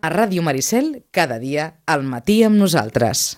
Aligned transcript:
A 0.00 0.08
Ràdio 0.08 0.40
Maricel, 0.40 1.04
cada 1.12 1.36
dia, 1.36 1.64
al 1.84 2.00
matí 2.08 2.38
amb 2.40 2.56
nosaltres. 2.56 3.36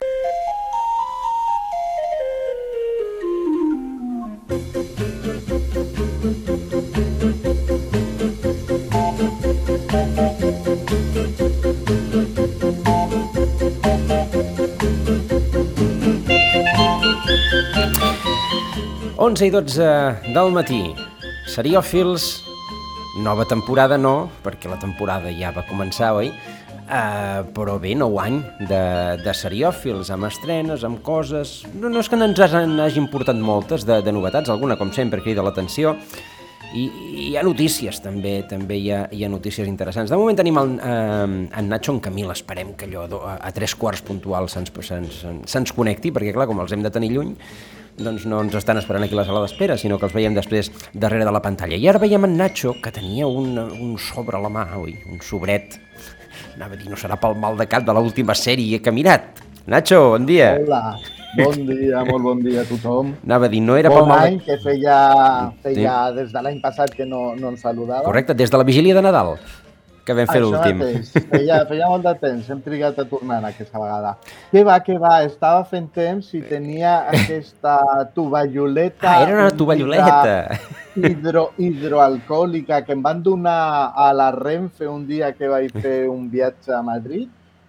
Onze 19.19 19.51
i 19.51 19.51
12 19.51 19.91
del 20.31 20.55
matí. 20.55 20.85
Seriòfils, 21.51 22.31
nova 23.27 23.51
temporada 23.51 23.99
no, 23.99 24.31
perquè 24.47 24.71
la 24.71 24.79
temporada 24.79 25.35
ja 25.35 25.51
va 25.51 25.67
començar, 25.67 26.15
oi? 26.17 26.31
Uh, 26.93 27.47
però 27.57 27.79
bé, 27.81 27.95
nou 27.97 28.19
any 28.21 28.43
de, 28.69 28.83
de 29.23 29.33
seriòfils, 29.33 30.11
amb 30.13 30.27
estrenes, 30.29 30.83
amb 30.85 30.99
coses... 31.01 31.63
No, 31.73 31.89
no 31.89 32.03
és 32.03 32.11
que 32.13 32.19
no 32.19 32.27
ens 32.29 32.43
hagin, 32.43 33.07
portat 33.09 33.39
moltes 33.41 33.87
de, 33.89 34.03
de 34.05 34.13
novetats, 34.13 34.53
alguna, 34.53 34.77
com 34.77 34.93
sempre, 34.93 35.23
crida 35.25 35.45
l'atenció. 35.47 35.95
I, 36.77 36.85
I 36.85 37.25
hi 37.31 37.33
ha 37.41 37.47
notícies, 37.49 38.03
també 38.05 38.35
també 38.49 38.77
hi 38.77 38.91
ha, 38.93 39.07
hi 39.09 39.25
ha 39.25 39.31
notícies 39.33 39.69
interessants. 39.69 40.13
De 40.13 40.21
moment 40.21 40.37
tenim 40.37 40.61
el, 40.61 40.75
eh, 40.85 41.49
en 41.61 41.73
Nacho 41.73 41.97
en 41.97 42.01
Camil, 42.05 42.29
esperem 42.33 42.75
que 42.77 42.91
allò 42.91 43.07
a, 43.23 43.39
a 43.41 43.53
tres 43.57 43.73
quarts 43.77 44.05
puntuals 44.05 44.53
se'ns 44.57 44.73
se 44.85 45.01
se 45.09 45.33
se 45.49 45.77
connecti, 45.77 46.13
perquè 46.13 46.33
clar, 46.37 46.49
com 46.51 46.61
els 46.61 46.77
hem 46.77 46.85
de 46.85 46.93
tenir 46.93 47.13
lluny, 47.13 47.35
doncs 47.97 48.25
no 48.29 48.41
ens 48.45 48.57
estan 48.57 48.81
esperant 48.81 49.05
aquí 49.05 49.17
a 49.17 49.23
la 49.23 49.29
sala 49.29 49.47
d'espera, 49.47 49.77
sinó 49.81 49.99
que 49.99 50.09
els 50.09 50.17
veiem 50.17 50.37
després 50.37 50.69
darrere 50.93 51.25
de 51.25 51.33
la 51.33 51.41
pantalla. 51.45 51.77
I 51.77 51.89
ara 51.89 52.01
veiem 52.01 52.29
en 52.29 52.37
Nacho, 52.37 52.77
que 52.85 52.93
tenia 52.93 53.29
un, 53.29 53.57
un 53.57 53.97
sobre 53.97 54.37
a 54.37 54.45
la 54.45 54.53
mà, 54.53 54.69
ui, 54.81 54.97
un 55.09 55.25
sobret. 55.25 55.81
Anava 56.57 56.77
a 56.77 56.77
dir, 56.77 56.91
no 56.93 56.99
serà 57.01 57.17
pel 57.21 57.35
mal 57.41 57.57
de 57.57 57.65
cap 57.71 57.85
de 57.87 57.95
l'última 57.97 58.35
sèrie 58.37 58.81
que 58.83 58.93
ha 58.93 58.95
mirat. 58.95 59.41
Nacho, 59.73 59.99
bon 60.13 60.27
dia. 60.29 60.51
Hola, 60.61 60.81
bon 61.39 61.63
dia, 61.69 62.03
molt 62.05 62.25
bon 62.27 62.43
dia 62.45 62.61
a 62.61 62.69
tothom. 62.69 63.15
Anava 63.25 63.49
a 63.49 63.53
dir, 63.53 63.63
no 63.65 63.79
era 63.81 63.93
bon 63.93 64.03
pel 64.03 64.11
mal 64.11 64.27
any, 64.27 64.37
de... 64.37 64.45
que 64.51 64.59
feia, 64.61 64.97
feia 65.65 65.97
des 66.19 66.35
de 66.35 66.43
l'any 66.45 66.59
passat 66.61 66.93
que 66.97 67.07
no, 67.09 67.31
no 67.39 67.55
ens 67.55 67.65
saludava. 67.65 68.05
Correcte, 68.05 68.37
des 68.37 68.53
de 68.53 68.61
la 68.61 68.67
vigília 68.69 68.99
de 68.99 69.05
Nadal, 69.07 69.37
que 70.05 70.15
vam 70.19 70.27
fer 70.27 70.41
l'últim. 70.43 70.81
Feia, 71.31 71.61
feia 71.69 71.89
molt 71.89 72.03
de 72.07 72.13
temps, 72.19 72.49
hem 72.51 72.61
trigat 72.65 72.99
a 72.99 73.05
tornar 73.07 73.39
aquesta 73.47 73.79
vegada. 73.79 74.17
Què 74.53 74.65
va, 74.67 74.79
què 74.83 74.97
va, 74.99 75.13
estava 75.27 75.65
fent 75.71 75.89
temps 75.95 76.33
i 76.35 76.41
tenia 76.43 76.97
aquesta 77.13 77.77
tovalloleta... 78.15 79.11
Ah, 79.13 79.23
era 79.27 79.45
una 79.47 79.51
tovalloleta. 79.51 80.59
Hidro, 80.97 81.53
hidroalcohòlica 81.57 82.83
que 82.85 82.93
em 82.93 83.03
van 83.03 83.23
donar 83.23 83.93
a 83.97 84.13
la 84.13 84.31
Renfe 84.35 84.89
un 84.89 85.07
dia 85.07 85.33
que 85.33 85.49
vaig 85.49 85.71
fer 85.81 86.09
un 86.11 86.27
viatge 86.31 86.75
a 86.75 86.83
Madrid 86.83 87.29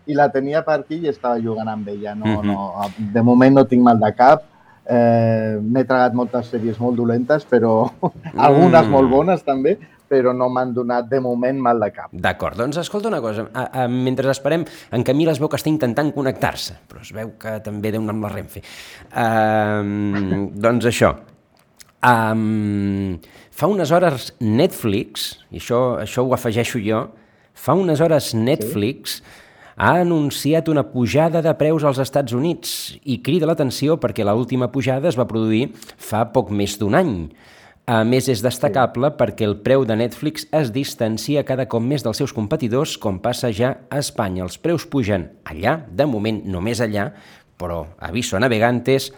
i 0.10 0.18
la 0.18 0.26
tenia 0.34 0.64
per 0.66 0.82
aquí 0.82 0.98
i 1.06 1.08
estava 1.08 1.40
jugant 1.40 1.70
amb 1.72 1.88
ella. 1.88 2.16
No, 2.16 2.26
Mhm. 2.42 2.48
no, 2.52 2.90
de 3.14 3.22
moment 3.24 3.56
no 3.56 3.66
tinc 3.66 3.82
mal 3.84 4.00
de 4.00 4.12
cap. 4.14 4.44
Eh, 4.86 5.58
M'he 5.62 5.86
tragat 5.88 6.14
moltes 6.14 6.50
sèries 6.52 6.78
molt 6.80 6.98
dolentes, 6.98 7.46
però 7.48 7.90
algunes 8.36 8.86
Mm. 8.86 8.92
molt 8.92 9.10
bones 9.10 9.44
també, 9.44 9.78
però 10.14 10.34
no 10.38 10.50
m'han 10.54 10.74
donat 10.76 11.10
de 11.10 11.20
moment 11.24 11.60
mal 11.68 11.82
de 11.82 11.90
cap. 11.96 12.14
D'acord, 12.14 12.58
doncs 12.60 12.78
escolta 12.84 13.10
una 13.10 13.22
cosa, 13.24 13.48
a, 13.50 13.66
a, 13.84 13.88
mentre 13.90 14.30
esperem, 14.34 14.66
en 14.94 15.06
Camil 15.08 15.34
es 15.34 15.42
veu 15.42 15.50
que 15.50 15.58
està 15.58 15.72
intentant 15.72 16.14
connectar-se, 16.14 16.78
però 16.90 17.02
es 17.02 17.14
veu 17.16 17.34
que 17.42 17.58
també 17.66 17.94
deu 17.94 18.04
anar 18.04 18.18
amb 18.18 18.28
la 18.28 18.34
Renfe. 18.36 18.64
Um, 19.18 20.50
doncs 20.54 20.90
això, 20.92 21.16
um, 22.06 23.16
fa 23.54 23.70
unes 23.72 23.94
hores 23.96 24.32
Netflix, 24.44 25.32
i 25.50 25.62
això, 25.62 25.84
això 26.04 26.26
ho 26.26 26.36
afegeixo 26.38 26.82
jo, 26.84 27.08
fa 27.54 27.76
unes 27.78 28.02
hores 28.02 28.34
Netflix 28.38 29.20
sí? 29.20 29.42
ha 29.76 29.96
anunciat 30.02 30.70
una 30.70 30.84
pujada 30.92 31.42
de 31.42 31.54
preus 31.58 31.86
als 31.86 32.02
Estats 32.02 32.34
Units 32.38 32.94
i 33.10 33.20
crida 33.26 33.50
l'atenció 33.50 33.98
perquè 34.02 34.26
l'última 34.26 34.70
pujada 34.74 35.10
es 35.10 35.18
va 35.18 35.30
produir 35.30 35.72
fa 35.98 36.28
poc 36.34 36.52
més 36.54 36.78
d'un 36.82 36.98
any. 36.98 37.16
A 37.84 37.98
més, 38.08 38.30
és 38.32 38.40
destacable 38.40 39.10
perquè 39.20 39.44
el 39.44 39.58
preu 39.60 39.82
de 39.84 39.98
Netflix 40.00 40.46
es 40.56 40.70
distancia 40.72 41.42
cada 41.44 41.66
cop 41.68 41.84
més 41.84 42.06
dels 42.06 42.22
seus 42.22 42.32
competidors, 42.32 42.94
com 42.96 43.18
passa 43.20 43.50
ja 43.52 43.74
a 43.92 44.00
Espanya. 44.00 44.46
Els 44.46 44.56
preus 44.56 44.86
pugen 44.88 45.26
allà, 45.44 45.82
de 45.92 46.06
moment 46.08 46.40
només 46.48 46.80
allà, 46.80 47.10
però 47.60 47.82
aviso 48.00 48.38
a 48.38 48.40
navegantes, 48.40 49.10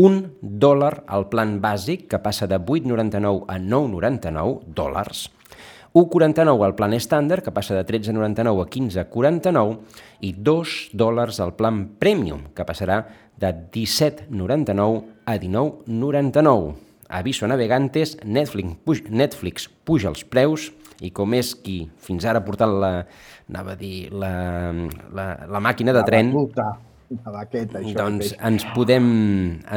un 0.00 0.22
dòlar 0.40 1.02
al 1.04 1.28
plan 1.28 1.58
bàsic, 1.60 2.08
que 2.08 2.22
passa 2.24 2.48
de 2.48 2.56
8,99 2.56 3.44
a 3.44 3.58
9,99 3.60 4.72
dòlars, 4.72 5.28
1,49 5.92 6.64
al 6.64 6.76
plan 6.80 6.96
estàndard, 6.96 7.44
que 7.44 7.52
passa 7.52 7.76
de 7.76 7.84
13,99 7.84 8.64
a 8.64 8.68
15,49, 8.72 9.78
i 10.24 10.32
2 10.32 10.76
dòlars 10.96 11.44
al 11.44 11.58
plan 11.60 11.84
premium, 12.00 12.48
que 12.56 12.64
passarà 12.64 13.02
de 13.36 13.52
17,99 13.52 15.02
a 15.28 15.36
19,99. 15.36 16.87
Aviso 17.08 17.46
a 17.46 17.48
navegantes, 17.48 18.16
Netflix, 18.24 18.76
puj, 18.84 19.06
Netflix 19.08 19.68
puja 19.88 20.10
els 20.10 20.26
preus 20.28 20.68
i 21.00 21.08
com 21.14 21.32
és 21.38 21.54
qui 21.56 21.78
fins 22.04 22.26
ara 22.28 22.42
ha 22.42 22.44
portat 22.44 22.68
la, 22.68 22.90
anava 23.48 23.72
a 23.72 23.78
dir, 23.80 24.10
la, 24.12 24.32
la, 25.14 25.28
la 25.48 25.62
màquina 25.64 25.94
de 25.96 26.02
tren, 26.04 26.34
La 26.34 26.42
batuta, 26.42 26.66
la 27.24 27.32
baqueta, 27.38 27.80
això 27.80 27.96
doncs 28.02 28.34
ens 28.44 28.66
podem, 28.74 29.06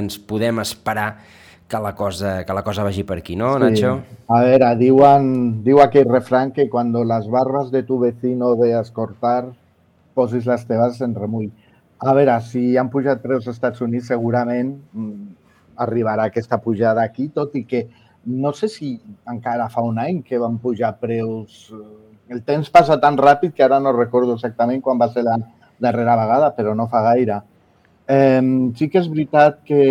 ens 0.02 0.20
podem 0.28 0.60
esperar 0.66 1.14
que 1.72 1.80
la 1.80 1.94
cosa, 1.96 2.44
que 2.44 2.54
la 2.54 2.66
cosa 2.68 2.84
vagi 2.84 3.06
per 3.08 3.22
aquí, 3.22 3.38
no, 3.40 3.54
Nacho? 3.64 3.94
A 4.28 4.42
veure, 4.44 4.74
diuen, 4.76 5.30
diu 5.64 5.80
aquell 5.80 6.10
refrán 6.10 6.52
que 6.52 6.68
cuando 6.70 7.06
las 7.08 7.30
barbas 7.32 7.72
de 7.72 7.84
tu 7.88 8.00
vecino 8.00 8.58
veas 8.60 8.92
cortar, 8.92 9.46
posis 10.14 10.50
les 10.52 10.66
teves 10.68 11.00
en 11.00 11.16
remull. 11.16 11.48
A 12.04 12.12
veure, 12.18 12.36
si 12.44 12.76
han 12.76 12.92
pujat 12.92 13.24
preus 13.24 13.48
als 13.48 13.56
Estats 13.56 13.80
Units, 13.86 14.10
segurament 14.12 14.74
mm, 14.92 15.31
arribarà 15.82 16.30
aquesta 16.30 16.60
pujada 16.62 17.04
aquí, 17.04 17.30
tot 17.34 17.56
i 17.58 17.66
que 17.66 17.88
no 18.26 18.54
sé 18.54 18.70
si 18.70 18.94
encara 19.30 19.68
fa 19.70 19.82
un 19.82 19.98
any 20.00 20.22
que 20.24 20.40
van 20.40 20.60
pujar 20.62 20.94
preus. 21.00 21.72
eh, 21.74 22.08
El 22.32 22.44
temps 22.48 22.70
passa 22.72 23.00
tan 23.02 23.18
ràpid 23.18 23.52
que 23.52 23.64
ara 23.64 23.80
no 23.80 23.92
recordo 23.92 24.38
exactament 24.38 24.82
quan 24.82 25.00
va 25.02 25.10
ser 25.12 25.24
la 25.26 25.36
darrera 25.82 26.16
vegada, 26.16 26.54
però 26.56 26.76
no 26.76 26.88
fa 26.88 27.02
gaire. 27.10 27.42
Eh, 28.08 28.42
sí 28.78 28.88
que 28.88 29.02
és 29.02 29.10
veritat 29.10 29.60
que 29.66 29.82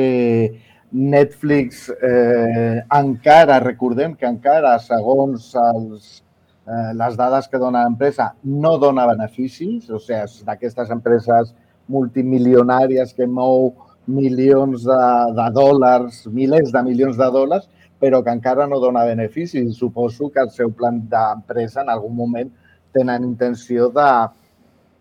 Netflix 0.92 1.88
eh, 1.90 2.82
encara, 2.96 3.60
recordem 3.60 4.14
que 4.14 4.26
encara, 4.26 4.78
segons 4.82 5.52
els, 5.54 6.22
eh, 6.66 6.92
les 6.96 7.18
dades 7.18 7.46
que 7.48 7.60
dona 7.62 7.84
l'empresa, 7.84 8.32
no 8.42 8.76
dona 8.78 9.06
beneficis, 9.06 9.90
o 9.90 10.00
sigui, 10.00 10.44
d'aquestes 10.46 10.90
empreses 10.90 11.54
multimilionàries 11.90 13.14
que 13.14 13.26
mou 13.26 13.74
milions 14.06 14.84
de, 14.87 15.03
de 15.37 15.47
dòlars, 15.55 16.25
milers 16.33 16.72
de 16.72 16.83
milions 16.87 17.19
de 17.19 17.28
dòlars, 17.34 17.69
però 18.00 18.22
que 18.25 18.33
encara 18.33 18.66
no 18.66 18.81
dona 18.81 19.05
beneficis. 19.05 19.77
Suposo 19.77 20.31
que 20.31 20.41
el 20.41 20.50
seu 20.50 20.72
plan 20.72 21.03
d'empresa 21.11 21.83
en 21.83 21.91
algun 21.93 22.16
moment 22.16 22.50
tenen 22.93 23.25
intenció 23.25 23.91
de, 23.94 24.11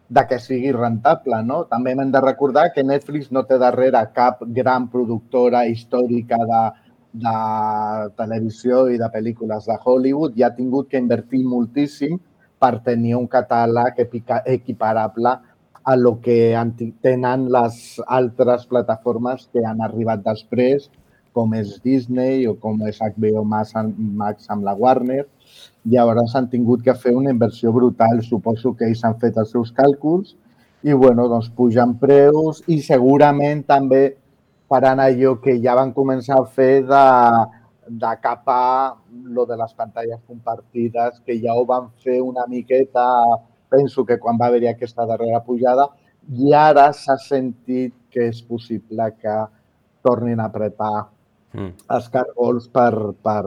de 0.10 0.26
que 0.28 0.40
sigui 0.40 0.74
rentable. 0.76 1.42
No? 1.46 1.64
També 1.72 1.96
hem 1.96 2.12
de 2.12 2.22
recordar 2.22 2.70
que 2.74 2.84
Netflix 2.84 3.32
no 3.32 3.46
té 3.48 3.58
darrere 3.62 4.04
cap 4.16 4.44
gran 4.60 4.90
productora 4.92 5.66
històrica 5.70 6.40
de, 6.52 6.64
de 7.26 7.36
televisió 8.18 8.88
i 8.90 9.00
de 9.02 9.10
pel·lícules 9.14 9.70
de 9.70 9.78
Hollywood 9.84 10.38
i 10.38 10.44
ha 10.44 10.54
tingut 10.56 10.90
que 10.90 11.02
invertir 11.02 11.46
moltíssim 11.46 12.20
per 12.60 12.82
tenir 12.84 13.16
un 13.16 13.28
catàleg 13.32 14.02
equiparable 14.46 15.38
a 15.90 15.96
lo 15.96 16.20
que 16.22 16.38
tenen 17.02 17.48
les 17.50 17.78
altres 18.06 18.68
plataformes 18.70 19.48
que 19.52 19.64
han 19.66 19.80
arribat 19.82 20.22
després, 20.22 20.84
com 21.34 21.56
és 21.58 21.80
Disney 21.82 22.46
o 22.46 22.54
com 22.62 22.84
és 22.86 23.00
HBO 23.02 23.42
Max 23.42 23.74
amb, 23.74 24.62
la 24.68 24.76
Warner. 24.78 25.24
Llavors 25.90 26.36
han 26.38 26.50
tingut 26.52 26.84
que 26.86 26.94
fer 26.94 27.16
una 27.18 27.34
inversió 27.34 27.74
brutal. 27.74 28.22
Suposo 28.22 28.76
que 28.78 28.86
ells 28.86 29.02
han 29.08 29.18
fet 29.24 29.42
els 29.42 29.50
seus 29.56 29.74
càlculs 29.74 30.36
i 30.86 30.94
bueno, 30.94 31.26
doncs 31.28 31.50
pugen 31.58 31.98
preus 32.00 32.62
i 32.70 32.78
segurament 32.86 33.66
també 33.68 34.04
faran 34.70 35.02
allò 35.02 35.40
que 35.42 35.58
ja 35.64 35.74
van 35.76 35.96
començar 35.98 36.38
a 36.38 36.46
fer 36.54 36.84
de, 36.86 37.06
de 38.04 38.12
capar 38.22 38.96
lo 39.10 39.48
de 39.50 39.58
les 39.58 39.74
pantalles 39.74 40.22
compartides, 40.28 41.18
que 41.26 41.42
ja 41.42 41.58
ho 41.58 41.66
van 41.66 41.90
fer 42.06 42.22
una 42.22 42.46
miqueta, 42.48 43.08
penso 43.70 44.06
que 44.06 44.20
quan 44.20 44.38
va 44.40 44.50
haver-hi 44.50 44.68
aquesta 44.72 45.06
darrera 45.06 45.44
pujada, 45.46 45.88
i 46.30 46.54
ara 46.54 46.90
s'ha 46.94 47.18
sentit 47.18 47.96
que 48.10 48.28
és 48.30 48.42
possible 48.42 49.14
que 49.22 49.38
tornin 50.04 50.40
a 50.40 50.50
apretar 50.50 51.08
Mm. 51.54 51.72
els 51.90 52.10
cargols 52.14 52.68
per, 52.70 52.94
per, 53.26 53.44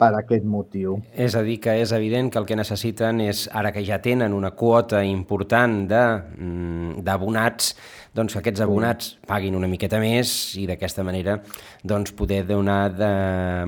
per 0.00 0.10
aquest 0.22 0.44
motiu. 0.48 0.96
És 1.12 1.34
a 1.36 1.42
dir, 1.44 1.58
que 1.60 1.74
és 1.82 1.92
evident 1.92 2.30
que 2.32 2.40
el 2.40 2.46
que 2.48 2.56
necessiten 2.56 3.20
és, 3.26 3.44
ara 3.52 3.72
que 3.74 3.84
ja 3.84 4.00
tenen 4.00 4.32
una 4.32 4.54
quota 4.56 5.02
important 5.04 5.82
de, 5.90 6.04
mm, 6.38 7.04
d'abonats, 7.04 7.74
doncs 8.16 8.32
que 8.32 8.40
aquests 8.40 8.64
abonats 8.64 9.18
paguin 9.28 9.58
una 9.58 9.68
miqueta 9.68 10.00
més 10.00 10.56
i 10.56 10.66
d'aquesta 10.66 11.04
manera 11.04 11.42
doncs, 11.84 12.12
poder 12.16 12.46
donar 12.48 12.88
de 12.96 13.12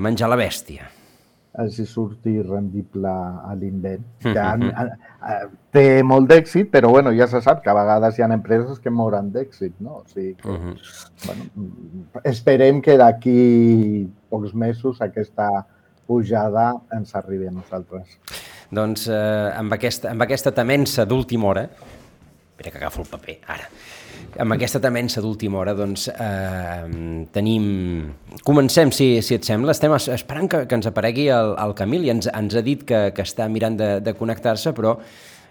menjar 0.01 0.29
la 0.29 0.39
bèstia. 0.41 0.89
Eh, 1.59 1.69
si 1.69 1.85
surti 1.85 2.41
rendible 2.41 3.09
a 3.09 3.53
l'invent. 3.59 4.03
Ja, 4.23 4.53
uh, 4.57 5.49
té 5.73 6.03
molt 6.05 6.29
d'èxit, 6.31 6.69
però 6.73 6.89
bueno, 6.93 7.13
ja 7.15 7.27
se 7.31 7.41
sap 7.41 7.63
que 7.63 7.71
a 7.71 7.77
vegades 7.77 8.17
hi 8.17 8.25
ha 8.25 8.31
empreses 8.33 8.79
que 8.79 8.93
moren 8.93 9.31
d'èxit, 9.33 9.77
no? 9.79 10.01
O 10.01 10.03
sigui 10.07 10.35
que, 10.35 10.49
uh 10.49 10.57
-huh. 10.57 10.75
bueno, 11.25 11.43
esperem 12.23 12.81
que 12.81 12.97
d'aquí 12.97 14.09
pocs 14.29 14.53
mesos 14.53 15.01
aquesta 15.01 15.65
pujada 16.05 16.73
ens 16.91 17.15
arribi 17.15 17.47
a 17.47 17.51
nosaltres. 17.51 18.19
Doncs 18.69 19.07
eh, 19.07 19.53
amb, 19.55 19.73
aquesta, 19.73 20.11
amb 20.11 20.21
aquesta 20.21 20.51
temença 20.51 21.05
d'última 21.05 21.47
hora, 21.47 21.63
espera 21.63 22.71
que 22.71 22.77
agafo 22.77 23.01
el 23.01 23.07
paper, 23.07 23.39
ara, 23.47 23.69
amb 24.39 24.55
aquesta 24.55 24.81
temença 24.83 25.21
d'última 25.21 25.59
hora, 25.61 25.75
doncs, 25.77 26.07
eh, 26.09 27.25
tenim... 27.35 27.67
Comencem, 28.43 28.91
si, 28.91 29.07
si 29.21 29.37
et 29.37 29.45
sembla. 29.47 29.75
Estem 29.75 29.93
esperant 29.93 30.49
que, 30.49 30.63
que 30.69 30.79
ens 30.79 30.89
aparegui 30.89 31.29
el, 31.33 31.53
el 31.61 31.75
Camil 31.77 32.07
i 32.07 32.13
ens, 32.13 32.29
ens 32.31 32.57
ha 32.57 32.63
dit 32.65 32.81
que, 32.87 33.05
que 33.15 33.25
està 33.25 33.47
mirant 33.51 33.77
de, 33.79 33.93
de 34.03 34.15
connectar-se, 34.17 34.73
però 34.75 34.97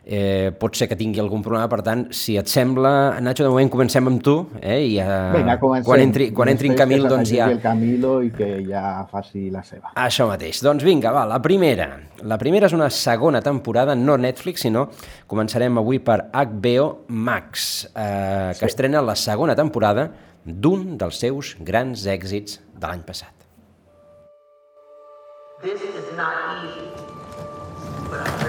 eh, 0.04 0.50
pot 0.58 0.75
ser 0.76 0.88
que 0.90 0.96
tingui 0.99 1.20
algun 1.22 1.43
problema, 1.44 1.69
per 1.70 1.81
tant, 1.87 2.04
si 2.14 2.34
et 2.38 2.50
sembla, 2.50 3.20
Nacho, 3.22 3.44
de 3.46 3.50
moment 3.52 3.70
comencem 3.70 4.08
amb 4.08 4.22
tu, 4.25 4.34
eh, 4.60 4.78
i 4.94 4.96
eh, 5.00 5.19
Vinga, 5.37 5.58
quan 5.60 6.02
entri, 6.02 6.31
quan 6.34 6.50
entri 6.52 6.72
en 6.72 6.78
Camil, 6.78 7.06
doncs 7.10 7.32
ja... 7.34 7.49
el 7.52 7.60
Camilo 7.62 8.16
i 8.25 8.32
que 8.34 8.50
ja 8.66 9.04
faci 9.10 9.49
la 9.54 9.62
seva. 9.66 9.94
Això 10.02 10.26
mateix. 10.31 10.62
Doncs 10.64 10.84
vinga, 10.87 11.12
va, 11.14 11.25
la 11.28 11.38
primera. 11.44 11.88
La 12.26 12.38
primera 12.40 12.69
és 12.70 12.76
una 12.76 12.90
segona 12.90 13.43
temporada, 13.44 13.94
no 13.99 14.19
Netflix, 14.19 14.66
sinó 14.66 14.88
començarem 15.31 15.78
avui 15.78 16.02
per 16.02 16.20
HBO 16.32 16.88
Max, 17.08 17.87
eh, 17.94 18.52
que 18.58 18.64
sí. 18.64 18.70
estrena 18.72 19.02
la 19.05 19.16
segona 19.19 19.56
temporada 19.58 20.10
d'un 20.44 20.96
dels 20.98 21.22
seus 21.22 21.55
grans 21.62 22.06
èxits 22.10 22.58
de 22.75 22.87
l'any 22.88 23.06
passat. 23.06 23.31
This 25.62 25.81
is 25.81 26.16
not 26.16 26.64
easy, 26.66 26.90
but 28.10 28.26
I'm 28.26 28.41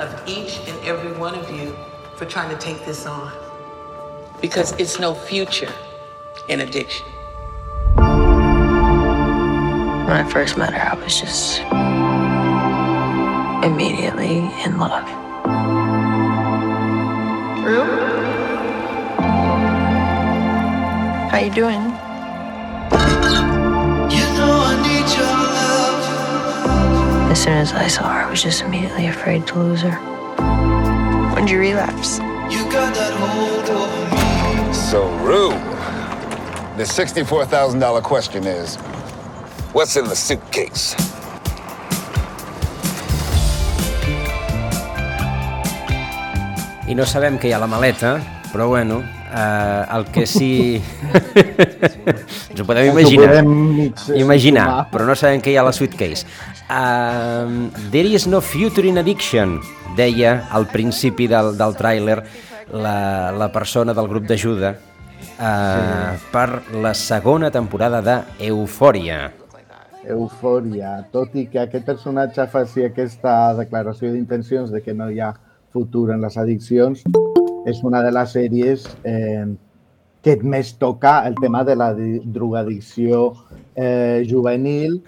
of 0.00 0.22
each 0.26 0.60
and 0.68 0.78
every 0.84 1.12
one 1.12 1.34
of 1.34 1.50
you 1.50 1.76
for 2.16 2.24
trying 2.24 2.50
to 2.50 2.56
take 2.56 2.84
this 2.84 3.06
on. 3.06 3.32
Because 4.40 4.72
it's 4.72 4.98
no 5.00 5.14
future 5.14 5.72
in 6.48 6.60
addiction. 6.60 7.06
When 10.06 10.16
I 10.16 10.28
first 10.30 10.56
met 10.56 10.72
her, 10.72 10.80
I 10.80 10.94
was 10.94 11.20
just 11.20 11.60
immediately 13.64 14.38
in 14.64 14.78
love. 14.78 15.06
Rue? 17.64 17.84
How 21.30 21.38
you 21.38 21.50
doing? 21.50 21.97
As 27.38 27.44
soon 27.44 27.52
as 27.52 27.72
I 27.72 27.86
saw 27.86 28.02
her, 28.12 28.26
I 28.26 28.28
was 28.28 28.42
just 28.42 28.62
immediately 28.62 29.06
afraid 29.06 29.46
to 29.46 29.60
lose 29.60 29.82
her. 29.82 29.94
When 31.32 31.44
did 31.44 31.52
you 31.52 31.60
relapse? 31.60 32.18
You 32.50 32.66
got 32.66 32.92
that 32.98 33.14
hold 33.14 33.70
over 33.70 34.66
me. 34.66 34.74
So, 34.74 35.06
Rue, 35.22 35.54
the 36.76 36.82
$64,000 36.82 38.02
question 38.02 38.44
is 38.44 38.74
what's 39.70 39.94
in 39.94 40.06
the 40.06 40.16
suitcase? 40.16 40.96
I 46.90 46.98
no 46.98 47.06
sabem 47.06 47.38
què 47.38 47.52
hi 47.52 47.54
ha 47.54 47.62
a 47.62 47.66
la 47.68 47.70
maleta, 47.70 48.18
però 48.50 48.66
bueno, 48.66 49.04
eh, 49.30 49.94
el 49.94 50.10
que 50.10 50.26
sí... 50.26 50.82
Ens 52.50 52.58
ho 52.58 52.66
podem 52.66 52.90
imaginar. 52.90 53.44
Imaginar, 54.18 54.70
però 54.90 55.06
no 55.06 55.14
sabem 55.14 55.38
què 55.38 55.54
hi 55.54 55.60
ha 55.60 55.62
a 55.62 55.70
la 55.70 55.76
suitcase. 55.76 56.26
Uh, 56.68 57.70
There 57.90 58.04
is 58.04 58.26
no 58.26 58.42
future 58.42 58.86
in 58.86 58.98
addiction, 58.98 59.60
deia 59.96 60.44
al 60.52 60.66
principi 60.68 61.24
del, 61.26 61.54
del 61.56 61.72
tràiler 61.72 62.18
la, 62.76 63.30
la 63.32 63.48
persona 63.48 63.94
del 63.96 64.08
grup 64.10 64.26
d'ajuda 64.28 64.74
uh, 64.76 64.82
sí. 65.40 66.26
per 66.28 66.48
la 66.84 66.92
segona 66.92 67.48
temporada 67.50 68.02
de 68.04 68.16
Eufòria. 68.50 69.30
Eufòria, 70.04 70.90
tot 71.12 71.32
i 71.40 71.46
que 71.48 71.62
aquest 71.62 71.86
personatge 71.88 72.44
faci 72.52 72.84
aquesta 72.84 73.54
declaració 73.56 74.12
d'intencions 74.12 74.68
de 74.68 74.82
que 74.84 74.92
no 74.92 75.08
hi 75.08 75.22
ha 75.24 75.30
futur 75.72 76.10
en 76.12 76.20
les 76.20 76.36
addiccions, 76.36 77.00
és 77.64 77.80
una 77.80 78.02
de 78.04 78.12
les 78.12 78.34
sèries 78.36 78.84
eh, 79.08 79.46
que 80.20 80.36
més 80.44 80.74
toca 80.76 81.22
el 81.24 81.40
tema 81.40 81.64
de 81.64 81.78
la 81.80 81.94
drogadicció 81.96 83.32
eh, 83.72 84.20
juvenil 84.28 85.00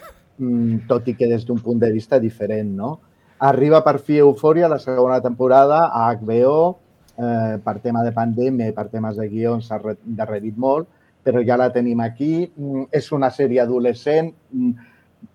tot 0.89 1.09
i 1.09 1.15
que 1.17 1.29
des 1.29 1.45
d'un 1.47 1.59
punt 1.61 1.81
de 1.81 1.91
vista 1.93 2.19
diferent, 2.19 2.71
no? 2.77 2.99
Arriba 3.41 3.81
per 3.81 3.99
fi 4.05 4.19
Eufòria, 4.21 4.69
la 4.69 4.79
segona 4.79 5.21
temporada, 5.25 5.87
a 5.89 6.11
HBO, 6.13 6.77
eh, 7.17 7.59
per 7.65 7.79
tema 7.81 8.03
de 8.05 8.13
pandèmia 8.13 8.69
i 8.69 8.75
per 8.77 8.89
temes 8.93 9.17
de 9.17 9.29
guions 9.29 9.69
s'ha 9.69 9.81
darrerit 10.05 10.57
molt, 10.57 10.89
però 11.25 11.41
ja 11.45 11.57
la 11.57 11.71
tenim 11.73 12.01
aquí. 12.05 12.51
Mm, 12.57 12.89
és 12.93 13.11
una 13.13 13.31
sèrie 13.31 13.63
adolescent, 13.63 14.33
mm, 14.53 14.89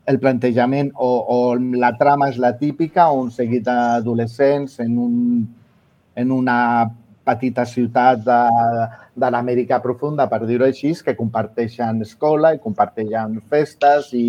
el 0.06 0.19
plantejament 0.19 0.92
o, 0.96 1.10
o 1.30 1.40
la 1.56 1.94
trama 1.98 2.30
és 2.30 2.38
la 2.42 2.56
típica, 2.58 3.10
un 3.12 3.31
seguit 3.31 3.66
d'adolescents 3.66 4.80
en, 4.86 4.98
un, 4.98 5.48
en 6.16 6.31
una 6.31 6.60
petita 7.25 7.66
ciutat 7.66 8.22
de, 8.25 8.42
de 9.18 9.30
l'Amèrica 9.34 9.81
profunda, 9.81 10.30
per 10.30 10.44
dir-ho 10.46 10.66
així, 10.66 10.94
que 11.06 11.18
comparteixen 11.18 12.01
escola 12.06 12.54
i 12.54 12.62
comparteixen 12.62 13.40
festes 13.50 14.12
i, 14.13 14.28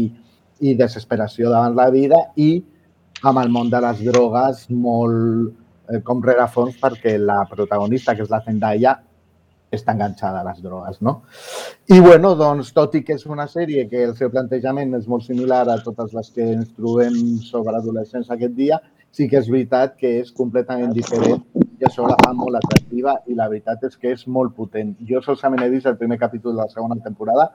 i 0.61 0.75
desesperació 0.79 1.51
davant 1.53 1.77
la 1.77 1.91
vida 1.91 2.23
i 2.37 2.51
amb 3.23 3.41
el 3.43 3.51
món 3.53 3.71
de 3.73 3.81
les 3.83 4.03
drogues 4.05 4.67
molt 4.71 5.53
eh, 5.91 6.01
com 6.05 6.23
rerefons 6.23 6.79
perquè 6.81 7.17
la 7.19 7.43
protagonista, 7.51 8.15
que 8.15 8.25
és 8.27 8.33
la 8.33 8.43
Zendaya, 8.45 8.97
està 9.77 9.93
enganxada 9.97 10.41
a 10.41 10.47
les 10.47 10.61
drogues, 10.63 11.01
no? 11.03 11.23
I, 11.91 11.99
bueno, 12.01 12.35
doncs, 12.39 12.71
tot 12.75 12.95
i 12.95 13.03
que 13.05 13.17
és 13.19 13.25
una 13.27 13.49
sèrie 13.51 13.87
que 13.91 14.05
el 14.07 14.15
seu 14.19 14.31
plantejament 14.31 14.95
és 14.99 15.09
molt 15.11 15.27
similar 15.27 15.65
a 15.69 15.81
totes 15.85 16.15
les 16.17 16.31
que 16.35 16.47
ens 16.55 16.71
trobem 16.77 17.17
sobre 17.45 17.75
adolescents 17.77 18.31
aquest 18.31 18.55
dia, 18.57 18.79
sí 19.17 19.29
que 19.31 19.41
és 19.41 19.49
veritat 19.51 19.97
que 19.99 20.19
és 20.21 20.33
completament 20.37 20.93
diferent 20.95 21.43
i 21.57 21.87
això 21.89 22.07
la 22.09 22.19
fa 22.23 22.35
molt 22.37 22.59
atractiva 22.59 23.17
i 23.27 23.37
la 23.37 23.49
veritat 23.49 23.87
és 23.89 23.97
que 23.97 24.13
és 24.13 24.27
molt 24.29 24.55
potent. 24.57 24.93
Jo 25.09 25.23
solament 25.25 25.65
he 25.65 25.71
vist 25.73 25.89
el 25.89 25.97
primer 25.97 26.19
capítol 26.21 26.55
de 26.55 26.63
la 26.63 26.73
segona 26.73 26.99
temporada 27.05 27.49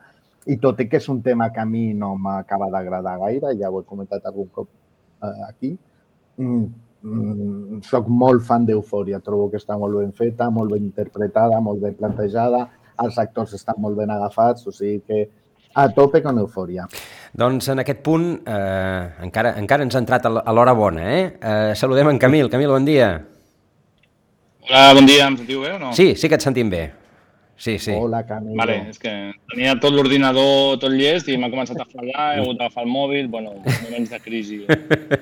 i 0.50 0.58
tot 0.58 0.80
i 0.82 0.88
que 0.90 0.98
és 0.98 1.10
un 1.10 1.22
tema 1.22 1.52
que 1.54 1.62
a 1.62 1.66
mi 1.66 1.92
no 1.94 2.16
m'acaba 2.18 2.70
d'agradar 2.74 3.18
gaire, 3.22 3.56
ja 3.60 3.70
ho 3.70 3.82
he 3.82 3.88
comentat 3.88 4.26
algun 4.26 4.48
cop 4.54 4.70
eh, 5.24 5.50
aquí, 5.50 5.76
mm, 6.38 6.64
mm, 7.02 7.82
soc 7.86 8.08
molt 8.10 8.46
fan 8.48 8.66
d'Eufòria. 8.66 9.22
Trobo 9.22 9.50
que 9.52 9.62
està 9.62 9.78
molt 9.78 10.00
ben 10.00 10.14
feta, 10.18 10.50
molt 10.50 10.74
ben 10.74 10.88
interpretada, 10.88 11.62
molt 11.62 11.82
ben 11.84 11.94
plantejada, 12.00 12.68
els 13.02 13.18
actors 13.22 13.54
estan 13.58 13.78
molt 13.82 13.98
ben 13.98 14.10
agafats, 14.14 14.66
o 14.68 14.74
sigui 14.74 15.02
que 15.08 15.28
a 15.74 15.88
tope 15.94 16.22
con 16.24 16.40
Eufòria. 16.42 16.88
Doncs 17.38 17.70
en 17.72 17.80
aquest 17.80 18.02
punt 18.04 18.32
eh, 18.44 19.04
encara, 19.24 19.54
encara 19.62 19.86
ens 19.88 19.96
ha 19.96 20.02
entrat 20.04 20.26
a 20.28 20.54
l'hora 20.54 20.74
bona, 20.76 21.06
eh? 21.08 21.22
eh? 21.40 21.76
Saludem 21.80 22.12
en 22.12 22.20
Camil. 22.20 22.50
Camil, 22.52 22.74
bon 22.74 22.88
dia. 22.88 23.14
Hola, 24.68 24.90
bon 24.98 25.08
dia. 25.08 25.30
Em 25.30 25.38
sentiu 25.40 25.64
bé 25.64 25.78
o 25.78 25.80
no? 25.80 25.94
Sí, 25.96 26.12
sí 26.20 26.30
que 26.30 26.38
et 26.38 26.44
sentim 26.44 26.70
bé. 26.70 26.90
Sí, 27.62 27.78
sí. 27.78 27.92
Hola, 27.94 28.26
Camilo. 28.26 28.58
Vale, 28.58 28.76
és 28.90 28.98
que 28.98 29.12
tenia 29.52 29.76
tot 29.78 29.94
l'ordinador 29.94 30.80
tot 30.82 30.96
llest 30.96 31.28
i 31.30 31.36
m'ha 31.38 31.52
començat 31.54 31.78
a 31.78 31.86
fallar, 31.86 32.24
he 32.34 32.40
hagut 32.42 32.58
d'agafar 32.58 32.88
el 32.88 32.90
mòbil, 32.90 33.28
bueno, 33.30 33.52
moments 33.84 34.10
de 34.10 34.20
crisi. 34.24 34.58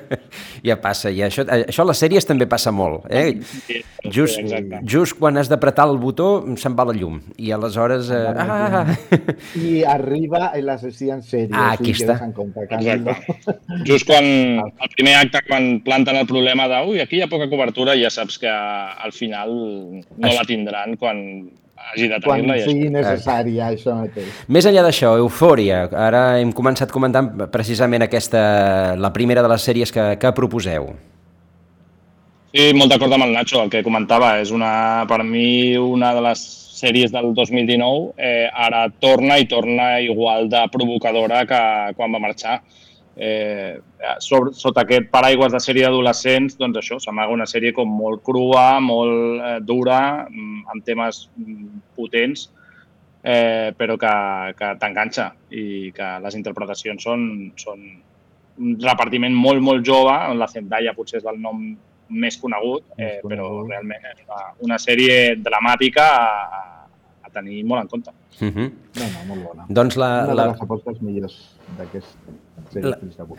ja 0.69 0.77
passa, 0.79 1.11
i 1.11 1.19
això, 1.27 1.43
això 1.43 1.83
a 1.83 1.89
les 1.89 1.99
sèries 1.99 2.29
també 2.29 2.47
passa 2.47 2.71
molt. 2.71 3.09
Eh? 3.11 3.41
Sí, 3.43 3.81
just, 4.07 4.39
sí, 4.39 4.63
just 4.87 5.19
quan 5.19 5.35
has 5.35 5.51
d'apretar 5.51 5.89
el 5.91 5.99
botó 5.99 6.29
se'n 6.55 6.79
va 6.79 6.87
la 6.87 6.95
llum 6.95 7.19
i 7.35 7.51
aleshores... 7.51 8.07
Eh, 8.07 8.31
ah! 8.31 8.87
I 9.67 9.83
arriba 9.97 10.53
i 10.55 10.63
l'assassí 10.63 11.11
en 11.11 11.19
sèrie. 11.19 11.51
Ah, 11.51 11.73
aquí 11.75 11.91
està. 11.91 12.21
Compte, 12.39 12.69
Exacte. 12.71 13.59
Just 13.83 14.07
quan 14.07 14.23
el 14.63 14.95
primer 14.95 15.19
acte, 15.25 15.43
quan 15.51 15.73
planten 15.83 16.23
el 16.23 16.31
problema 16.31 16.71
de 16.71 16.85
ui, 16.87 17.03
aquí 17.03 17.19
hi 17.19 17.27
ha 17.27 17.33
poca 17.35 17.51
cobertura, 17.51 17.99
ja 17.99 18.07
saps 18.07 18.39
que 18.39 18.47
al 18.47 19.11
final 19.11 19.57
no 19.99 20.37
la 20.39 20.47
tindran 20.47 20.95
quan 20.95 21.25
hagi 21.91 22.07
de 22.07 22.19
tenir-la. 22.23 22.55
Quan 22.55 22.65
sigui 22.65 22.89
necessària, 22.93 23.69
això 23.73 23.95
mateix. 23.99 24.41
Més 24.47 24.69
enllà 24.69 24.85
d'això, 24.85 25.15
Eufòria. 25.21 25.83
Ara 26.07 26.23
hem 26.39 26.53
començat 26.55 26.91
comentant 26.93 27.31
precisament 27.53 28.05
aquesta, 28.05 28.41
la 28.97 29.13
primera 29.15 29.43
de 29.45 29.51
les 29.51 29.69
sèries 29.69 29.93
que, 29.95 30.11
que 30.21 30.33
proposeu. 30.37 30.91
Sí, 32.49 32.71
molt 32.73 32.89
d'acord 32.89 33.13
amb 33.13 33.27
el 33.27 33.35
Nacho, 33.35 33.59
el 33.61 33.69
que 33.69 33.83
comentava. 33.85 34.37
És 34.41 34.49
una, 34.55 35.05
per 35.09 35.21
mi 35.23 35.77
una 35.77 36.15
de 36.17 36.23
les 36.25 36.41
sèries 36.79 37.11
del 37.13 37.33
2019. 37.37 38.13
Eh, 38.17 38.47
ara 38.49 38.87
torna 39.03 39.37
i 39.37 39.47
torna 39.51 39.99
igual 40.01 40.49
de 40.49 40.63
provocadora 40.73 41.43
que 41.49 41.61
quan 41.97 42.15
va 42.15 42.23
marxar 42.23 42.61
eh, 43.19 43.81
sobre, 44.23 44.53
sota 44.55 44.85
aquest 44.85 45.09
paraigües 45.11 45.51
de 45.51 45.59
sèrie 45.59 45.83
d'adolescents, 45.85 46.55
doncs 46.59 46.79
això, 46.79 46.99
s'amaga 47.03 47.35
una 47.35 47.47
sèrie 47.49 47.73
com 47.75 47.91
molt 47.91 48.23
crua, 48.23 48.79
molt 48.83 49.43
eh, 49.43 49.57
dura, 49.65 49.99
mm, 50.29 50.63
amb 50.73 50.87
temes 50.87 51.25
mm, 51.35 51.83
potents, 51.99 52.47
eh, 53.23 53.75
però 53.75 53.99
que, 53.99 54.13
que 54.55 54.71
t'enganxa 54.79 55.33
i 55.51 55.91
que 55.95 56.13
les 56.23 56.39
interpretacions 56.39 57.03
són, 57.03 57.27
són 57.59 57.83
un 58.59 58.79
repartiment 58.83 59.35
molt, 59.35 59.63
molt 59.63 59.85
jove, 59.85 60.15
on 60.31 60.39
la 60.39 60.47
Zendaya 60.51 60.95
potser 60.95 61.19
és 61.19 61.27
el 61.27 61.39
nom 61.43 61.61
més 62.09 62.39
conegut, 62.41 62.87
Més 62.97 63.19
eh, 63.19 63.21
però 63.21 63.51
realment 63.67 64.07
és 64.09 64.23
una, 64.25 64.43
una 64.65 64.79
sèrie 64.81 65.35
dramàtica 65.43 66.07
a, 66.09 66.61
a 67.21 67.31
tenir 67.35 67.65
molt 67.67 67.83
en 67.83 67.91
compte. 67.91 68.15
Uh 68.39 68.47
-huh. 68.47 68.69
No, 68.95 69.05
no, 69.05 69.25
molt 69.27 69.43
bona. 69.43 69.65
Doncs 69.69 69.95
la, 69.95 70.23
Una 70.23 70.27
de 70.27 70.35
la, 70.35 70.47
les 70.53 70.61
apostes 70.61 71.01
millors 71.01 71.35
d'aquest 71.77 72.15
La- 72.75 72.97
fins 72.97 73.19
avui. 73.19 73.37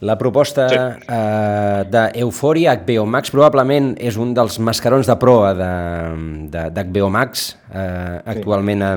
La 0.00 0.16
proposta 0.18 0.68
Sí. 0.68 0.76
eh, 0.76 1.84
d'Euphoria, 1.90 2.72
HBO 2.80 3.04
Max, 3.06 3.30
probablement 3.30 3.94
és 4.00 4.16
un 4.16 4.32
dels 4.34 4.58
mascarons 4.58 5.06
de 5.06 5.16
proa 5.20 5.52
de- 5.54 6.48
de- 6.50 6.70
d'HBO 6.70 7.10
Max, 7.10 7.58
eh, 7.72 8.20
actualment 8.24 8.82
a, 8.82 8.90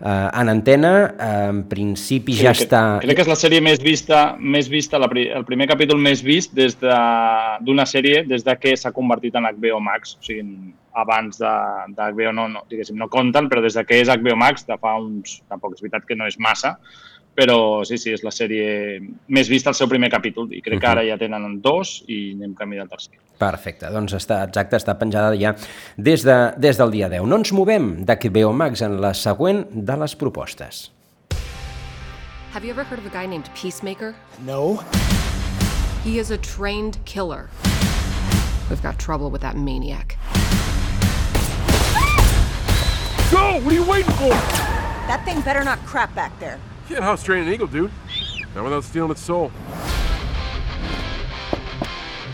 a, 0.00 0.40
en 0.40 0.48
antena. 0.48 0.92
Eh, 1.18 1.48
en 1.50 1.64
principi 1.68 2.32
ja 2.38 2.52
crec, 2.54 2.62
està... 2.62 2.82
Crec 3.02 3.16
que 3.18 3.22
és 3.26 3.28
la 3.28 3.36
sèrie 3.36 3.60
més 3.60 3.82
vista, 3.82 4.36
més 4.38 4.68
vista 4.70 4.98
la, 5.02 5.10
el 5.12 5.44
primer 5.44 5.66
capítol 5.68 5.98
més 5.98 6.22
vist 6.22 6.54
des 6.54 6.78
de- 6.80 7.58
d'una 7.66 7.84
sèrie 7.84 8.22
des 8.26 8.44
de 8.46 8.56
que 8.56 8.76
s'ha 8.76 8.92
convertit 8.92 9.34
en 9.34 9.44
HBO 9.50 9.80
Max. 9.80 10.16
O 10.20 10.22
sigui, 10.24 10.74
abans 10.94 11.38
de, 11.38 11.52
de 11.94 12.02
HBO 12.14 12.32
no, 12.32 12.48
no, 12.48 12.62
diguéssim, 12.70 12.96
no 12.96 13.08
compten, 13.08 13.48
però 13.50 13.60
des 13.62 13.74
de 13.74 13.84
que 13.84 14.00
és 14.00 14.08
HBO 14.08 14.36
Max, 14.36 14.64
de 14.66 14.78
fa 14.78 14.94
uns... 14.96 15.40
Tampoc 15.50 15.74
és 15.74 15.82
veritat 15.82 16.06
que 16.06 16.16
no 16.16 16.26
és 16.26 16.38
massa, 16.38 16.78
però 17.34 17.84
sí, 17.86 17.98
sí, 17.98 18.12
és 18.14 18.22
la 18.26 18.32
sèrie 18.34 19.00
més 19.32 19.48
vista 19.48 19.70
al 19.70 19.78
seu 19.78 19.88
primer 19.88 20.10
capítol 20.12 20.50
i 20.52 20.60
crec 20.64 20.80
que 20.82 20.90
ara 20.90 21.04
ja 21.06 21.16
tenen 21.20 21.60
dos 21.64 22.00
i 22.08 22.34
anem 22.34 22.54
camí 22.58 22.80
del 22.80 22.90
tercer. 22.90 23.18
Perfecte, 23.40 23.88
doncs 23.92 24.14
està 24.18 24.42
exacte, 24.44 24.76
està 24.76 24.96
penjada 25.00 25.32
ja 25.40 25.54
des, 25.96 26.24
de, 26.26 26.38
des 26.60 26.80
del 26.80 26.92
dia 26.92 27.08
10. 27.08 27.28
No 27.30 27.40
ens 27.40 27.52
movem 27.56 27.92
d'HBO 28.04 28.52
Max 28.52 28.84
en 28.84 28.98
la 29.00 29.14
següent 29.16 29.64
de 29.72 29.96
les 30.02 30.16
propostes. 30.16 30.90
Have 32.52 32.64
you 32.64 32.72
ever 32.72 32.82
heard 32.82 32.98
of 32.98 33.06
a 33.06 33.10
guy 33.10 33.26
named 33.26 33.48
Peacemaker? 33.54 34.14
No. 34.44 34.82
He 36.02 36.18
is 36.18 36.32
a 36.32 36.38
trained 36.38 36.98
killer. 37.04 37.48
We've 38.68 38.82
got 38.82 38.98
trouble 38.98 39.30
with 39.30 39.40
that 39.42 39.56
maniac. 39.56 40.16
Go! 43.30 43.60
What 43.62 43.72
are 43.72 43.74
you 43.74 43.84
waiting 43.84 44.12
for? 44.14 44.34
That 45.06 45.22
thing 45.24 45.40
better 45.42 45.62
not 45.62 45.78
crap 45.86 46.12
back 46.14 46.36
there. 46.40 46.58
Can't 46.90 47.04
house 47.04 47.22
train 47.22 47.46
an 47.46 47.54
eagle, 47.54 47.68
dude. 47.68 47.92
Not 48.52 48.64
without 48.64 48.82
stealing 48.82 49.12
its 49.12 49.20
soul. 49.20 49.52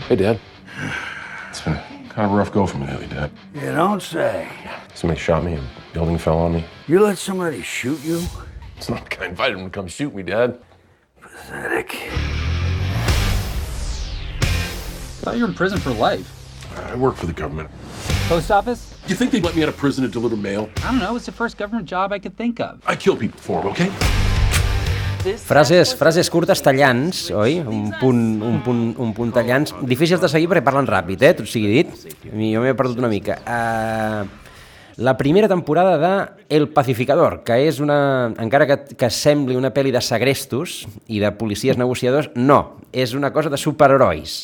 Hey, 0.07 0.15
Dad. 0.15 0.39
It's 1.49 1.61
been 1.61 1.75
kind 2.09 2.25
of 2.25 2.31
a 2.31 2.35
rough 2.35 2.51
go 2.51 2.65
for 2.65 2.79
me 2.79 2.87
lately, 2.87 3.05
Dad. 3.05 3.29
You 3.53 3.71
don't 3.71 4.01
say. 4.01 4.49
Somebody 4.95 5.19
shot 5.19 5.43
me, 5.43 5.53
a 5.53 5.61
building 5.93 6.17
fell 6.17 6.39
on 6.39 6.55
me. 6.55 6.65
You 6.87 7.01
let 7.01 7.19
somebody 7.19 7.61
shoot 7.61 8.03
you? 8.03 8.23
It's 8.77 8.89
not 8.89 9.01
like 9.01 9.21
I 9.21 9.27
invited 9.27 9.59
him 9.59 9.65
to 9.65 9.69
come 9.69 9.87
shoot 9.87 10.15
me, 10.15 10.23
Dad. 10.23 10.59
Pathetic. 11.21 11.91
thought 15.21 15.35
you 15.35 15.43
were 15.43 15.49
in 15.49 15.53
prison 15.53 15.77
for 15.77 15.91
life. 15.91 16.33
I 16.75 16.95
work 16.95 17.15
for 17.15 17.27
the 17.27 17.33
government. 17.33 17.69
Post 18.27 18.49
office? 18.49 18.95
You 19.07 19.13
think 19.13 19.29
they'd 19.29 19.43
let 19.43 19.55
me 19.55 19.61
out 19.61 19.69
of 19.69 19.77
prison 19.77 20.03
to 20.03 20.09
deliver 20.09 20.35
mail? 20.35 20.67
I 20.77 20.89
don't 20.89 20.99
know. 20.99 21.15
It's 21.15 21.27
the 21.27 21.31
first 21.31 21.57
government 21.57 21.85
job 21.85 22.11
I 22.11 22.17
could 22.17 22.35
think 22.35 22.59
of. 22.59 22.81
I 22.87 22.95
kill 22.95 23.15
people 23.15 23.39
for 23.39 23.61
them, 23.61 23.71
okay? 23.71 24.26
Frases, 25.35 25.93
frases 25.97 26.29
curtes 26.31 26.61
tallants, 26.63 27.27
oi? 27.35 27.59
Un 27.59 27.91
punt, 27.99 28.23
un 28.45 28.59
punt, 28.63 28.83
un 29.03 29.13
punt 29.17 29.31
tallants. 29.35 29.75
Difícils 29.87 30.21
de 30.23 30.29
seguir 30.31 30.49
perquè 30.51 30.63
parlen 30.65 30.87
ràpid, 30.87 31.23
eh? 31.27 31.33
Tot 31.37 31.49
sigui 31.49 31.71
dit. 31.79 32.11
Jo 32.31 32.63
m'he 32.63 32.75
perdut 32.77 33.01
una 33.01 33.11
mica. 33.11 33.39
Uh, 33.43 34.47
la 34.97 35.17
primera 35.17 35.47
temporada 35.47 35.97
de 36.01 36.57
El 36.57 36.69
Pacificador, 36.73 37.43
que 37.45 37.59
és 37.67 37.81
una... 37.83 38.33
Encara 38.41 38.65
que, 38.69 38.77
que 38.97 39.09
sembli 39.13 39.57
una 39.59 39.69
pel·li 39.75 39.91
de 39.93 40.01
segrestos 40.01 40.85
i 41.05 41.19
de 41.21 41.29
policies 41.37 41.77
negociadors, 41.77 42.31
no. 42.33 42.79
És 42.89 43.13
una 43.13 43.33
cosa 43.35 43.51
de 43.53 43.59
superherois. 43.61 44.39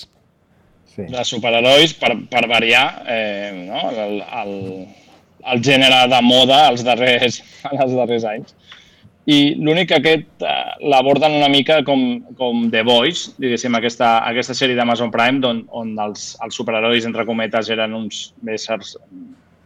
Sí. 0.94 1.08
de 1.10 1.24
superherois 1.26 1.96
per, 1.98 2.12
per 2.30 2.44
variar 2.46 2.84
eh, 3.10 3.66
no? 3.66 3.80
el, 3.90 4.20
el, 4.22 4.52
el 5.50 5.64
gènere 5.66 6.04
de 6.12 6.20
moda 6.22 6.68
als 6.68 6.84
darrers, 6.86 7.40
als 7.72 7.96
darrers 7.98 8.28
anys. 8.30 8.54
I 9.24 9.56
l'únic 9.56 9.88
que 9.88 10.00
aquest 10.02 10.44
eh, 10.44 10.54
l'aborden 10.92 11.38
una 11.38 11.48
mica 11.48 11.78
com, 11.88 12.02
com 12.36 12.66
The 12.72 12.82
Voice, 12.84 13.32
diguéssim, 13.40 13.76
aquesta, 13.78 14.18
aquesta 14.28 14.56
sèrie 14.58 14.76
d'Amazon 14.76 15.14
Prime, 15.14 15.40
on, 15.48 15.62
on 15.72 15.94
els, 16.04 16.34
els 16.44 16.60
superherois, 16.60 17.08
entre 17.08 17.24
cometes, 17.30 17.72
eren 17.72 17.96
uns 17.96 18.26
éssers 18.52 18.98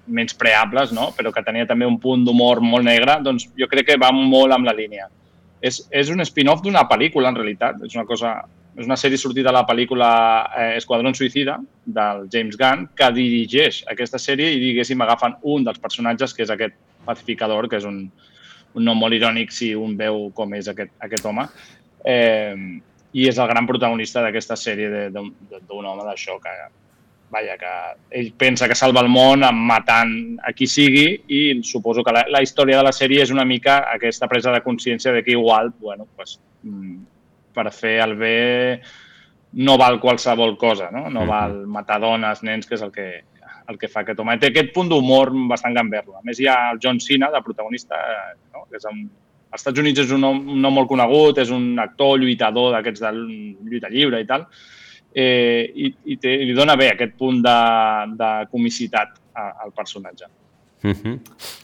menys 0.07 0.37
preables, 0.37 0.93
no? 0.93 1.09
però 1.17 1.33
que 1.33 1.43
tenia 1.43 1.65
també 1.67 1.89
un 1.89 1.97
punt 1.99 2.21
d'humor 2.27 2.61
molt 2.61 2.85
negre, 2.85 3.17
doncs 3.25 3.49
jo 3.57 3.67
crec 3.71 3.89
que 3.89 3.97
va 4.01 4.13
molt 4.13 4.53
amb 4.53 4.69
la 4.69 4.77
línia. 4.77 5.09
És, 5.57 5.81
és 5.89 6.13
un 6.13 6.21
spin-off 6.21 6.61
d'una 6.61 6.85
pel·lícula, 6.87 7.33
en 7.33 7.41
realitat. 7.41 7.81
És 7.83 7.97
una 7.97 8.05
cosa 8.05 8.37
és 8.77 8.85
una 8.85 8.95
sèrie 8.99 9.17
sortida 9.17 9.49
de 9.49 9.55
la 9.55 9.65
pel·lícula 9.65 10.07
eh, 10.53 10.75
Esquadrón 10.77 11.15
Suïcida, 11.17 11.57
del 11.97 12.27
James 12.33 12.57
Gunn, 12.61 12.85
que 12.93 13.09
dirigeix 13.15 13.81
aquesta 13.89 14.21
sèrie 14.21 14.51
i, 14.53 14.59
diguéssim, 14.61 15.01
agafen 15.01 15.33
un 15.49 15.65
dels 15.65 15.81
personatges, 15.81 16.35
que 16.37 16.45
és 16.45 16.53
aquest 16.53 16.77
pacificador, 17.07 17.65
que 17.71 17.79
és 17.81 17.87
un, 17.89 18.03
un 18.77 18.85
nom 18.85 18.97
molt 19.01 19.13
irònic 19.17 19.51
si 19.51 19.73
un 19.75 19.95
veu 19.97 20.27
com 20.37 20.53
és 20.57 20.67
aquest, 20.71 20.91
aquest 21.03 21.25
home, 21.25 21.47
eh, 22.05 22.55
i 23.17 23.27
és 23.27 23.37
el 23.39 23.47
gran 23.49 23.65
protagonista 23.67 24.21
d'aquesta 24.21 24.55
sèrie 24.59 24.89
de- 24.89 25.09
d'un 25.09 25.85
home 25.85 26.03
d'això 26.05 26.37
que, 26.43 26.53
vaja, 27.31 27.57
que 27.59 27.71
ell 28.19 28.29
pensa 28.37 28.67
que 28.69 28.75
salva 28.75 29.01
el 29.03 29.09
món 29.11 29.41
matant 29.53 30.37
a 30.47 30.53
qui 30.53 30.67
sigui 30.67 31.07
i 31.27 31.41
suposo 31.63 32.03
que 32.03 32.13
la, 32.13 32.25
la 32.29 32.41
història 32.45 32.77
de 32.77 32.83
la 32.87 32.93
sèrie 32.95 33.23
és 33.25 33.31
una 33.33 33.43
mica 33.45 33.81
aquesta 33.91 34.29
presa 34.31 34.53
de 34.53 34.61
consciència 34.63 35.11
de 35.11 35.23
que 35.23 35.31
igual, 35.35 35.73
bueno, 35.79 36.07
pues, 36.15 36.37
mm, 36.63 36.97
per 37.57 37.71
fer 37.73 37.97
el 38.05 38.15
bé 38.15 38.81
no 39.53 39.77
val 39.77 39.99
qualsevol 39.99 40.57
cosa, 40.57 40.91
no? 40.91 41.09
No 41.09 41.25
val 41.25 41.65
matar 41.65 41.99
dones, 42.03 42.43
nens, 42.43 42.67
que 42.67 42.75
és 42.75 42.81
el 42.85 42.91
que, 42.91 43.23
el 43.69 43.77
que 43.77 43.87
fa 43.87 44.01
aquest 44.01 44.19
home. 44.19 44.37
Té 44.39 44.47
aquest 44.47 44.73
punt 44.73 44.89
d'humor 44.89 45.31
bastant 45.49 45.73
gamberro. 45.75 46.15
A 46.17 46.21
més, 46.23 46.39
hi 46.39 46.47
ha 46.47 46.71
el 46.71 46.79
John 46.83 46.99
Cena, 46.99 47.29
de 47.33 47.41
protagonista, 47.43 47.95
eh, 47.95 48.35
no? 48.53 48.65
que 48.69 48.77
és 48.77 48.85
un, 48.89 49.09
als 49.51 49.61
Estats 49.61 49.79
Units 49.79 49.99
és 49.99 50.11
un 50.11 50.21
nom, 50.21 50.39
un 50.55 50.61
nom 50.61 50.73
molt 50.73 50.87
conegut, 50.87 51.37
és 51.43 51.49
un 51.51 51.77
actor 51.79 52.17
lluitador 52.19 52.71
d'aquests 52.75 52.99
de 53.01 53.11
lluita 53.69 53.89
lliure 53.89 54.21
i 54.21 54.25
tal, 54.27 54.47
eh, 55.13 55.71
i, 55.75 55.93
i 56.13 56.17
té, 56.17 56.37
li 56.45 56.53
dona 56.53 56.75
bé 56.79 56.91
aquest 56.93 57.15
punt 57.19 57.41
de, 57.43 57.57
de 58.19 58.31
comicitat 58.51 59.15
a- 59.33 59.53
al 59.65 59.71
personatge. 59.75 60.25
Uh 60.83 60.91
-huh. 60.93 61.19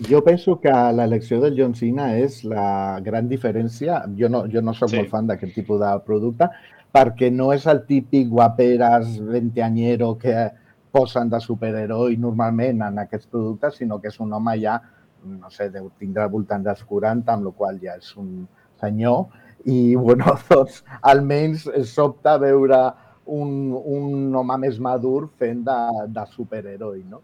Jo 0.10 0.24
penso 0.24 0.60
que 0.60 0.72
l'elecció 0.72 1.39
del 1.39 1.55
John 1.55 1.75
Cena 1.75 2.17
és 2.17 2.43
la 2.43 3.00
gran 3.00 3.29
diferència. 3.29 4.03
Jo 4.17 4.27
no, 4.27 4.48
jo 4.51 4.62
no 4.62 4.74
sóc 4.74 4.89
Sí. 4.89 4.95
molt 4.98 5.10
fan 5.10 5.27
d'aquest 5.27 5.53
tipus 5.53 5.79
de 5.79 6.00
producte 6.05 6.50
perquè 6.93 7.31
no 7.31 7.53
és 7.53 7.65
el 7.67 7.86
típic 7.86 8.27
guaperes 8.27 9.19
venteanyero 9.19 10.17
que 10.17 10.50
posen 10.94 11.30
de 11.32 11.40
superheroi 11.42 12.18
normalment 12.22 12.84
en 12.88 13.00
aquests 13.04 13.30
productes, 13.32 13.80
sinó 13.82 14.00
que 14.02 14.12
és 14.12 14.20
un 14.22 14.34
home 14.38 14.54
ja, 14.62 14.78
no 15.26 15.50
sé, 15.54 15.70
deu 15.74 15.90
tindre 16.00 16.26
al 16.26 16.34
voltant 16.34 16.66
dels 16.66 16.84
40, 16.90 17.34
amb 17.34 17.50
la 17.50 17.54
qual 17.58 17.80
ja 17.82 17.98
és 17.98 18.12
un 18.20 18.46
senyor, 18.82 19.26
i, 19.66 19.96
bueno, 19.96 20.36
doncs, 20.50 20.84
almenys 21.14 21.66
sobta 21.90 22.38
veure 22.42 22.82
un, 23.26 23.74
un 23.74 24.36
home 24.36 24.60
més 24.66 24.80
madur 24.84 25.30
fent 25.40 25.64
de, 25.66 25.80
de 26.14 26.26
superheroi, 26.36 27.04
no? 27.10 27.24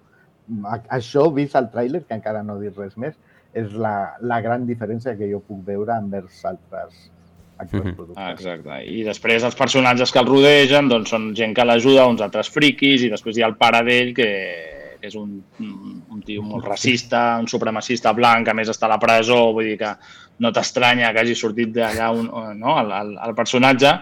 Això, 0.90 1.28
vist 1.36 1.58
al 1.60 1.70
tràiler, 1.70 2.02
que 2.08 2.18
encara 2.18 2.42
no 2.42 2.58
dit 2.58 2.78
res 2.80 2.98
més, 2.98 3.14
és 3.54 3.74
la, 3.78 4.16
la 4.22 4.42
gran 4.42 4.66
diferència 4.66 5.14
que 5.18 5.30
jo 5.30 5.44
puc 5.46 5.62
veure 5.68 5.98
envers 5.98 6.42
altres 6.50 7.10
actors 7.60 7.86
Mhm. 7.86 8.14
Ah, 8.16 8.32
exacte. 8.32 8.80
I 8.88 9.04
després 9.04 9.44
els 9.44 9.56
personatges 9.56 10.12
que 10.12 10.20
el 10.20 10.26
rodegen 10.28 10.88
doncs, 10.90 11.10
són 11.12 11.34
gent 11.36 11.54
que 11.56 11.66
l'ajuda, 11.66 12.08
uns 12.08 12.22
altres 12.22 12.50
friquis, 12.50 13.04
i 13.04 13.10
després 13.10 13.38
hi 13.38 13.44
ha 13.44 13.48
el 13.52 13.58
pare 13.60 13.84
d'ell, 13.84 14.14
que 14.16 14.30
és 15.02 15.16
un, 15.16 15.38
un 16.12 16.22
tio 16.28 16.42
molt 16.44 16.66
racista, 16.66 17.38
un 17.40 17.48
supremacista 17.48 18.12
blanc, 18.12 18.44
que 18.46 18.52
a 18.52 18.54
més 18.58 18.68
està 18.68 18.86
a 18.88 18.90
la 18.90 19.00
presó, 19.00 19.54
vull 19.54 19.64
dir 19.70 19.78
que 19.80 19.94
no 20.40 20.52
t'estranya 20.52 21.14
que 21.14 21.20
hagi 21.22 21.36
sortit 21.36 21.70
d'allà 21.72 22.10
un- 22.12 22.32
no, 22.60 22.80
el, 22.82 22.92
el, 22.92 23.14
el 23.28 23.36
personatge, 23.36 23.94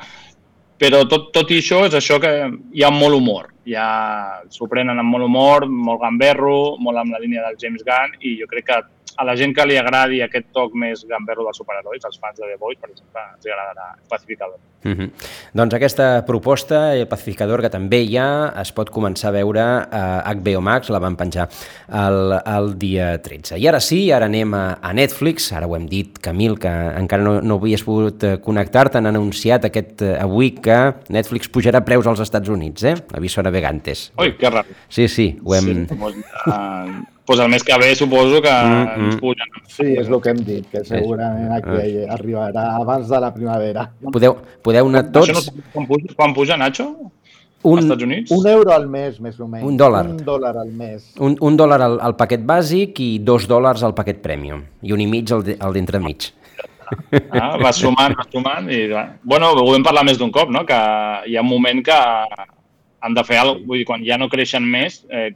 però 0.78 1.08
tot, 1.10 1.32
tot 1.34 1.50
i 1.52 1.58
això 1.62 1.84
és 1.88 1.94
això 1.98 2.20
que 2.22 2.32
hi 2.74 2.84
ha 2.84 2.90
molt 2.94 3.16
humor. 3.18 3.48
Ja 3.66 4.40
s'ho 4.50 4.68
prenen 4.70 4.98
amb 5.02 5.10
molt 5.12 5.26
humor, 5.26 5.66
molt 5.68 6.02
gamberro, 6.02 6.78
molt 6.80 6.98
amb 6.98 7.12
la 7.14 7.20
línia 7.20 7.42
del 7.46 7.58
James 7.60 7.84
Gunn 7.86 8.14
i 8.22 8.36
jo 8.40 8.48
crec 8.48 8.66
que 8.66 8.82
a 9.18 9.26
la 9.26 9.36
gent 9.36 9.54
que 9.58 9.66
li 9.66 9.78
agradi 9.82 10.22
aquest 10.22 10.52
toc 10.54 10.76
més 10.78 11.04
gamberro 11.10 11.48
dels 11.48 11.58
superherois, 11.58 12.04
els 12.06 12.20
fans 12.22 12.38
de 12.38 12.46
The 12.46 12.58
Voice, 12.62 12.80
per 12.82 12.92
exemple, 12.92 13.24
ens 13.34 13.48
agradarà 13.50 13.88
Pacificador. 14.10 14.60
Uh 14.86 14.92
-huh. 14.92 15.10
Doncs 15.54 15.74
aquesta 15.74 16.24
proposta, 16.26 16.96
el 16.96 17.08
pacificador, 17.08 17.62
que 17.62 17.70
també 17.70 18.06
ha, 18.18 18.54
es 18.62 18.72
pot 18.72 18.90
començar 18.92 19.30
a 19.30 19.32
veure 19.32 19.62
a 19.62 20.24
HBO 20.36 20.62
Max, 20.62 20.90
la 20.90 21.00
van 21.00 21.16
penjar 21.16 21.50
el, 21.90 22.40
el 22.46 22.78
dia 22.78 23.22
13. 23.22 23.58
I 23.58 23.68
ara 23.68 23.80
sí, 23.80 24.12
ara 24.12 24.26
anem 24.26 24.54
a, 24.54 24.78
a 24.82 24.94
Netflix, 24.94 25.52
ara 25.52 25.68
ho 25.68 25.76
hem 25.76 25.88
dit, 25.88 26.20
Camil, 26.20 26.60
que 26.60 26.70
encara 26.70 27.24
no, 27.24 27.42
no 27.42 27.56
havies 27.56 27.84
pogut 27.84 28.24
connectar-te, 28.42 28.98
han 28.98 29.08
anunciat 29.08 29.66
aquest 29.66 30.02
eh, 30.02 30.18
avui 30.22 30.52
que 30.52 30.94
Netflix 31.10 31.50
pujarà 31.50 31.84
preus 31.84 32.08
als 32.08 32.20
Estats 32.20 32.50
Units, 32.50 32.84
eh? 32.84 32.96
Aviso 33.14 33.42
navegantes. 33.42 34.12
Ui, 34.18 34.38
que 34.38 34.50
raro. 34.50 34.68
Sí, 34.88 35.08
sí, 35.08 35.40
ho 35.44 35.56
hem... 35.56 35.88
Sí, 35.88 35.96
molt, 35.96 36.16
uh, 36.46 37.17
pues 37.28 37.40
el 37.44 37.50
mes 37.52 37.64
que 37.68 37.76
ve 37.78 37.90
suposo 38.00 38.42
que 38.42 38.50
Mm, 38.50 38.72
mm, 38.74 38.88
mm. 38.98 39.06
ens 39.10 39.18
pugen. 39.20 39.54
Sí, 39.68 39.88
és 40.00 40.08
el 40.08 40.22
que 40.24 40.30
hem 40.32 40.40
dit, 40.48 40.66
que 40.72 40.82
segurament 40.88 41.52
aquí 41.58 42.06
arribarà 42.10 42.64
abans 42.80 43.10
de 43.12 43.20
la 43.20 43.34
primavera. 43.36 43.90
Podeu, 44.16 44.38
podeu 44.64 44.88
anar 44.88 45.04
Això 45.12 45.34
no 45.36 45.42
tots... 45.44 45.46
sé 45.52 45.68
quan 45.74 45.86
puja, 45.92 46.16
quan 46.16 46.34
puja 46.34 46.58
Nacho? 46.58 46.88
Un, 47.68 47.80
Estats 47.82 48.04
Units? 48.06 48.32
Un 48.32 48.46
euro 48.48 48.72
al 48.72 48.88
mes, 48.88 49.20
més 49.20 49.40
o 49.42 49.48
menys. 49.50 49.66
Un 49.68 49.76
dòlar. 49.78 50.06
Un 50.08 50.24
dòlar 50.24 50.54
al 50.62 50.70
mes. 50.72 51.12
un, 51.20 51.36
un 51.42 51.58
dòlar 51.58 51.82
al, 51.82 52.00
al 52.00 52.16
paquet 52.16 52.44
bàsic 52.48 53.00
i 53.04 53.10
dos 53.20 53.48
dòlars 53.50 53.84
al 53.84 53.96
paquet 53.98 54.22
premium. 54.24 54.62
I 54.86 54.94
un 54.94 55.02
i 55.02 55.08
mig 55.10 55.32
al, 55.34 55.44
de- 55.44 55.58
al 55.60 55.74
d'entremig. 55.76 56.30
Ah, 57.34 57.58
vas 57.60 57.76
sumant, 57.82 58.14
vas 58.16 58.30
sumant 58.32 58.70
i... 58.72 58.86
va. 58.94 59.08
Bueno, 59.24 59.50
ho 59.60 59.72
vam 59.74 59.84
parlar 59.84 60.06
més 60.08 60.18
d'un 60.22 60.32
cop, 60.32 60.50
no? 60.54 60.62
Que 60.70 60.78
hi 61.28 61.36
ha 61.36 61.44
un 61.44 61.50
moment 61.50 61.82
que 61.84 61.98
han 61.98 63.14
de 63.18 63.24
fer 63.28 63.42
alguna 63.42 63.58
cosa. 63.60 63.68
Vull 63.68 63.82
dir, 63.82 63.86
quan 63.90 64.06
ja 64.06 64.18
no 64.22 64.30
creixen 64.32 64.64
més 64.64 65.02
eh, 65.10 65.34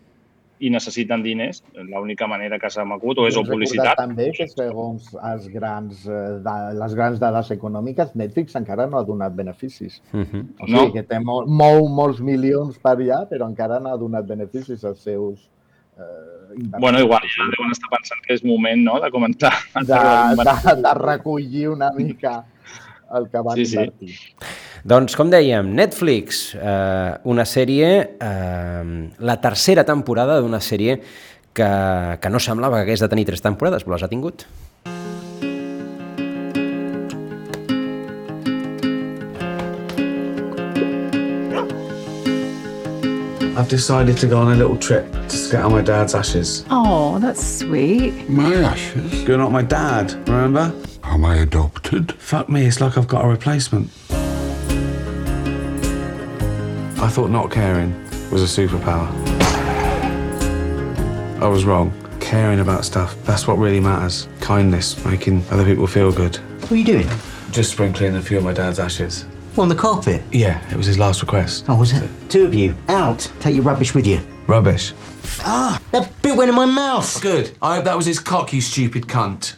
i 0.61 0.69
necessiten 0.69 1.23
diners, 1.25 1.63
l'única 1.73 2.27
manera 2.29 2.59
que 2.61 2.69
s'ha 2.69 2.83
m'acut 2.85 3.17
o 3.17 3.27
és 3.27 3.37
o 3.37 3.41
publicitat. 3.43 3.97
també 3.97 4.29
que 4.35 4.45
segons 4.47 5.07
els 5.31 5.47
grans, 5.49 6.03
eh, 6.05 6.39
da, 6.45 6.55
les 6.77 6.93
grans 6.97 7.19
dades 7.19 7.49
econòmiques, 7.55 8.13
Netflix 8.15 8.55
encara 8.59 8.85
no 8.87 8.99
ha 8.99 9.03
donat 9.03 9.33
beneficis. 9.35 10.01
Uh 10.13 10.21
-huh. 10.21 10.43
O 10.59 10.65
sigui 10.67 10.85
No. 10.85 10.91
que 10.93 11.03
té 11.03 11.19
mol, 11.19 11.47
mou 11.47 11.87
molts 11.89 12.19
milions 12.21 12.77
per 12.77 12.95
allà, 12.97 13.27
però 13.29 13.47
encara 13.49 13.79
no 13.79 13.89
ha 13.89 13.97
donat 13.97 14.25
beneficis 14.27 14.85
als 14.85 14.99
seus 15.01 15.49
eh. 15.97 16.39
Bueno, 16.79 16.99
igual 16.99 17.21
ja 17.23 17.43
deuen 17.55 17.71
estar 17.71 17.89
pensant 17.89 18.21
que 18.27 18.33
és 18.33 18.43
moment 18.43 18.83
no, 18.83 18.99
de 18.99 19.09
començar. 19.09 19.53
de, 19.73 19.99
de, 20.75 20.81
de 20.81 20.93
recollir 20.93 21.69
una 21.69 21.91
mica 21.91 22.45
el 23.13 23.29
que 23.29 23.41
van 23.41 23.55
Sí, 23.55 23.65
sí. 23.65 23.91
Doncs, 24.81 25.13
com 25.13 25.29
dèiem, 25.29 25.67
Netflix, 25.77 26.55
eh, 26.55 27.13
una 27.29 27.45
sèrie, 27.45 27.89
eh, 28.17 29.09
la 29.19 29.35
tercera 29.37 29.83
temporada 29.85 30.39
d'una 30.41 30.59
sèrie 30.59 30.97
que, 31.53 32.17
que 32.17 32.29
no 32.29 32.39
semblava 32.39 32.79
que 32.79 32.89
hagués 32.89 33.03
de 33.03 33.09
tenir 33.11 33.27
tres 33.29 33.45
temporades, 33.45 33.85
però 33.85 33.93
les 33.99 34.03
ha 34.03 34.09
tingut. 34.09 34.47
I've 43.53 43.69
decided 43.69 44.17
to 44.17 44.27
go 44.27 44.39
on 44.39 44.51
a 44.51 44.55
little 44.55 44.77
trip 44.77 45.05
to 45.11 45.37
scatter 45.37 45.69
my 45.69 45.83
dad's 45.83 46.15
ashes. 46.15 46.65
Oh, 46.71 47.19
that's 47.19 47.59
sweet. 47.59 48.27
My 48.27 48.55
ashes? 48.55 49.23
You're 49.27 49.37
not 49.37 49.51
my 49.51 49.61
dad, 49.61 50.13
remember? 50.27 50.73
Am 51.03 51.23
I 51.23 51.35
adopted? 51.35 52.13
Fuck 52.13 52.49
me, 52.49 52.65
it's 52.65 52.81
like 52.81 52.97
I've 52.97 53.07
got 53.07 53.23
a 53.23 53.27
replacement. 53.27 53.91
I 57.01 57.09
thought 57.09 57.31
not 57.31 57.49
caring 57.49 57.93
was 58.29 58.43
a 58.43 58.61
superpower. 58.61 59.09
I 61.41 61.47
was 61.47 61.65
wrong. 61.65 61.91
Caring 62.19 62.59
about 62.59 62.85
stuff, 62.85 63.15
that's 63.23 63.47
what 63.47 63.57
really 63.57 63.79
matters. 63.79 64.27
Kindness, 64.39 65.03
making 65.03 65.43
other 65.49 65.65
people 65.65 65.87
feel 65.87 66.11
good. 66.11 66.35
What 66.61 66.71
are 66.73 66.75
you 66.75 66.85
doing? 66.85 67.07
Just 67.49 67.71
sprinkling 67.71 68.15
a 68.15 68.21
few 68.21 68.37
of 68.37 68.43
my 68.43 68.53
dad's 68.53 68.77
ashes. 68.79 69.25
On 69.57 69.67
the 69.67 69.75
carpet? 69.75 70.21
Yeah, 70.31 70.61
it 70.69 70.77
was 70.77 70.85
his 70.85 70.99
last 70.99 71.21
request. 71.21 71.65
Oh, 71.67 71.75
was 71.75 71.91
it? 71.91 72.07
Two 72.29 72.45
of 72.45 72.53
you. 72.53 72.75
Out. 72.87 73.29
Take 73.39 73.55
your 73.55 73.63
rubbish 73.63 73.95
with 73.95 74.05
you. 74.05 74.21
Rubbish. 74.45 74.93
Ah, 75.39 75.81
that 75.91 76.09
bit 76.21 76.37
went 76.37 76.49
in 76.49 76.55
my 76.55 76.65
mouth. 76.65 77.19
Good. 77.19 77.57
I 77.61 77.77
hope 77.77 77.85
that 77.85 77.97
was 77.97 78.05
his 78.05 78.19
cock, 78.19 78.53
you 78.53 78.61
stupid 78.61 79.07
cunt. 79.07 79.55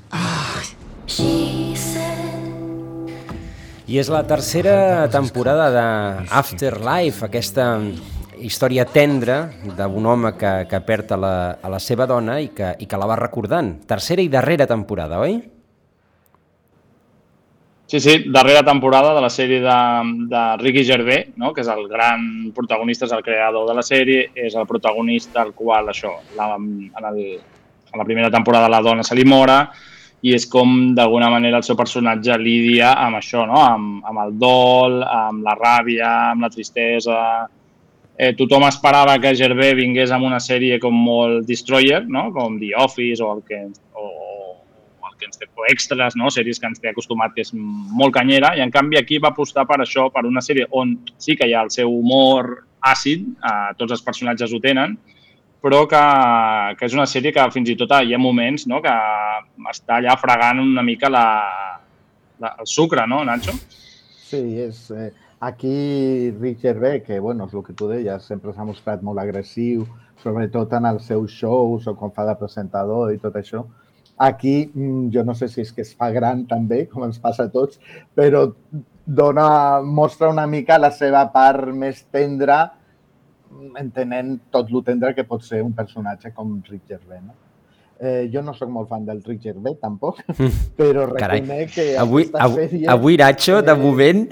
I 3.84 3.98
és 4.00 4.08
la 4.08 4.22
tercera 4.24 5.10
temporada 5.12 5.66
de 5.74 5.88
Afterlife, 6.32 7.26
aquesta 7.26 7.66
història 8.40 8.86
tendra 8.88 9.42
d'un 9.76 10.06
home 10.08 10.32
que, 10.40 10.52
que 10.72 10.80
perd 10.88 11.12
a 11.12 11.18
la, 11.20 11.34
a 11.60 11.72
la 11.74 11.82
seva 11.84 12.08
dona 12.08 12.38
i 12.40 12.48
que, 12.56 12.70
i 12.80 12.88
que 12.88 13.00
la 13.00 13.10
va 13.12 13.20
recordant. 13.20 13.74
Tercera 13.84 14.24
i 14.24 14.32
darrera 14.32 14.70
temporada, 14.72 15.20
oi? 15.20 15.36
Sí, 17.92 18.00
sí, 18.00 18.16
darrera 18.32 18.64
temporada 18.64 19.12
de 19.14 19.22
la 19.22 19.30
sèrie 19.30 19.60
de, 19.62 19.78
de 20.32 20.44
Ricky 20.64 20.86
Gervais, 20.88 21.36
no? 21.36 21.52
que 21.52 21.62
és 21.62 21.68
el 21.68 21.84
gran 21.92 22.54
protagonista, 22.56 23.04
és 23.06 23.12
el 23.12 23.28
creador 23.28 23.68
de 23.68 23.76
la 23.76 23.84
sèrie, 23.84 24.30
és 24.48 24.56
el 24.56 24.66
protagonista 24.66 25.44
al 25.44 25.52
qual 25.52 25.92
això, 25.92 26.16
la, 26.40 26.54
en, 26.56 27.10
el, 27.12 27.20
en 27.36 28.00
la 28.00 28.08
primera 28.08 28.32
temporada 28.32 28.72
la 28.72 28.82
dona 28.82 29.04
se 29.04 29.20
li 29.20 29.28
mora 29.28 29.66
i 30.24 30.32
és 30.32 30.46
com 30.48 30.94
d'alguna 30.96 31.28
manera 31.32 31.60
el 31.60 31.66
seu 31.68 31.76
personatge 31.76 32.38
lidia 32.40 32.94
amb 32.96 33.20
això, 33.20 33.44
no? 33.48 33.60
amb, 33.60 34.06
amb 34.08 34.22
el 34.24 34.32
dol, 34.40 35.02
amb 35.04 35.44
la 35.44 35.58
ràbia, 35.60 36.14
amb 36.32 36.48
la 36.48 36.54
tristesa... 36.54 37.20
Eh, 38.14 38.30
tothom 38.38 38.62
esperava 38.68 39.16
que 39.18 39.32
Gervais 39.34 39.74
vingués 39.74 40.12
amb 40.14 40.28
una 40.28 40.38
sèrie 40.38 40.76
com 40.80 40.94
molt 40.94 41.48
destroyer, 41.50 42.04
no? 42.06 42.28
com 42.32 42.60
The 42.62 42.70
Office 42.78 43.24
o 43.26 43.32
el 43.34 43.40
que, 43.48 43.58
o, 43.98 44.04
o 44.06 45.10
el 45.10 45.16
que 45.18 45.26
ens 45.26 45.42
té, 45.42 45.48
o 45.50 45.66
extras, 45.72 46.14
no? 46.16 46.30
sèries 46.32 46.62
que 46.62 46.70
ens 46.70 46.80
té 46.80 46.92
acostumat, 46.92 47.34
que 47.34 47.42
és 47.42 47.50
molt 47.58 48.14
canyera, 48.14 48.54
i 48.54 48.62
en 48.62 48.72
canvi 48.72 49.02
aquí 49.02 49.18
va 49.18 49.34
apostar 49.34 49.66
per 49.66 49.80
això, 49.82 50.12
per 50.14 50.28
una 50.30 50.46
sèrie 50.46 50.70
on 50.78 50.94
sí 51.18 51.34
que 51.36 51.50
hi 51.50 51.58
ha 51.58 51.66
el 51.66 51.74
seu 51.74 51.90
humor 51.90 52.54
àcid, 52.86 53.26
eh, 53.34 53.74
tots 53.82 53.98
els 53.98 54.06
personatges 54.06 54.54
ho 54.54 54.62
tenen, 54.62 54.94
però 55.64 55.86
que, 55.88 56.04
que 56.76 56.88
és 56.90 56.96
una 56.98 57.08
sèrie 57.08 57.32
que 57.32 57.44
fins 57.56 57.72
i 57.72 57.78
tot 57.80 57.94
hi 57.96 58.14
ha 58.14 58.20
moments 58.20 58.68
no? 58.68 58.82
que 58.84 58.94
està 59.72 60.02
allà 60.02 60.18
fregant 60.20 60.60
una 60.60 60.84
mica 60.84 61.12
la, 61.12 61.26
la, 62.44 62.56
el 62.60 62.68
sucre, 62.68 63.08
no, 63.08 63.24
Nacho? 63.24 63.56
Sí, 64.28 64.44
és... 64.68 64.90
Eh, 64.92 65.12
aquí 65.44 66.32
Rick 66.40 66.62
Gervais, 66.62 67.04
que 67.04 67.20
bueno, 67.20 67.48
és 67.48 67.54
el 67.54 67.64
que 67.64 67.74
tu 67.76 67.90
deies, 67.90 68.28
sempre 68.28 68.54
s'ha 68.56 68.64
mostrat 68.64 69.02
molt 69.04 69.20
agressiu, 69.20 69.84
sobretot 70.24 70.72
en 70.78 70.88
els 70.88 71.08
seus 71.12 71.32
shows 71.36 71.88
o 71.88 71.96
quan 72.00 72.14
fa 72.16 72.24
de 72.30 72.36
presentador 72.40 73.12
i 73.12 73.20
tot 73.20 73.36
això. 73.36 73.66
Aquí, 74.24 74.70
mm, 74.72 75.10
jo 75.12 75.24
no 75.28 75.36
sé 75.36 75.50
si 75.52 75.60
és 75.62 75.74
que 75.76 75.84
es 75.84 75.92
fa 76.00 76.12
gran 76.16 76.46
també, 76.48 76.86
com 76.88 77.04
ens 77.04 77.20
passa 77.20 77.48
a 77.48 77.52
tots, 77.52 77.80
però 78.16 78.46
dona, 79.06 79.82
mostra 79.84 80.30
una 80.32 80.48
mica 80.48 80.80
la 80.80 80.92
seva 80.96 81.26
part 81.34 81.68
més 81.76 82.06
tendra, 82.12 82.62
entenent 83.80 84.38
tot 84.52 84.70
lo 84.72 84.84
tendre 84.84 85.14
que 85.16 85.26
pot 85.28 85.44
ser 85.46 85.62
un 85.64 85.74
personatge 85.74 86.34
com 86.34 86.60
Rick 86.70 86.88
Gervais. 86.90 87.24
No? 87.24 87.34
Eh, 88.04 88.30
jo 88.34 88.42
no 88.44 88.52
sóc 88.58 88.68
molt 88.74 88.90
fan 88.90 89.06
del 89.06 89.22
Rick 89.24 89.46
Gervais, 89.46 89.78
tampoc, 89.80 90.20
però 90.80 91.06
Carai, 91.14 91.40
reconec 91.40 91.70
que 91.72 91.86
avui, 92.02 92.26
avui, 92.34 92.66
sèrie... 92.66 92.88
avui 92.90 93.18
Nacho, 93.22 93.62
de 93.64 93.76
moment, 93.80 94.26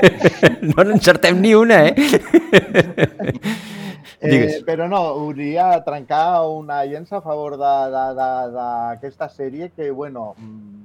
no 0.70 0.84
n'encertem 0.86 1.40
ni 1.42 1.54
una, 1.58 1.86
eh? 1.88 1.94
Eh, 4.22 4.62
però 4.62 4.86
no, 4.86 5.00
hauria 5.18 5.64
de 5.72 5.80
trencar 5.82 6.46
una 6.46 6.84
llença 6.86 7.16
a 7.18 7.22
favor 7.24 7.56
d'aquesta 7.58 9.26
sèrie 9.26 9.72
que, 9.74 9.90
bueno, 9.90 10.36
mm, 10.38 10.81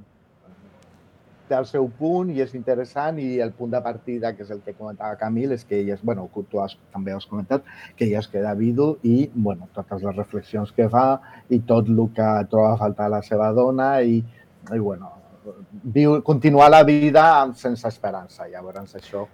té 1.47 1.55
el 1.57 1.67
seu 1.69 1.87
punt 1.99 2.31
i 2.33 2.41
és 2.43 2.53
interessant 2.57 3.19
i 3.23 3.39
el 3.43 3.53
punt 3.57 3.71
de 3.73 3.81
partida, 3.83 4.33
que 4.35 4.43
és 4.45 4.51
el 4.53 4.61
que 4.65 4.75
comentava 4.77 5.17
Camil, 5.19 5.53
és 5.55 5.65
que 5.67 5.79
ella, 5.79 5.95
és, 5.97 6.03
bueno, 6.03 6.27
tu 6.51 6.61
has, 6.63 6.77
també 6.93 7.15
has 7.15 7.27
comentat, 7.29 7.65
que 7.95 8.05
ella 8.07 8.19
es 8.23 8.29
queda 8.31 8.53
vidu 8.57 8.93
i, 9.03 9.29
bueno, 9.33 9.69
totes 9.75 10.03
les 10.03 10.15
reflexions 10.15 10.73
que 10.75 10.89
fa 10.91 11.07
i 11.49 11.61
tot 11.67 11.89
el 11.89 12.03
que 12.15 12.31
troba 12.51 12.73
a 12.73 12.81
faltar 12.81 13.07
a 13.07 13.15
la 13.17 13.23
seva 13.25 13.51
dona 13.55 13.95
i, 14.01 14.19
i 14.19 14.79
bueno, 14.79 15.13
viu, 15.83 16.21
continuar 16.23 16.69
la 16.71 16.83
vida 16.83 17.25
amb, 17.41 17.55
sense 17.55 17.87
esperança. 17.87 18.47
Llavors, 18.51 18.95
això 18.99 19.25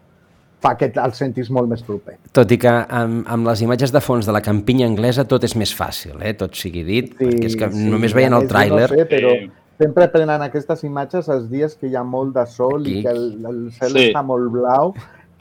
fa 0.64 0.76
que 0.80 0.88
el 0.96 1.16
sentis 1.18 1.50
molt 1.52 1.68
més 1.72 1.84
proper. 1.84 2.18
Tot 2.36 2.52
i 2.56 2.58
que 2.62 2.72
amb, 2.72 3.26
amb 3.28 3.50
les 3.50 3.64
imatges 3.66 3.92
de 3.92 4.02
fons 4.04 4.30
de 4.30 4.36
la 4.36 4.42
campinya 4.46 4.88
anglesa 4.88 5.26
tot 5.28 5.44
és 5.44 5.58
més 5.60 5.74
fàcil, 5.76 6.16
eh? 6.24 6.36
tot 6.40 6.56
sigui 6.56 6.86
dit, 6.88 7.12
sí, 7.12 7.20
perquè 7.20 7.50
és 7.52 7.60
que 7.60 7.70
sí, 7.74 7.90
només 7.92 8.16
veient 8.16 8.38
el 8.38 8.48
tràiler... 8.52 8.88
No 8.88 9.02
sé, 9.02 9.10
però 9.12 9.36
sempre 9.82 10.08
prenen 10.14 10.44
aquestes 10.46 10.84
imatges 10.84 11.30
els 11.34 11.50
dies 11.52 11.76
que 11.80 11.90
hi 11.90 11.98
ha 11.98 12.04
molt 12.06 12.36
de 12.38 12.46
sol 12.50 12.82
Aquí. 12.82 13.00
i 13.00 13.04
que 13.04 13.12
el, 13.14 13.28
el 13.50 13.60
cel 13.76 13.94
sí. 13.98 14.08
està 14.12 14.24
molt 14.26 14.52
blau, 14.54 14.94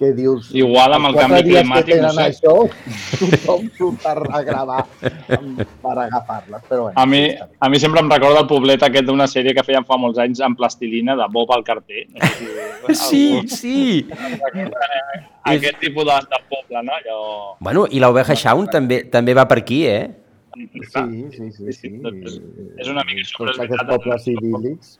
que 0.03 0.11
dius... 0.16 0.49
Igual 0.57 0.97
amb 0.97 1.11
el 1.11 1.18
canvi 1.18 1.42
climàtic, 1.47 2.01
no 2.03 2.11
sé. 2.16 2.25
Això, 2.33 2.55
tothom 3.21 3.68
surt 3.77 4.07
a 4.09 4.40
gravar 4.47 4.81
per 4.99 5.95
agafar-les, 6.07 6.64
però 6.66 6.88
bueno. 6.88 6.97
A 6.99 7.05
mi, 7.07 7.23
a 7.31 7.71
mi 7.71 7.81
sempre 7.83 8.03
em 8.03 8.11
recorda 8.11 8.42
el 8.42 8.49
poblet 8.51 8.83
aquest 8.83 9.07
d'una 9.07 9.29
sèrie 9.31 9.55
que 9.55 9.64
feien 9.66 9.87
fa 9.87 10.01
molts 10.01 10.18
anys 10.23 10.42
amb 10.42 10.59
plastilina 10.59 11.14
de 11.18 11.29
Bob 11.33 11.53
al 11.55 11.62
carter. 11.66 12.07
No 12.16 12.33
sé 12.33 12.97
si, 12.99 13.23
sí, 13.61 13.61
sí. 13.61 13.77
Aquest 15.45 15.79
tipus 15.83 16.09
de, 16.09 16.18
de 16.33 16.42
poble, 16.51 16.83
no? 16.83 16.99
Allò... 16.99 17.21
Bueno, 17.61 17.87
i 17.90 18.03
l'Oveja 18.03 18.38
Shaun 18.38 18.66
també, 18.73 19.05
també 19.12 19.38
va 19.38 19.47
per 19.51 19.61
aquí, 19.62 19.85
eh? 19.87 20.21
Sí, 20.54 20.68
sí, 20.72 21.50
sí. 21.52 21.72
sí, 21.72 21.72
sí. 21.76 22.42
És 22.78 22.90
una 22.92 23.04
mica 23.08 23.24
això. 23.24 23.40
Tots 23.40 23.62
aquests 23.64 23.88
pobles 23.88 24.28
idíl·lics. 24.34 24.92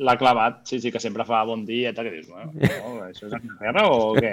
L'ha 0.00 0.14
clavat, 0.16 0.62
sí, 0.64 0.78
sí, 0.80 0.92
que 0.94 1.00
sempre 1.02 1.26
fa 1.28 1.42
bon 1.44 1.66
dia, 1.68 1.90
tal, 1.92 2.06
que 2.08 2.20
dius, 2.20 2.30
bueno, 2.30 2.54
no, 2.56 2.92
això 3.04 3.26
és 3.26 3.34
Anglaterra 3.36 3.82
o 3.92 4.14
què? 4.16 4.32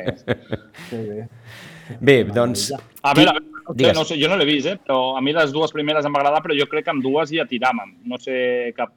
Sí, 0.88 1.02
bé. 1.10 1.26
Bé, 2.00 2.16
doncs... 2.30 2.70
A 3.04 3.12
veure, 3.18 3.34
a 3.66 3.74
veure 3.74 3.96
no 3.98 4.06
sé, 4.08 4.16
jo 4.22 4.30
no 4.32 4.38
l'he 4.40 4.48
vist, 4.48 4.70
eh, 4.72 4.78
però 4.80 5.18
a 5.18 5.24
mi 5.24 5.34
les 5.36 5.52
dues 5.56 5.74
primeres 5.76 6.08
em 6.08 6.16
va 6.16 6.22
agradar, 6.22 6.40
però 6.46 6.56
jo 6.56 6.70
crec 6.72 6.88
que 6.88 6.94
amb 6.94 7.04
dues 7.04 7.34
ja 7.36 7.48
tiràvem. 7.50 7.98
No 8.08 8.20
sé 8.22 8.38
cap... 8.78 8.94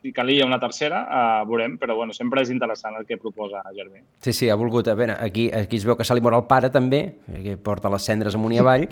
si 0.00 0.12
calia 0.12 0.46
una 0.46 0.58
tercera, 0.60 1.02
uh, 1.04 1.48
veurem, 1.48 1.76
però 1.78 1.96
bueno, 1.98 2.14
sempre 2.16 2.42
és 2.44 2.50
interessant 2.52 2.96
el 2.98 3.06
que 3.06 3.18
proposa 3.20 3.62
Germí. 3.76 4.00
Sí, 4.24 4.32
sí, 4.32 4.48
ha 4.48 4.56
volgut... 4.56 4.88
A 4.88 4.96
veure, 4.96 5.16
aquí, 5.20 5.50
aquí 5.52 5.80
es 5.80 5.84
veu 5.84 5.98
que 5.98 6.06
se 6.08 6.16
li 6.16 6.24
mor 6.24 6.36
el 6.38 6.46
pare, 6.48 6.72
també, 6.72 7.02
que 7.28 7.58
porta 7.60 7.92
les 7.92 8.06
cendres 8.08 8.36
amunt 8.38 8.56
i 8.56 8.60
avall. 8.62 8.86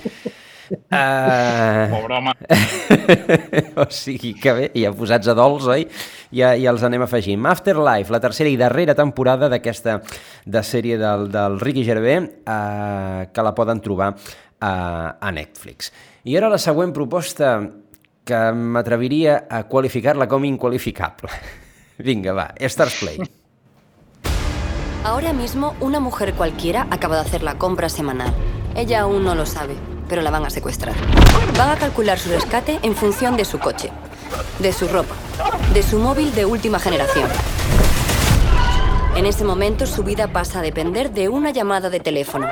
Uh... 0.69 1.89
Pobre 1.97 2.19
home. 2.19 2.35
o 3.83 3.89
sigui 3.95 4.35
que 4.37 4.53
bé, 4.53 4.69
ja 4.77 4.93
posats 4.97 5.33
a 5.33 5.37
dolç, 5.39 5.71
oi? 5.73 5.89
Ja, 6.29 6.53
ja 6.61 6.75
els 6.75 6.85
anem 6.85 7.07
afegint. 7.07 7.49
Afterlife, 7.49 8.13
la 8.13 8.21
tercera 8.21 8.53
i 8.53 8.61
darrera 8.61 8.97
temporada 8.99 9.49
d'aquesta 9.49 10.03
de 10.45 10.65
sèrie 10.65 11.01
del, 11.01 11.31
del 11.33 11.59
Ricky 11.65 11.87
Gervais, 11.89 12.29
uh, 12.45 13.27
que 13.33 13.49
la 13.49 13.57
poden 13.57 13.81
trobar 13.85 14.13
a, 14.13 14.73
a 15.17 15.33
Netflix. 15.33 15.93
I 16.29 16.37
ara 16.37 16.53
la 16.53 16.61
següent 16.61 16.93
proposta 16.93 17.57
que 18.29 18.53
m'atreviria 18.53 19.47
a 19.49 19.65
qualificar-la 19.65 20.29
com 20.29 20.45
inqualificable. 20.45 21.33
Vinga, 22.07 22.35
va, 22.37 22.53
Stars 22.61 23.01
Play. 23.01 23.19
Ahora 25.05 25.33
mismo 25.33 25.75
una 25.81 26.01
mujer 26.01 26.35
cualquiera 26.35 26.87
acaba 26.91 27.17
de 27.17 27.23
hacer 27.23 27.43
la 27.43 27.57
compra 27.57 27.89
semanal. 27.89 28.35
Ella 28.77 29.01
aún 29.01 29.25
no 29.25 29.35
lo 29.35 29.47
sabe, 29.47 29.75
pero 30.09 30.21
la 30.21 30.31
van 30.31 30.45
a 30.45 30.51
secuestrar. 30.51 30.95
Van 31.57 31.71
a 31.71 31.77
calcular 31.77 32.19
su 32.19 32.29
rescate 32.29 32.79
en 32.83 32.95
función 32.95 33.37
de 33.37 33.47
su 33.47 33.59
coche, 33.59 33.91
de 34.59 34.73
su 34.73 34.87
ropa, 34.89 35.15
de 35.73 35.83
su 35.83 35.99
móvil 35.99 36.35
de 36.35 36.45
última 36.45 36.79
generación. 36.79 37.31
En 39.17 39.25
ese 39.25 39.45
momento 39.45 39.87
su 39.87 40.05
vida 40.05 40.29
pasa 40.29 40.59
a 40.59 40.63
depender 40.63 41.11
de 41.13 41.29
una 41.29 41.51
llamada 41.51 41.89
de 41.89 42.01
teléfono. 42.01 42.47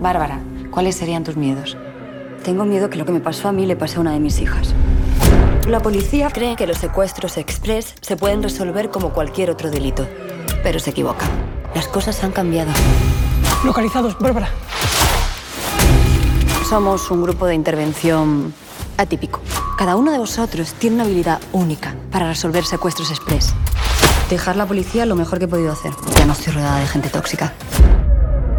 Bárbara, 0.00 0.40
¿cuáles 0.70 0.96
serían 0.96 1.24
tus 1.24 1.36
miedos? 1.36 1.76
Tengo 2.42 2.64
miedo 2.64 2.88
que 2.88 2.96
lo 2.96 3.04
que 3.04 3.12
me 3.12 3.20
pasó 3.20 3.48
a 3.48 3.52
mí 3.52 3.66
le 3.66 3.76
pase 3.76 3.96
a 3.96 4.00
una 4.00 4.12
de 4.12 4.20
mis 4.20 4.40
hijas. 4.40 4.74
La 5.68 5.80
policía 5.80 6.30
cree 6.30 6.56
que 6.56 6.66
los 6.66 6.78
secuestros 6.78 7.36
express 7.36 7.94
se 8.00 8.16
pueden 8.16 8.42
resolver 8.42 8.90
como 8.90 9.12
cualquier 9.12 9.50
otro 9.50 9.70
delito, 9.70 10.06
pero 10.62 10.80
se 10.80 10.90
equivoca. 10.90 11.26
Las 11.74 11.88
cosas 11.88 12.24
han 12.24 12.32
cambiado. 12.32 12.70
Localizados, 13.64 14.18
Bárbara. 14.18 14.48
Somos 16.68 17.10
un 17.10 17.22
grupo 17.22 17.46
de 17.46 17.54
intervención 17.54 18.54
atípico. 18.96 19.40
Cada 19.76 19.96
uno 19.96 20.10
de 20.10 20.18
vosotros 20.18 20.72
tiene 20.74 20.96
una 20.96 21.04
habilidad 21.04 21.40
única 21.52 21.94
para 22.10 22.28
resolver 22.28 22.64
secuestros 22.64 23.10
express. 23.10 23.54
Dejar 24.30 24.56
la 24.56 24.66
policía 24.66 25.02
es 25.02 25.08
lo 25.08 25.16
mejor 25.16 25.38
que 25.38 25.44
he 25.46 25.48
podido 25.48 25.72
hacer. 25.72 25.92
Ya 26.16 26.26
no 26.26 26.32
estoy 26.32 26.52
rodeada 26.52 26.80
de 26.80 26.86
gente 26.86 27.08
tóxica. 27.08 27.52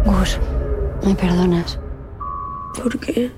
Gus, 0.04 0.38
¿me 1.04 1.14
perdonas? 1.14 1.78
¿Por 2.74 2.98
qué? 2.98 3.30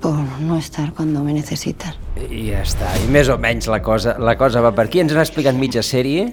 Por 0.00 0.14
no 0.40 0.56
estar 0.56 0.94
cuando 0.94 1.22
me 1.22 1.34
necesitas. 1.34 1.98
I 2.16 2.46
ja 2.50 2.62
està, 2.64 2.88
i 3.04 3.08
més 3.12 3.28
o 3.28 3.36
menys 3.40 3.66
la 3.68 3.82
cosa, 3.84 4.14
la 4.18 4.32
cosa 4.40 4.62
va 4.64 4.70
per 4.72 4.86
aquí. 4.88 5.02
Ens 5.02 5.12
han 5.12 5.20
explicat 5.20 5.54
mitja 5.60 5.82
sèrie, 5.84 6.30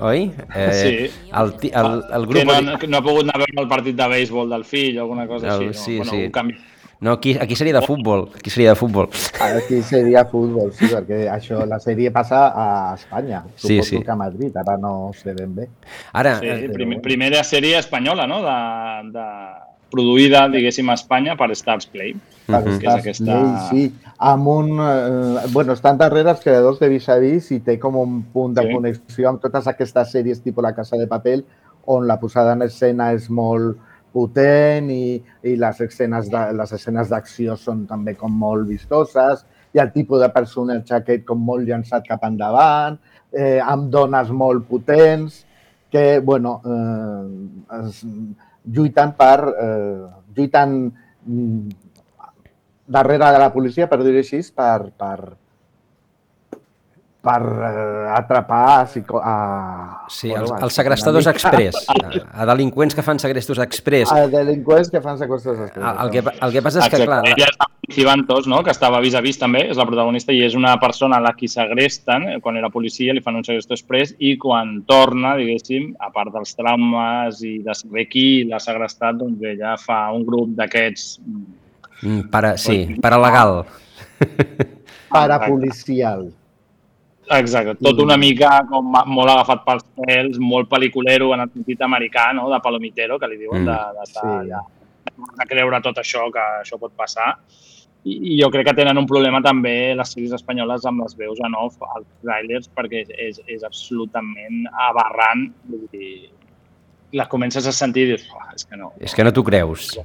oi? 0.00 0.30
Eh, 0.56 0.68
sí. 0.72 0.92
El, 1.28 1.52
el, 1.68 2.02
el 2.08 2.26
grup... 2.26 2.38
Que 2.40 2.44
no, 2.48 2.60
no, 2.64 2.78
no 2.88 2.96
ha 2.98 3.04
pogut 3.04 3.26
anar 3.28 3.36
a 3.36 3.42
veure 3.44 3.60
el 3.66 3.68
partit 3.68 3.96
de 4.00 4.06
béisbol 4.14 4.48
del 4.54 4.64
fill 4.64 4.96
o 4.96 5.02
alguna 5.04 5.26
cosa 5.28 5.58
El- 5.58 5.68
així. 5.68 5.72
No? 5.76 5.84
sí, 5.84 5.96
bueno, 5.98 6.12
sí. 6.12 6.22
Un 6.24 6.30
canvi. 6.38 6.56
No, 7.02 7.12
aquí, 7.18 7.36
aquí 7.36 7.56
seria 7.56 7.74
de 7.74 7.82
futbol. 7.84 8.28
Aquí 8.36 8.48
seria 8.48 8.70
de 8.70 8.76
futbol. 8.78 9.08
Aquí 9.42 9.82
seria 9.82 10.22
futbol, 10.30 10.70
sí, 10.72 10.86
perquè 10.86 11.24
això, 11.34 11.64
la 11.66 11.80
sèrie 11.82 12.12
passa 12.14 12.44
a 12.54 12.94
Espanya. 12.94 13.40
Sí, 13.56 13.80
Suposo 13.80 13.96
sí. 13.98 14.02
que 14.06 14.10
a 14.12 14.16
Madrid, 14.16 14.56
ara 14.56 14.76
no 14.78 15.10
sé 15.12 15.34
ben 15.34 15.52
bé. 15.56 15.66
Ara, 16.12 16.36
Sí, 16.38 16.46
eh, 16.46 16.70
prim, 16.72 16.94
primera 17.02 17.42
sèrie 17.42 17.76
espanyola, 17.82 18.28
no?, 18.30 18.38
de, 18.46 18.54
de 19.18 19.26
produïda, 19.92 20.46
diguéssim, 20.50 20.88
a 20.90 20.96
Espanya 20.98 21.36
per 21.38 21.50
Stars 21.54 21.86
Play. 21.92 22.14
Per 22.48 22.62
que 22.64 22.72
és 22.72 22.80
Stars 22.80 23.02
aquesta... 23.02 23.38
Play, 23.38 23.68
sí, 23.68 24.14
amb 24.18 24.48
un... 24.48 24.72
Eh, 24.80 25.46
bueno, 25.52 25.76
estan 25.76 26.00
darrere 26.00 26.32
els 26.34 26.42
creadors 26.42 26.80
de 26.80 26.88
Vis 26.90 27.08
a 27.12 27.20
Vis 27.22 27.52
i 27.54 27.60
té 27.62 27.78
com 27.78 28.00
un 28.00 28.20
punt 28.32 28.56
de 28.56 28.66
Sí. 28.66 28.74
connexió 28.74 29.28
amb 29.30 29.40
totes 29.44 29.68
aquestes 29.70 30.12
sèries 30.16 30.42
tipus 30.42 30.64
La 30.64 30.74
Casa 30.74 30.96
de 30.96 31.06
Papel, 31.10 31.44
on 31.86 32.06
la 32.06 32.18
posada 32.20 32.56
en 32.56 32.62
escena 32.62 33.12
és 33.12 33.28
molt 33.30 33.78
potent 34.12 34.90
i, 34.92 35.16
i 35.48 35.54
les 35.56 35.80
escenes 35.80 36.28
de, 36.30 36.42
les 36.58 36.72
escenes 36.76 37.08
d'acció 37.08 37.56
són 37.56 37.86
també 37.88 38.14
com 38.14 38.34
molt 38.38 38.68
vistoses 38.68 39.46
i 39.72 39.80
el 39.80 39.88
tipus 39.94 40.20
de 40.20 40.28
personatge 40.34 40.98
aquest 40.98 41.24
com 41.24 41.40
molt 41.40 41.64
llançat 41.66 42.04
cap 42.06 42.26
endavant, 42.28 42.98
eh, 43.32 43.58
amb 43.64 43.88
dones 43.90 44.28
molt 44.30 44.68
potents 44.68 45.46
que, 45.92 46.20
bueno, 46.20 46.60
eh, 46.64 47.80
es, 47.80 48.02
lluiten 48.64 49.14
per... 49.18 49.38
Eh, 49.52 50.10
lluiten 50.34 50.76
mm, 51.26 51.68
darrere 52.92 53.30
de 53.32 53.38
la 53.38 53.50
policia, 53.52 53.86
per 53.88 54.00
dir-ho 54.02 54.20
així, 54.20 54.42
per, 54.54 54.90
per, 54.98 55.16
per 57.22 57.38
eh, 57.46 58.06
atrapar 58.16 58.62
a, 58.80 58.86
psico- 58.86 59.20
a, 59.22 60.06
sí, 60.10 60.30
bueno, 60.32 60.48
els, 60.48 60.64
els 60.66 60.78
segrestadors 60.80 61.28
express. 61.30 61.78
A, 61.88 62.42
a 62.42 62.46
delinqüents 62.50 62.96
que 62.98 63.04
fan 63.06 63.22
segrestos 63.22 63.60
express. 63.62 64.10
A 64.10 64.26
delinqüents 64.32 64.90
que 64.90 65.00
fan 65.04 65.20
seqüestres 65.20 65.60
express. 65.68 65.86
El, 65.86 66.00
el, 66.02 66.10
que, 66.10 66.24
el 66.46 66.56
que 66.56 66.64
passa 66.66 66.82
és 66.82 66.90
que, 66.90 67.06
clar... 67.06 67.20
Ella 67.30 67.46
és 67.46 67.60
Cibantos, 67.92 68.46
no?, 68.50 68.60
que 68.62 68.70
estava 68.74 69.00
vis 69.02 69.14
a 69.18 69.22
vis 69.22 69.38
també, 69.38 69.64
és 69.70 69.78
la 69.78 69.86
protagonista 69.86 70.34
i 70.34 70.42
és 70.46 70.54
una 70.58 70.74
persona 70.82 71.18
a 71.18 71.22
la 71.22 71.34
qui 71.38 71.50
segresten, 71.50 72.28
eh, 72.30 72.36
quan 72.42 72.58
era 72.58 72.70
policia 72.74 73.14
li 73.14 73.22
fan 73.22 73.38
un 73.38 73.46
segresto 73.46 73.74
express 73.78 74.14
i 74.18 74.36
quan 74.40 74.80
torna, 74.88 75.34
diguéssim, 75.38 75.92
a 76.02 76.10
part 76.14 76.34
dels 76.34 76.54
traumes 76.58 77.42
i 77.46 77.58
de 77.62 77.74
saber 77.78 78.06
qui 78.10 78.44
l'ha 78.50 78.62
segrestat, 78.62 79.18
doncs 79.22 79.42
ella 79.54 79.74
fa 79.78 80.04
un 80.14 80.26
grup 80.26 80.54
d'aquests 80.58 81.18
Mm, 82.02 82.30
Para, 82.30 82.56
sí, 82.58 82.96
paralegal. 83.00 83.64
Parapolicial. 85.08 86.32
Exacte, 87.30 87.76
tot 87.84 88.00
una 88.02 88.16
mica 88.16 88.64
com 88.68 88.84
molt 89.06 89.30
agafat 89.30 89.64
pels 89.64 89.84
pèls, 89.96 90.38
molt 90.42 90.68
pel·liculero 90.68 91.32
en 91.34 91.40
el 91.40 91.50
sentit 91.52 91.80
americà, 91.80 92.32
no? 92.34 92.48
de 92.50 92.58
palomitero, 92.60 93.18
que 93.18 93.28
li 93.28 93.36
diuen, 93.38 93.62
Mm. 93.62 93.66
de, 93.66 93.72
de, 93.72 94.00
de, 94.00 94.06
Sí. 94.06 94.48
de, 94.50 95.26
de 95.38 95.46
creure 95.48 95.80
tot 95.80 95.96
això, 95.98 96.30
que 96.32 96.40
això 96.62 96.78
pot 96.78 96.92
passar. 96.96 97.36
I, 98.04 98.34
I 98.34 98.42
jo 98.42 98.50
crec 98.50 98.66
que 98.66 98.74
tenen 98.74 98.98
un 98.98 99.06
problema 99.06 99.40
també 99.40 99.94
les 99.94 100.10
sèries 100.12 100.32
espanyoles 100.34 100.84
amb 100.84 101.02
les 101.04 101.14
veus 101.16 101.38
en 101.46 101.54
off, 101.54 101.76
als 101.94 102.06
trailers, 102.24 102.68
perquè 102.74 103.02
és, 103.02 103.08
és, 103.16 103.40
és 103.46 103.62
absolutament 103.62 104.64
aberrant. 104.88 105.52
Vull 105.70 105.86
dir, 105.92 106.30
les 107.12 107.28
comences 107.28 107.64
a 107.66 107.72
sentir 107.72 108.02
i 108.02 108.06
dius, 108.16 108.26
"Uah, 108.34 108.52
és 108.56 108.64
que 108.64 108.76
no. 108.76 108.92
És 108.98 109.14
que 109.14 109.22
no 109.22 109.30
t'ho 109.32 109.44
creus. 109.44 110.00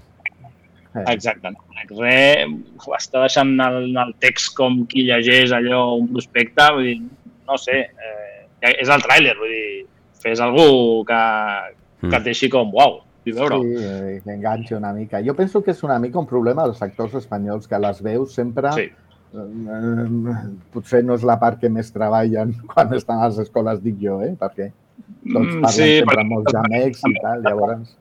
Exacte, 1.11 1.51
no 1.51 1.61
conec 1.67 1.91
res, 1.99 2.53
està 2.97 3.21
deixant 3.23 3.53
el, 3.63 3.89
el 3.97 4.13
text 4.23 4.53
com 4.57 4.85
qui 4.89 5.03
llegeix 5.07 5.53
allò, 5.55 5.81
un 5.99 6.07
prospecte, 6.13 6.67
vull 6.75 6.87
dir, 6.89 7.01
no 7.47 7.57
sé, 7.61 7.83
eh, 7.87 8.71
és 8.73 8.89
el 8.89 9.03
tràiler, 9.05 9.35
vull 9.39 9.51
dir, 9.53 9.85
fes 10.23 10.41
algú 10.43 11.03
que, 11.07 11.19
que 12.07 12.15
et 12.15 12.23
deixi 12.25 12.49
com, 12.49 12.71
uau, 12.73 13.01
vull 13.25 13.35
veure 13.37 13.59
Sí, 13.61 13.75
eh, 13.83 14.15
que 14.23 14.33
enganxi 14.33 14.73
una 14.77 14.93
mica. 14.93 15.21
Jo 15.23 15.35
penso 15.35 15.61
que 15.63 15.71
és 15.75 15.83
una 15.83 15.99
mica 15.99 16.19
un 16.19 16.27
problema 16.29 16.65
dels 16.65 16.81
actors 16.81 17.13
espanyols, 17.19 17.67
que 17.67 17.79
les 17.79 18.01
veus 18.01 18.33
sempre... 18.33 18.71
Sí. 18.77 18.87
Eh, 19.37 20.35
potser 20.71 21.01
no 21.03 21.15
és 21.19 21.23
la 21.27 21.35
part 21.39 21.59
que 21.59 21.69
més 21.69 21.89
treballen 21.91 22.53
quan 22.71 22.93
estan 22.95 23.19
a 23.21 23.27
les 23.27 23.39
escoles, 23.43 23.81
dic 23.83 23.97
jo, 24.01 24.21
eh? 24.23 24.33
perquè 24.39 24.71
tots 25.27 25.53
Mm, 25.53 25.61
parlen 25.61 25.73
sí, 25.75 25.87
sempre 25.99 26.15
perquè- 26.15 26.27
molts 26.29 26.53
gemecs 26.55 27.01
i 27.05 27.13
tal, 27.21 27.41
llavors... 27.43 27.95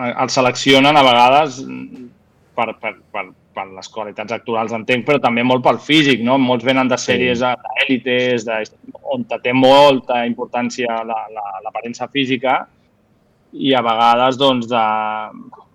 Eh, 0.00 0.14
el 0.22 0.30
seleccionen 0.32 0.96
a 0.96 1.02
vegades 1.04 1.60
mm, 1.66 2.08
per, 2.56 2.74
per, 2.80 2.94
per, 3.12 3.24
per 3.54 3.66
les 3.74 3.88
qualitats 3.92 4.32
actuals, 4.32 4.72
entenc, 4.76 5.04
però 5.06 5.18
també 5.20 5.42
molt 5.44 5.62
pel 5.64 5.78
físic, 5.82 6.22
no? 6.24 6.38
Molts 6.38 6.64
venen 6.64 6.88
de 6.88 6.96
sèries 7.00 7.40
d'èlites, 7.42 8.44
de, 8.46 8.60
on 9.14 9.24
té 9.28 9.52
molta 9.52 10.22
importància 10.28 11.00
la- 11.04 11.26
la- 11.34 11.60
l'aparença 11.64 12.06
física 12.08 12.60
i 13.52 13.72
a 13.74 13.82
vegades 13.82 14.38
doncs, 14.38 14.68
de, 14.70 14.84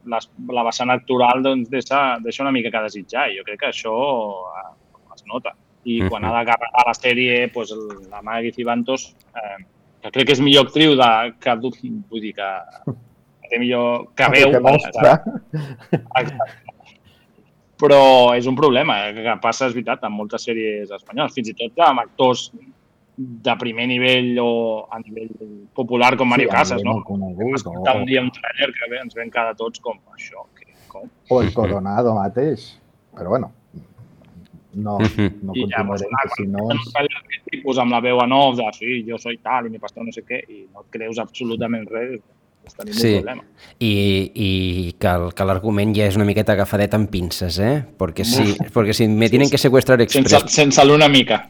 les, 0.08 0.30
la 0.56 0.64
vessant 0.64 0.94
actoral 0.94 1.44
doncs, 1.44 1.70
deixa, 1.70 2.18
deixa 2.24 2.44
una 2.46 2.52
mica 2.56 2.72
que 2.72 2.84
desitjar. 2.88 3.28
Jo 3.36 3.44
crec 3.44 3.60
que 3.66 3.72
això 3.74 3.96
eh, 4.62 4.70
es 5.16 5.26
nota. 5.28 5.52
I 5.86 6.00
quan 6.10 6.24
Mhm. 6.24 6.32
ha 6.32 6.40
de 6.40 6.46
carregar 6.52 6.86
la 6.88 6.94
sèrie, 6.98 7.52
doncs, 7.54 7.74
la 8.10 8.22
Maggie 8.22 8.54
Cibantos, 8.54 9.16
eh, 9.36 9.66
que 10.02 10.12
crec 10.12 10.28
que 10.28 10.34
és 10.34 10.42
millor 10.42 10.68
actriu 10.68 10.96
de, 10.96 11.34
que, 11.40 11.56
vull 12.10 12.22
dir 12.22 12.34
que 12.34 12.50
té 13.52 13.60
millor 13.62 14.08
que 14.18 14.30
veu. 14.34 14.52
Que 14.56 14.62
mostra. 14.64 15.16
Exacte. 15.92 16.62
Però 17.82 18.00
és 18.38 18.46
un 18.48 18.56
problema 18.56 18.96
eh, 19.10 19.14
que 19.18 19.34
passa, 19.44 19.68
és 19.68 19.74
veritat, 19.76 20.06
amb 20.08 20.16
moltes 20.22 20.46
sèries 20.48 20.92
espanyoles, 20.96 21.34
fins 21.36 21.50
i 21.52 21.56
tot 21.60 21.82
amb 21.84 22.00
actors 22.06 22.46
de 23.18 23.56
primer 23.60 23.86
nivell 23.92 24.32
o 24.44 24.50
a 24.92 25.00
nivell 25.02 25.34
popular 25.76 26.14
com 26.20 26.28
Mario 26.32 26.48
Sí, 26.50 26.56
Casas, 26.56 26.82
no? 26.84 26.98
conegut, 27.08 27.66
o- 27.68 27.84
un 28.00 28.06
dia 28.08 28.22
un 28.24 28.32
trailer 28.32 28.72
que 28.76 28.90
bé, 28.92 29.02
ens 29.04 29.16
ven 29.16 29.30
cada 29.32 29.54
tots 29.60 29.80
com 29.84 30.00
això. 30.16 30.46
Que, 30.56 30.72
com? 30.92 31.10
O 31.30 31.42
el 31.44 31.54
Coronado 31.56 32.16
mateix. 32.16 32.74
Però 33.16 33.30
bueno, 33.32 33.52
no, 34.76 34.98
no 35.44 35.56
I 35.56 35.62
continuarem, 35.64 36.10
clar, 36.12 36.24
que 36.32 36.36
si 36.42 36.48
no... 36.52 36.66
quan 36.68 36.80
És... 37.12 37.44
tipus 37.52 37.78
amb 37.80 37.92
la 37.96 38.02
veu 38.04 38.20
en 38.24 38.32
off 38.36 38.56
de 38.60 38.72
sí, 38.76 39.02
jo 39.08 39.20
soy 39.20 39.38
tal 39.44 39.68
i 39.68 39.72
mi 39.72 39.80
pastor 39.84 40.04
no 40.08 40.12
sé 40.16 40.24
què, 40.28 40.42
i 40.52 40.66
no 40.74 40.84
et 40.84 40.90
creus 40.96 41.20
absolutament 41.24 41.88
res, 41.92 42.20
doncs 42.66 42.76
tenim 42.82 42.94
Sí, 42.98 43.12
un 43.14 43.22
problema. 43.24 43.44
i, 43.80 43.92
i 44.36 44.50
que, 45.00 45.08
el- 45.12 45.34
que 45.38 45.46
l'argument 45.48 45.94
ja 45.96 46.08
és 46.10 46.16
una 46.18 46.26
miqueta 46.28 46.54
agafadet 46.56 46.94
amb 46.98 47.10
pinces, 47.12 47.60
eh? 47.62 47.84
Perquè 48.00 48.26
si, 48.26 48.42
Uf. 48.56 48.72
perquè 48.74 48.94
si 48.98 49.08
me 49.08 49.30
tienen 49.30 49.50
que 49.52 49.58
secuestrar 49.62 50.00
express... 50.02 50.32
Sense, 50.34 50.54
sense 50.56 50.86
l'una 50.86 51.08
mica. 51.12 51.44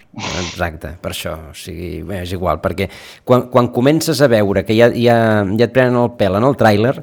Exacte, 0.44 0.96
per 1.02 1.14
això, 1.16 1.36
o 1.52 1.56
sigui, 1.58 2.02
bé, 2.08 2.24
és 2.26 2.34
igual, 2.36 2.60
perquè 2.64 2.90
quan, 3.24 3.48
quan 3.54 3.72
comences 3.74 4.22
a 4.22 4.28
veure 4.32 4.66
que 4.68 4.76
ja, 4.78 4.92
ja, 4.94 5.18
ja 5.56 5.68
et 5.70 5.74
prenen 5.76 5.98
el 6.04 6.12
pèl 6.20 6.38
en 6.42 6.48
el 6.50 6.58
tràiler, 6.60 6.98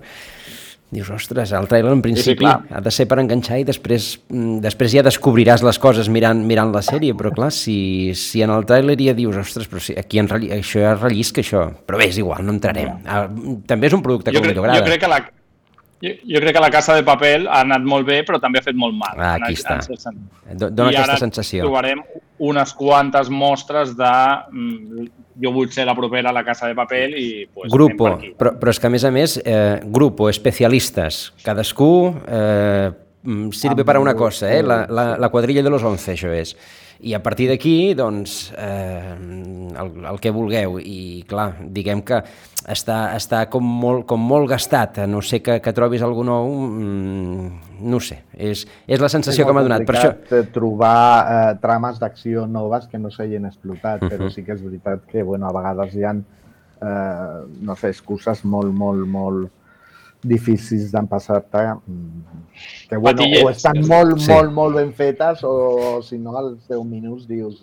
dius, 0.92 1.08
ostres, 1.10 1.50
el 1.56 1.66
tràiler 1.70 1.90
en 1.94 2.02
principi 2.04 2.42
clar. 2.44 2.60
ha 2.70 2.80
de 2.84 2.90
ser 2.92 3.06
per 3.08 3.16
enganxar 3.22 3.58
i 3.62 3.64
després, 3.64 4.20
mm, 4.28 4.58
després 4.60 4.92
ja 4.92 5.02
descobriràs 5.02 5.62
les 5.64 5.78
coses 5.80 6.08
mirant, 6.12 6.44
mirant 6.46 6.70
la 6.74 6.82
sèrie, 6.84 7.14
però 7.16 7.32
clar, 7.32 7.50
si, 7.50 8.12
si 8.14 8.42
en 8.44 8.50
el 8.52 8.66
tràiler 8.68 8.96
ja 9.00 9.14
dius, 9.16 9.36
ostres, 9.40 9.66
però 9.72 9.80
si 9.80 9.94
aquí 9.98 10.20
en, 10.20 10.28
relli- 10.28 10.52
això 10.52 10.82
ja 10.84 10.94
rellisca 10.94 11.40
això, 11.40 11.64
però 11.86 11.96
bé, 11.98 12.10
és 12.12 12.18
igual, 12.20 12.44
no 12.44 12.52
entrarem. 12.52 12.98
Ah, 13.06 13.26
també 13.66 13.88
és 13.88 13.96
un 13.96 14.02
producte 14.04 14.30
Jo 14.34 14.42
que 14.42 14.52
m'agrada. 14.54 14.78
jo, 14.78 14.84
crec 14.84 15.00
que 15.00 15.08
la, 15.08 15.20
jo, 16.02 16.10
jo 16.34 16.40
crec 16.44 16.54
que 16.58 16.60
la 16.66 16.70
Casa 16.70 16.94
de 16.94 17.02
Papel 17.08 17.48
ha 17.48 17.62
anat 17.62 17.80
molt 17.82 18.06
bé, 18.06 18.22
però 18.28 18.38
també 18.38 18.58
ha 18.60 18.62
fet 18.62 18.76
molt 18.76 18.94
mal. 18.94 19.16
Ah, 19.16 19.36
en- 19.36 19.44
aquí 19.48 19.54
en 19.54 19.58
està. 19.64 19.80
sentit. 19.96 20.58
Do- 20.60 20.70
Dona 20.70 20.90
I 20.92 20.96
aquesta 20.96 21.12
ara 21.12 21.18
sensació. 21.24 21.62
trobarem 21.64 22.02
unes 22.38 22.72
quantes 22.74 23.30
mostres 23.30 23.96
de 23.96 24.12
mm, 24.50 25.06
jo 25.40 25.52
vull 25.54 25.70
ser 25.72 25.86
la 25.88 25.94
propera 25.96 26.30
a 26.30 26.36
la 26.36 26.44
Casa 26.44 26.68
de 26.68 26.76
Papel 26.78 27.16
i 27.18 27.28
pues, 27.46 27.70
Grupo, 27.72 28.04
per 28.04 28.12
aquí. 28.14 28.32
però, 28.38 28.54
però 28.60 28.74
és 28.74 28.80
que 28.80 28.90
a 28.90 28.92
més 28.92 29.04
a 29.04 29.12
més, 29.14 29.38
eh, 29.44 29.80
grupo, 29.84 30.28
especialistes, 30.28 31.32
cadascú 31.46 31.92
eh, 32.26 32.90
sirve 33.52 33.84
para 33.84 34.00
una 34.00 34.14
cosa, 34.14 34.52
eh? 34.52 34.62
la, 34.62 34.86
la, 34.88 35.16
la 35.18 35.28
quadrilla 35.28 35.62
de 35.62 35.70
los 35.70 35.82
11, 35.82 36.12
això 36.12 36.32
és. 36.34 36.56
I 37.02 37.14
a 37.14 37.22
partir 37.22 37.48
d'aquí, 37.50 37.94
doncs, 37.98 38.52
eh, 38.56 39.14
el, 39.74 39.88
el 40.06 40.20
que 40.22 40.30
vulgueu. 40.30 40.76
I, 40.78 41.24
clar, 41.26 41.48
diguem 41.74 42.02
que 42.06 42.20
està, 42.70 43.16
està 43.18 43.40
com, 43.50 43.64
molt, 43.66 44.04
com 44.06 44.22
molt 44.22 44.46
gastat, 44.52 45.00
a 45.02 45.06
no 45.10 45.18
sé 45.22 45.40
que, 45.42 45.56
que 45.64 45.72
trobis 45.74 46.02
algú 46.06 46.22
nou, 46.22 46.52
mm, 46.68 47.48
no 47.90 47.98
sé, 47.98 48.20
és, 48.38 48.62
és 48.86 49.02
la 49.02 49.10
sensació 49.10 49.48
que 49.48 49.54
m'ha 49.56 49.64
donat. 49.66 49.82
Per 49.88 49.96
això, 49.98 50.12
trobar 50.54 51.00
eh, 51.22 51.56
trames 51.62 51.98
d'acció 51.98 52.46
noves 52.46 52.86
que 52.86 53.02
no 53.02 53.10
s'hagin 53.10 53.50
explotat, 53.50 54.04
però 54.06 54.28
Mhm. 54.28 54.30
sí 54.30 54.44
que 54.46 54.52
és 54.54 54.62
veritat 54.62 55.02
que 55.10 55.24
bueno, 55.26 55.48
a 55.48 55.52
vegades 55.52 55.96
hi 55.96 56.04
ha 56.04 56.14
eh, 56.14 57.42
no 57.62 57.74
sé, 57.76 57.88
excuses 57.90 58.44
molt, 58.44 58.72
molt, 58.72 59.06
molt 59.06 59.50
difícils 60.22 60.90
d'empassar-te 60.92 61.58
mm, 61.86 62.22
que 62.88 62.96
bueno, 62.96 63.22
o 63.22 63.26
Patilleres. 63.26 63.56
estan 63.56 63.86
molt, 63.88 64.18
Sí. 64.20 64.30
molt, 64.30 64.52
molt 64.52 64.76
ben 64.76 64.92
fetes 64.92 65.42
o 65.44 66.00
si 66.02 66.18
no 66.18 66.36
als 66.38 66.66
10 66.68 66.84
minuts 66.84 67.26
dius 67.28 67.62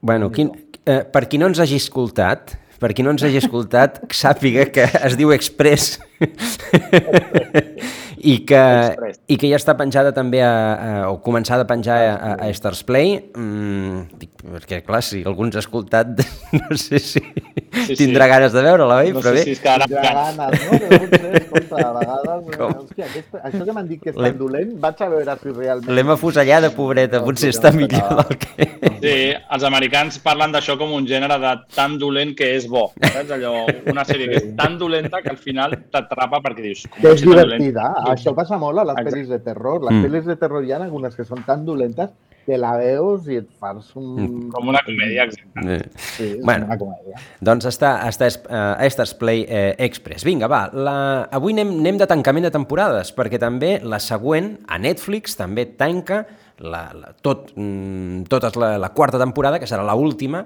Bueno, 0.00 0.30
qui, 0.32 0.50
eh, 0.84 1.04
per 1.04 1.28
qui 1.28 1.38
no 1.38 1.46
ens 1.46 1.60
hagi 1.62 1.76
escoltat, 1.78 2.56
per 2.82 2.90
qui 2.92 3.04
no 3.06 3.10
ens 3.14 3.22
hagi 3.22 3.36
escoltat, 3.38 4.00
que 4.08 4.16
sàpiga 4.18 4.64
que 4.74 4.82
es 5.06 5.14
diu 5.16 5.30
Express 5.32 6.00
i 8.22 8.36
que, 8.46 8.58
Express. 8.60 9.20
i 9.26 9.36
que 9.40 9.50
ja 9.50 9.58
està 9.58 9.74
penjada 9.78 10.12
també 10.14 10.42
a, 10.46 10.52
a, 10.52 10.90
o 11.10 11.18
començada 11.24 11.66
a 11.66 11.68
penjar 11.70 11.98
a, 12.06 12.34
a 12.46 12.50
Stars 12.54 12.84
Play 12.86 13.16
mm, 13.34 14.18
dic, 14.20 14.30
perquè 14.42 14.82
clar, 14.86 15.02
si 15.02 15.24
algú 15.26 15.48
ens 15.48 15.58
ha 15.58 15.62
escoltat 15.64 16.22
no 16.60 16.78
sé 16.78 17.00
si 17.02 17.22
sí. 17.22 17.96
tindrà 17.98 18.28
ganes 18.30 18.52
de 18.54 18.62
veure-la, 18.64 19.00
oi? 19.02 19.12
No 19.14 19.20
Però 19.20 19.32
sé 19.32 19.38
bé, 19.38 19.44
si 19.46 19.56
es 19.56 19.62
quedarà 19.62 19.88
tindrà 19.90 20.12
ganes, 20.18 20.66
no? 20.66 20.78
Però 20.82 21.00
potser, 21.02 21.32
escolta, 21.40 21.82
a 21.82 21.92
vegades, 21.98 22.44
eh, 22.46 22.58
Com? 22.60 22.76
hòstia, 22.82 23.08
aquest, 23.08 23.36
això 23.50 23.62
que 23.66 23.76
m'han 23.76 23.90
dit 23.90 24.02
que 24.02 24.12
és 24.12 24.18
tan 24.18 24.38
dolent, 24.38 24.72
vaig 24.82 25.02
a 25.02 25.10
veure 25.12 25.36
si 25.42 25.54
realment... 25.56 25.94
l'hem 25.98 26.12
afusellada, 26.14 26.72
pobreta, 26.76 27.22
potser 27.24 27.52
està 27.54 27.72
millor 27.76 28.14
del 28.22 28.38
que... 28.44 28.68
Sí, 29.02 29.14
els 29.34 29.66
americans 29.66 30.20
parlen 30.22 30.54
d'això 30.54 30.76
com 30.78 30.92
un 30.94 31.06
gènere 31.10 31.38
de 31.42 31.52
tan 31.74 31.96
dolent 31.98 32.36
que 32.38 32.52
és 32.58 32.68
bo. 32.70 32.84
Saps? 33.02 33.32
Allò, 33.34 33.64
una 33.90 34.04
sèrie 34.06 34.28
que 34.30 34.38
és 34.38 34.48
tan 34.58 34.76
dolenta 34.78 35.22
que 35.24 35.32
al 35.32 35.40
final 35.40 35.74
t'atrapa 35.90 36.42
perquè 36.44 36.66
dius... 36.68 36.84
Que 37.00 37.16
és 37.16 37.24
divertida. 37.24 37.88
Això 38.12 38.34
passa 38.36 38.58
molt 38.58 38.78
a 38.78 38.84
les 38.84 38.96
Exacte. 38.98 39.10
pel·lis 39.16 39.28
de 39.32 39.38
terror. 39.40 39.82
Les 39.84 39.94
Mm. 39.94 40.04
pel·lis 40.06 40.24
de 40.28 40.36
terror 40.36 40.64
hi 40.64 40.72
ha 40.72 40.82
algunes 40.82 41.16
que 41.16 41.24
són 41.24 41.44
tan 41.46 41.64
dolentes 41.64 42.10
que 42.44 42.56
la 42.58 42.72
veus 42.76 43.28
i 43.30 43.36
et 43.38 43.46
fas 43.60 43.92
un... 43.94 44.48
Com 44.50 44.66
una 44.72 44.80
comèdia, 44.84 45.24
exacte. 45.28 45.62
Eh, 45.62 45.90
Sí, 45.96 46.40
Bueno. 46.42 46.66
una 46.66 46.76
comèdia. 46.78 47.14
Doncs 47.40 47.66
està, 47.70 47.92
està 48.08 48.26
uh, 48.26 48.82
Stars 48.90 49.14
Play 49.14 49.44
eh, 49.48 49.76
Express. 49.78 50.24
Vinga, 50.26 50.48
va, 50.50 50.64
la... 50.74 51.28
avui 51.30 51.52
anem, 51.54 51.70
anem 51.78 51.98
de 51.98 52.06
tancament 52.10 52.42
de 52.48 52.50
temporades, 52.50 53.14
perquè 53.14 53.38
també 53.38 53.76
la 53.84 54.00
següent, 54.02 54.56
a 54.66 54.78
Netflix, 54.82 55.36
també 55.38 55.66
tanca 55.78 56.24
la, 56.58 56.88
la, 56.94 57.12
tot, 57.22 57.52
mm, 57.54 58.24
tota 58.28 58.50
la, 58.58 58.72
la 58.78 58.90
quarta 58.90 59.18
temporada, 59.22 59.60
que 59.62 59.66
serà 59.70 59.86
la 59.86 59.94
última, 59.94 60.44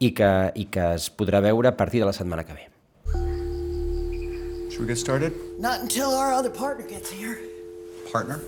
i 0.00 0.10
que, 0.16 0.30
i 0.54 0.66
que 0.72 0.94
es 0.96 1.10
podrà 1.12 1.42
veure 1.44 1.68
a 1.68 1.76
partir 1.76 2.00
de 2.00 2.06
la 2.06 2.12
setmana 2.16 2.44
que 2.44 2.52
ve. 2.56 2.66
Should 4.76 4.82
we 4.82 4.88
get 4.88 4.98
started? 4.98 5.32
Not 5.58 5.80
until 5.80 6.10
our 6.10 6.34
other 6.34 6.50
partner 6.50 6.86
gets 6.86 7.10
here. 7.10 7.40
Partner? 8.12 8.42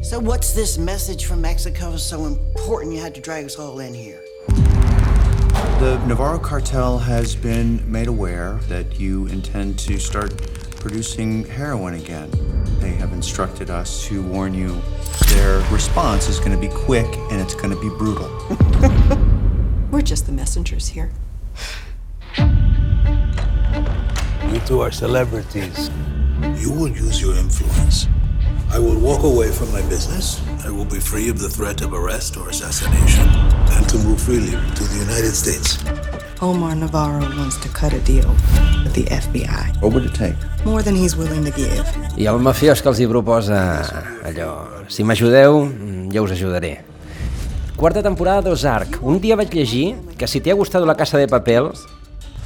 So, 0.00 0.20
what's 0.20 0.52
this 0.52 0.78
message 0.78 1.24
from 1.24 1.40
Mexico 1.40 1.96
so 1.96 2.26
important 2.26 2.94
you 2.94 3.00
had 3.00 3.16
to 3.16 3.20
drag 3.20 3.44
us 3.44 3.58
all 3.58 3.80
in 3.80 3.94
here? 3.94 4.20
The 4.46 6.00
Navarro 6.06 6.38
cartel 6.38 6.98
has 7.00 7.34
been 7.34 7.82
made 7.90 8.06
aware 8.06 8.60
that 8.68 9.00
you 9.00 9.26
intend 9.26 9.76
to 9.80 9.98
start 9.98 10.40
producing 10.76 11.46
heroin 11.46 11.94
again. 11.94 12.30
They 12.78 12.92
have 12.92 13.12
instructed 13.12 13.70
us 13.70 14.06
to 14.06 14.22
warn 14.22 14.54
you 14.54 14.80
their 15.30 15.68
response 15.72 16.28
is 16.28 16.38
going 16.38 16.52
to 16.52 16.58
be 16.58 16.72
quick 16.72 17.12
and 17.32 17.40
it's 17.40 17.56
going 17.56 17.70
to 17.70 17.80
be 17.80 17.88
brutal. 17.88 18.28
We're 19.90 20.02
just 20.02 20.26
the 20.26 20.32
messengers 20.32 20.86
here. 20.86 21.10
You 24.52 24.60
two 24.60 24.80
are 24.80 24.92
celebrities. 24.92 25.90
You 26.56 26.70
will 26.70 26.88
use 26.88 27.20
your 27.20 27.34
influence. 27.36 28.06
I 28.70 28.78
will 28.78 28.98
walk 28.98 29.22
away 29.24 29.50
from 29.50 29.72
my 29.72 29.82
business. 29.88 30.40
I 30.64 30.70
will 30.70 30.84
be 30.84 31.00
free 31.00 31.28
of 31.28 31.38
the 31.38 31.48
threat 31.48 31.82
of 31.82 31.92
arrest 31.92 32.36
or 32.36 32.48
assassination 32.48 33.28
and 33.74 33.88
to 33.88 33.98
move 33.98 34.20
freely 34.20 34.50
to 34.50 34.82
the 34.84 34.98
United 34.98 35.34
States. 35.34 35.78
Omar 36.40 36.74
Navarro 36.76 37.26
wants 37.36 37.56
to 37.58 37.68
cut 37.68 37.92
a 37.92 38.00
deal 38.00 38.28
with 38.84 38.94
the 38.94 39.04
FBI. 39.04 39.80
What 39.82 39.92
would 39.94 40.04
it 40.04 40.14
take? 40.14 40.36
More 40.64 40.82
than 40.82 40.94
he's 40.94 41.16
willing 41.16 41.44
to 41.44 41.50
give. 41.50 41.84
I 42.16 42.26
el 42.26 42.38
mafiós 42.38 42.82
que 42.82 42.88
els 42.88 43.00
hi 43.00 43.06
proposa 43.10 43.60
allò, 44.24 44.50
si 44.88 45.04
m'ajudeu, 45.04 45.62
jo 46.12 46.26
us 46.26 46.34
ajudaré. 46.36 46.84
Quarta 47.76 48.02
temporada 48.02 48.42
d'Ozark. 48.46 49.00
Un 49.02 49.20
dia 49.20 49.36
vaig 49.36 49.52
llegir 49.52 49.96
que 50.16 50.28
si 50.28 50.40
t'ha 50.40 50.54
gustat 50.54 50.84
la 50.86 50.96
Casa 50.96 51.18
de 51.18 51.28
Papel, 51.28 51.72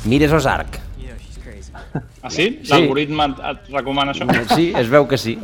mires 0.05 0.33
Ozark. 0.33 0.90
Ah, 1.95 2.31
sí? 2.31 2.61
Sí. 2.63 2.71
L'algoritme 2.71 3.27
et, 3.31 3.43
et 3.51 3.75
recomana 3.75 4.15
això? 4.15 4.29
Sí, 4.55 4.71
es 4.77 4.91
veu 4.93 5.09
que 5.11 5.19
sí. 5.21 5.39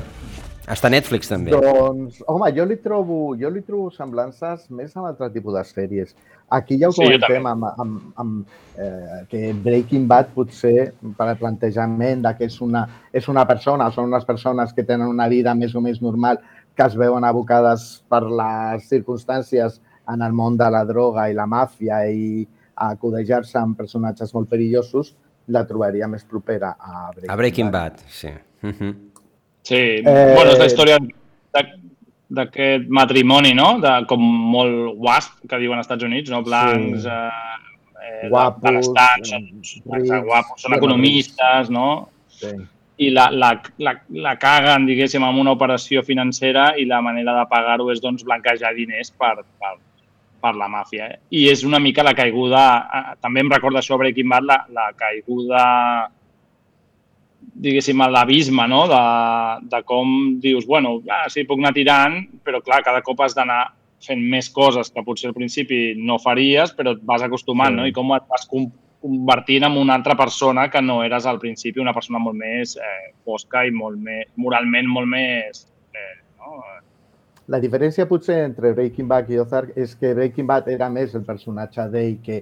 Està 0.67 0.89
a 0.89 0.91
Netflix 0.91 1.31
també. 1.31 1.53
Doncs, 1.55 2.19
home, 2.27 2.49
jo 2.57 2.65
li 2.67 2.77
trobo, 2.83 3.19
jo 3.39 3.51
li 3.55 3.61
trobo 3.63 3.87
semblances 3.95 4.65
més 4.75 4.97
amb 4.97 5.07
altre 5.07 5.29
tipus 5.31 5.55
de 5.55 5.63
sèries. 5.69 6.17
Aquí 6.51 6.79
ja 6.81 6.89
ho 6.91 6.95
Sí, 6.95 7.05
comentem 7.05 7.47
amb, 7.47 7.69
amb, 7.71 8.01
amb 8.19 8.79
eh, 8.83 9.21
que 9.31 9.53
Breaking 9.63 10.09
Bad 10.11 10.33
potser 10.35 10.91
per 11.19 11.29
al 11.29 11.39
plantejament 11.39 12.25
de 12.27 12.33
que 12.39 12.49
és 12.51 12.59
una, 12.67 12.83
és 13.15 13.29
una 13.31 13.47
persona, 13.47 13.93
són 13.95 14.11
unes 14.11 14.27
persones 14.27 14.75
que 14.75 14.83
tenen 14.87 15.07
una 15.07 15.29
vida 15.31 15.55
més 15.55 15.75
o 15.75 15.83
més 15.83 16.03
normal, 16.03 16.43
que 16.75 16.87
es 16.87 16.99
veuen 16.99 17.25
abocades 17.25 17.87
per 18.11 18.25
les 18.27 18.91
circumstàncies 18.91 19.79
en 20.11 20.23
el 20.23 20.35
món 20.35 20.59
de 20.59 20.67
la 20.71 20.83
droga 20.87 21.29
i 21.31 21.35
la 21.35 21.47
màfia 21.47 22.03
i 22.11 22.43
a 22.77 22.91
codejar-se 23.01 23.59
amb 23.59 23.79
personatges 23.79 24.35
molt 24.35 24.51
perillosos, 24.51 25.15
la 25.49 25.65
trobaria 25.67 26.09
més 26.09 26.25
propera 26.25 26.75
a 26.79 27.11
Breaking, 27.13 27.31
A 27.31 27.37
Breaking 27.37 27.71
Bad, 27.71 27.99
sí. 28.09 28.29
Uh 28.63 28.69
-huh. 28.71 28.95
Sí, 29.63 29.75
Eh, 30.05 30.33
bueno, 30.35 30.53
és 30.53 30.59
la 30.59 30.67
història 30.67 30.99
de- 30.99 31.81
d'aquest 32.29 32.89
matrimoni, 32.89 33.55
no? 33.55 33.79
De, 33.81 34.05
com 34.07 34.21
molt 34.21 34.95
wasp, 34.99 35.41
que 35.49 35.59
diuen 35.59 35.79
als 35.79 35.87
Estats 35.87 36.05
Units, 36.05 36.31
no? 36.31 36.43
Blancs, 36.43 37.03
Sí. 37.03 37.09
eh, 37.09 38.25
eh, 38.25 38.29
Guapos, 38.29 38.63
benestats, 38.63 39.29
són, 39.31 39.43
rics, 39.43 39.77
exacte, 39.87 40.27
guapos, 40.27 40.63
són 40.63 40.75
economistes, 40.75 41.71
no? 41.71 42.09
Sí. 42.29 42.49
I 42.99 43.11
la, 43.11 43.31
la, 43.31 43.61
la, 43.79 44.01
la 44.09 44.37
caguen, 44.39 44.87
diguéssim, 44.87 45.23
amb 45.23 45.39
una 45.39 45.53
operació 45.53 46.03
financera 46.03 46.75
i 46.79 46.85
la 46.87 47.01
manera 47.03 47.39
de 47.39 47.47
pagar-ho 47.47 47.91
és, 47.93 48.01
doncs, 48.01 48.25
blanquejar 48.25 48.75
diners 48.75 49.11
per, 49.11 49.35
per, 49.61 49.77
per 50.41 50.55
la 50.59 50.69
màfia. 50.69 51.09
Eh? 51.11 51.19
I 51.31 51.49
és 51.53 51.65
una 51.65 51.81
mica 51.83 52.05
la 52.07 52.15
caiguda, 52.15 52.67
eh, 52.87 53.17
també 53.23 53.43
em 53.45 53.51
recorda 53.53 53.83
això 53.83 53.99
Breaking 53.99 54.29
Bad, 54.29 54.47
la, 54.49 54.61
la 54.77 54.91
caiguda 54.99 55.65
diguéssim, 57.57 58.01
a 58.03 58.09
l'abisme, 58.11 58.67
no? 58.69 58.85
De, 58.91 59.03
de 59.71 59.83
com 59.89 60.39
dius, 60.43 60.67
bueno, 60.69 61.01
ah, 61.13 61.25
sí, 61.33 61.47
puc 61.49 61.61
anar 61.63 61.73
tirant, 61.77 62.19
però 62.45 62.61
clar, 62.65 62.83
cada 62.85 63.03
cop 63.07 63.23
has 63.25 63.37
d'anar 63.37 63.63
fent 64.07 64.21
més 64.21 64.51
coses 64.53 64.91
que 64.93 65.05
potser 65.07 65.31
al 65.31 65.37
principi 65.37 65.95
no 65.97 66.19
faries, 66.23 66.75
però 66.77 66.93
et 66.97 67.05
vas 67.07 67.25
acostumant, 67.25 67.73
Sí. 67.73 67.81
no? 67.81 67.87
I 67.89 67.95
com 67.97 68.13
et 68.17 68.27
vas 68.29 68.45
convertint 68.51 69.65
en 69.65 69.79
una 69.81 69.95
altra 69.95 70.17
persona 70.17 70.69
que 70.71 70.83
no 70.83 71.03
eres 71.05 71.27
al 71.27 71.39
principi, 71.39 71.81
una 71.81 71.95
persona 71.95 72.19
molt 72.19 72.37
més 72.37 72.77
eh, 72.77 73.15
fosca 73.25 73.65
i 73.65 73.71
molt 73.71 73.99
més, 73.99 74.29
moralment 74.37 74.89
molt 74.89 75.09
més... 75.09 75.67
Eh, 75.95 76.15
no? 76.39 76.61
La 77.49 77.61
diferència 77.63 78.09
potser 78.11 78.41
entre 78.43 78.73
Breaking 78.75 79.07
Bad 79.07 79.29
i 79.31 79.39
Ozark 79.39 79.77
és 79.79 79.95
que 79.95 80.15
Breaking 80.19 80.49
Bad 80.49 80.67
era 80.73 80.89
més 80.91 81.15
el 81.15 81.23
personatge 81.27 81.85
d'ell 81.93 82.17
que 82.25 82.41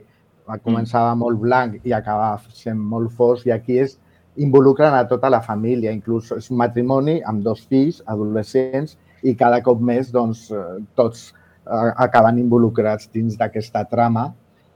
va 0.48 0.56
començava 0.56 1.12
molt 1.20 1.40
blanc 1.42 1.84
i 1.84 1.92
acabava 1.92 2.40
sent 2.56 2.80
molt 2.80 3.12
fosc 3.18 3.48
i 3.48 3.52
aquí 3.52 3.76
és 3.82 3.98
involucren 4.40 4.94
a 4.96 5.04
tota 5.08 5.28
la 5.30 5.42
família, 5.44 5.92
inclús 5.92 6.32
és 6.32 6.48
un 6.50 6.58
matrimoni 6.58 7.18
amb 7.22 7.44
dos 7.44 7.66
fills 7.68 8.00
adolescents 8.14 8.96
i 9.22 9.34
cada 9.36 9.60
cop 9.66 9.80
més 9.80 10.10
doncs, 10.12 10.46
eh, 10.50 10.80
tots 10.96 11.28
eh, 11.32 11.90
acaben 12.06 12.40
involucrats 12.40 13.08
dins 13.12 13.36
d'aquesta 13.40 13.84
trama. 13.92 14.30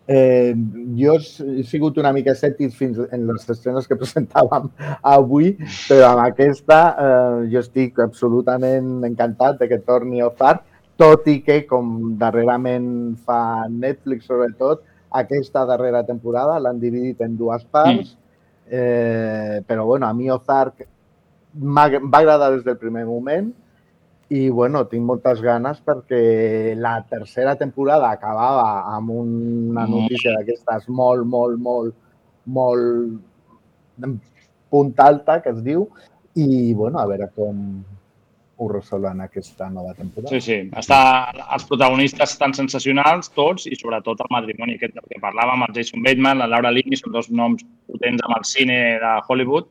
Eh, 0.09 0.55
jo 0.97 1.18
he 1.21 1.62
sigut 1.68 1.99
una 2.01 2.14
mica 2.16 2.33
escèptic 2.33 2.73
fins 2.73 2.97
en 3.12 3.27
les 3.29 3.42
escenes 3.53 3.85
que 3.87 3.97
presentàvem 4.03 4.71
avui, 5.05 5.51
però 5.85 6.14
amb 6.14 6.23
aquesta 6.25 6.79
eh, 6.88 7.42
jo 7.53 7.61
estic 7.61 8.01
absolutament 8.01 9.05
encantat 9.05 9.61
de 9.61 9.68
que 9.68 9.83
torni 9.85 10.25
Ozark, 10.25 10.64
tot 10.99 11.29
i 11.29 11.37
que, 11.44 11.61
com 11.68 12.16
darrerament 12.18 12.88
fa 13.27 13.68
Netflix 13.68 14.31
sobretot, 14.31 14.81
aquesta 15.21 15.66
darrera 15.68 16.01
temporada 16.09 16.57
l'han 16.62 16.81
dividit 16.81 17.21
en 17.25 17.37
dues 17.37 17.68
parts, 17.68 18.14
mm. 18.14 18.25
Eh, 18.68 19.62
però 19.64 19.87
bueno, 19.87 20.05
a 20.05 20.12
mi 20.12 20.27
Ozark 20.29 20.83
va 21.57 21.87
agradar 21.87 22.51
des 22.53 22.66
del 22.66 22.77
primer 22.77 23.07
moment 23.09 23.47
i 24.28 24.48
bueno, 24.50 24.84
tinc 24.88 25.06
moltes 25.08 25.40
ganes 25.40 25.80
perquè 25.84 26.74
la 26.76 26.98
tercera 27.08 27.54
temporada 27.56 28.10
acabava 28.12 28.84
amb 28.92 29.14
una 29.14 29.86
notícia 29.88 30.34
d'aquestes 30.36 30.88
molt, 30.92 31.24
molt, 31.24 31.56
molt, 31.64 31.94
molt 32.44 34.08
punt 34.68 34.92
alta, 35.00 35.38
que 35.40 35.54
es 35.54 35.62
diu, 35.64 35.86
i 36.36 36.74
bueno, 36.74 37.00
a 37.00 37.06
veure 37.08 37.30
com 37.34 37.62
ho 38.58 38.68
resolen 38.68 39.22
aquesta 39.22 39.68
nova 39.70 39.94
temporada. 39.94 40.34
Sí, 40.34 40.40
sí. 40.42 40.58
Està, 40.76 40.98
els 41.54 41.64
protagonistes 41.70 42.34
estan 42.34 42.52
sensacionals, 42.56 43.30
tots, 43.32 43.68
i 43.70 43.78
sobretot 43.78 44.20
el 44.24 44.32
matrimoni 44.34 44.76
aquest 44.76 44.96
del 44.98 45.06
que 45.08 45.22
parlàvem, 45.22 45.62
el 45.64 45.76
Jason 45.76 46.02
Bateman, 46.04 46.42
la 46.42 46.50
Laura 46.50 46.72
Linney, 46.74 46.98
són 46.98 47.14
dos 47.14 47.30
noms 47.30 47.64
potents 47.88 48.24
amb 48.26 48.36
el 48.36 48.46
cine 48.50 48.78
de 49.00 49.12
Hollywood 49.24 49.70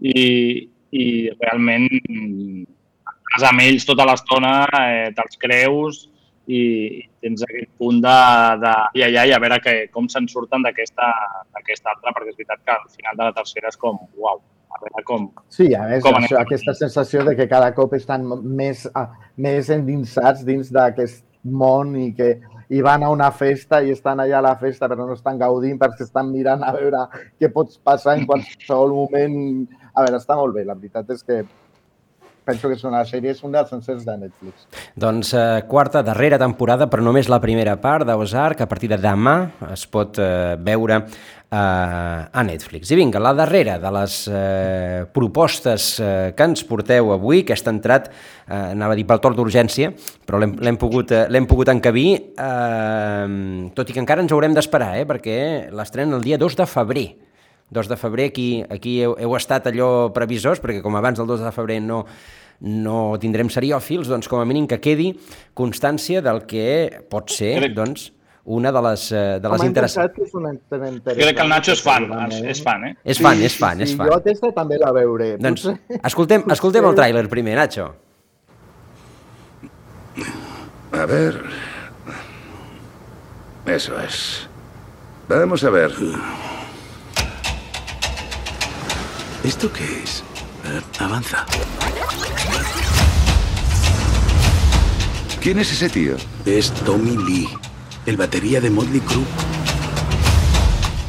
i, 0.00 0.24
i 0.96 1.04
realment 1.36 1.86
estàs 3.32 3.48
amb 3.48 3.64
ells 3.64 3.86
tota 3.88 4.04
l'estona, 4.04 4.52
eh, 4.76 5.10
te'ls 5.16 5.38
creus 5.40 6.02
i, 6.46 6.60
i 7.00 7.02
tens 7.22 7.42
aquest 7.46 7.70
punt 7.80 8.02
de, 8.04 8.16
de 8.60 8.72
i 8.98 9.04
ai, 9.06 9.16
ai, 9.16 9.32
a 9.32 9.40
veure 9.40 9.60
que, 9.64 9.74
com 9.92 10.08
se'n 10.08 10.28
surten 10.28 10.64
d'aquesta 10.66 11.08
altra, 11.08 12.12
perquè 12.12 12.32
és 12.32 12.36
veritat 12.36 12.60
que 12.64 12.74
al 12.76 12.88
final 12.90 13.16
de 13.16 13.28
la 13.30 13.36
tercera 13.36 13.72
és 13.72 13.78
com, 13.80 14.00
uau, 14.18 14.42
a 14.68 14.80
veure 14.82 15.04
com... 15.08 15.28
Sí, 15.48 15.70
a 15.72 15.86
més, 15.88 16.02
com 16.04 16.18
això, 16.20 16.42
aquesta 16.42 16.74
sensació 16.76 17.24
de 17.24 17.36
que 17.38 17.48
cada 17.48 17.72
cop 17.76 17.94
estan 17.96 18.26
més, 18.44 18.84
més 19.36 19.70
endinsats 19.72 20.44
dins 20.44 20.72
d'aquest 20.74 21.24
món 21.42 21.96
i 21.96 22.10
que 22.16 22.34
i 22.72 22.80
van 22.80 23.02
a 23.04 23.10
una 23.12 23.28
festa 23.36 23.82
i 23.84 23.90
estan 23.92 24.20
allà 24.22 24.38
a 24.38 24.44
la 24.46 24.54
festa 24.56 24.88
però 24.88 25.04
no 25.04 25.12
estan 25.12 25.36
gaudint 25.40 25.76
perquè 25.80 26.06
estan 26.06 26.30
mirant 26.32 26.62
a 26.64 26.70
veure 26.72 27.02
què 27.40 27.50
pot 27.52 27.74
passar 27.84 28.16
en 28.16 28.24
qualsevol 28.28 28.94
moment. 28.96 29.66
A 29.92 30.06
veure, 30.06 30.20
està 30.20 30.38
molt 30.38 30.56
bé, 30.56 30.64
la 30.64 30.78
veritat 30.78 31.10
és 31.12 31.20
que 31.26 31.42
penso 32.44 32.68
que 32.68 32.76
és 32.78 32.84
una 32.88 33.02
sèrie, 33.08 33.32
és 33.32 33.42
un 33.46 33.54
dels 33.54 33.70
sencers 33.70 34.06
de 34.06 34.16
Netflix. 34.24 34.66
Doncs 34.98 35.32
eh, 35.34 35.44
quarta, 35.68 36.02
darrera 36.06 36.40
temporada, 36.40 36.88
però 36.90 37.04
només 37.04 37.30
la 37.30 37.40
primera 37.42 37.76
part 37.80 38.08
d'Ozark, 38.08 38.64
a 38.64 38.70
partir 38.70 38.90
de 38.92 38.98
demà 39.00 39.36
es 39.72 39.86
pot 39.90 40.18
eh, 40.18 40.56
veure 40.62 40.98
eh, 41.52 41.56
a 41.56 42.44
Netflix. 42.48 42.90
I 42.90 42.98
vinga, 42.98 43.22
la 43.22 43.34
darrera 43.36 43.78
de 43.78 43.94
les 43.94 44.18
eh, 44.32 45.04
propostes 45.14 45.94
eh, 46.00 46.32
que 46.36 46.48
ens 46.50 46.64
porteu 46.68 47.12
avui, 47.14 47.44
que 47.46 47.56
està 47.56 47.74
entrat, 47.74 48.10
eh, 48.46 48.72
anava 48.72 48.96
a 48.96 48.98
dir 48.98 49.06
pel 49.08 49.22
torn 49.22 49.38
d'urgència, 49.38 49.92
però 50.26 50.42
l'hem 50.42 50.80
pogut, 50.80 51.14
eh, 51.14 51.42
pogut 51.48 51.70
encabir, 51.72 52.08
eh, 52.34 53.68
tot 53.76 53.90
i 53.90 53.94
que 53.94 54.02
encara 54.02 54.24
ens 54.24 54.32
haurem 54.32 54.56
d'esperar, 54.56 54.96
eh, 54.98 55.06
perquè 55.06 55.36
l'estrena 55.70 56.18
el 56.18 56.24
dia 56.26 56.40
2 56.40 56.58
de 56.58 56.66
febrer. 56.66 57.08
2 57.72 57.88
de 57.88 57.96
febrer, 57.96 58.28
aquí, 58.30 58.48
aquí 58.70 58.98
heu, 59.02 59.16
heu 59.18 59.36
estat 59.38 59.66
allò 59.70 60.12
previsors, 60.14 60.60
perquè 60.62 60.82
com 60.84 60.96
abans 60.98 61.20
del 61.20 61.28
2 61.30 61.44
de 61.46 61.52
febrer 61.54 61.80
no, 61.82 62.02
no 62.60 62.98
tindrem 63.22 63.50
seriòfils, 63.52 64.10
doncs 64.12 64.28
com 64.30 64.42
a 64.42 64.48
mínim 64.48 64.68
que 64.70 64.80
quedi 64.82 65.12
constància 65.58 66.22
del 66.24 66.44
que 66.46 66.66
pot 67.10 67.32
ser, 67.32 67.56
doncs, 67.74 68.10
una 68.44 68.72
de 68.74 68.82
les, 68.82 69.08
eh, 69.12 69.38
de 69.40 69.50
les 69.52 69.64
interessants. 69.64 70.18
És 70.18 70.32
una 70.34 70.50
interessant. 70.50 71.18
Crec 71.18 71.36
que 71.36 71.44
el 71.44 71.50
Nacho 71.50 71.72
és 71.72 71.82
fan, 71.82 72.08
és 72.42 72.62
fan, 72.62 72.88
eh? 72.88 72.94
És 73.04 73.20
fan, 73.22 73.42
és 73.42 73.58
fan, 73.58 73.82
és 73.86 73.96
fan. 73.96 74.10
Jo 74.10 74.18
aquesta 74.18 74.50
també 74.56 74.80
la 74.82 74.90
veuré. 74.92 75.36
Doncs 75.38 75.68
escoltem, 76.02 76.44
escoltem 76.50 76.88
el 76.90 76.98
tràiler 76.98 77.28
primer, 77.30 77.56
Nacho. 77.60 77.92
A 80.92 81.06
ver... 81.06 81.38
Eso 83.64 83.98
es. 84.00 84.48
Vamos 85.28 85.62
a 85.62 85.70
ver. 85.70 85.92
¿Esto 89.44 89.72
qué 89.72 90.02
es? 90.04 90.22
Eh, 90.64 90.80
avanza. 91.00 91.44
¿Quién 95.40 95.58
es 95.58 95.72
ese 95.72 95.88
tío? 95.88 96.16
Es 96.46 96.72
Tommy 96.72 97.16
Lee, 97.16 97.48
el 98.06 98.16
batería 98.16 98.60
de 98.60 98.70
Motley 98.70 99.00
Crue. 99.00 99.24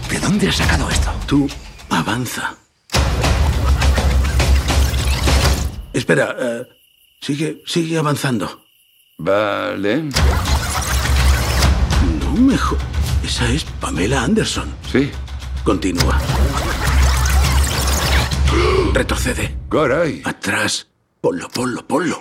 ¿De 0.10 0.20
dónde 0.20 0.50
has 0.50 0.56
sacado 0.56 0.90
esto? 0.90 1.12
Tú, 1.28 1.48
avanza. 1.92 2.56
Espera, 5.94 6.36
eh, 6.40 6.68
sigue, 7.22 7.62
sigue 7.68 8.00
avanzando. 8.00 8.66
Vale. 9.20 10.10
No 12.20 12.34
mejor. 12.42 12.80
Esa 13.24 13.48
es 13.52 13.64
Pamela 13.80 14.24
Anderson. 14.24 14.74
Sí. 14.92 15.12
Continúa. 15.64 16.20
Retrocede. 18.94 19.50
Caray. 19.70 20.22
Atrás. 20.24 20.88
Ponlo, 21.20 21.48
ponlo, 21.50 21.82
ponlo. 21.88 22.18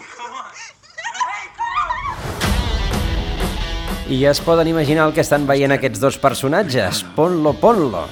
I 4.08 4.16
ja 4.22 4.30
es 4.30 4.40
poden 4.40 4.68
imaginar 4.68 5.06
el 5.06 5.12
que 5.12 5.20
estan 5.20 5.44
veient 5.46 5.74
aquests 5.76 6.00
dos 6.00 6.16
personatges. 6.16 7.02
Ponlo, 7.12 7.52
ponlo. 7.60 8.06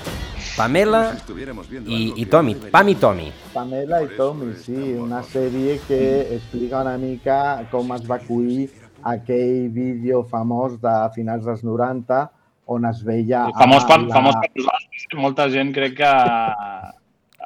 Pamela 0.58 1.16
i, 1.86 2.12
i 2.20 2.26
Tommy. 2.28 2.54
Pam 2.68 2.92
i 2.92 2.98
Tommy. 3.00 3.30
Pamela 3.54 4.02
i 4.04 4.12
Tommy, 4.18 4.52
sí. 4.60 4.92
Una 4.92 5.22
sèrie 5.24 5.80
que 5.88 6.02
explica 6.36 6.84
una 6.84 6.98
mica 7.00 7.64
com 7.72 7.96
es 7.96 8.04
va 8.04 8.20
cuir 8.20 8.68
aquell 9.00 9.70
vídeo 9.72 10.26
famós 10.28 10.76
de 10.84 10.96
finals 11.16 11.48
dels 11.48 11.64
90 11.64 12.26
on 12.68 12.84
es 12.92 13.00
veia... 13.08 13.48
Famós 13.56 13.88
per, 13.88 14.02
la... 14.04 14.14
famós 14.20 14.36
per. 14.36 15.16
Molta 15.16 15.48
gent 15.48 15.72
crec 15.72 15.96
que 16.04 16.16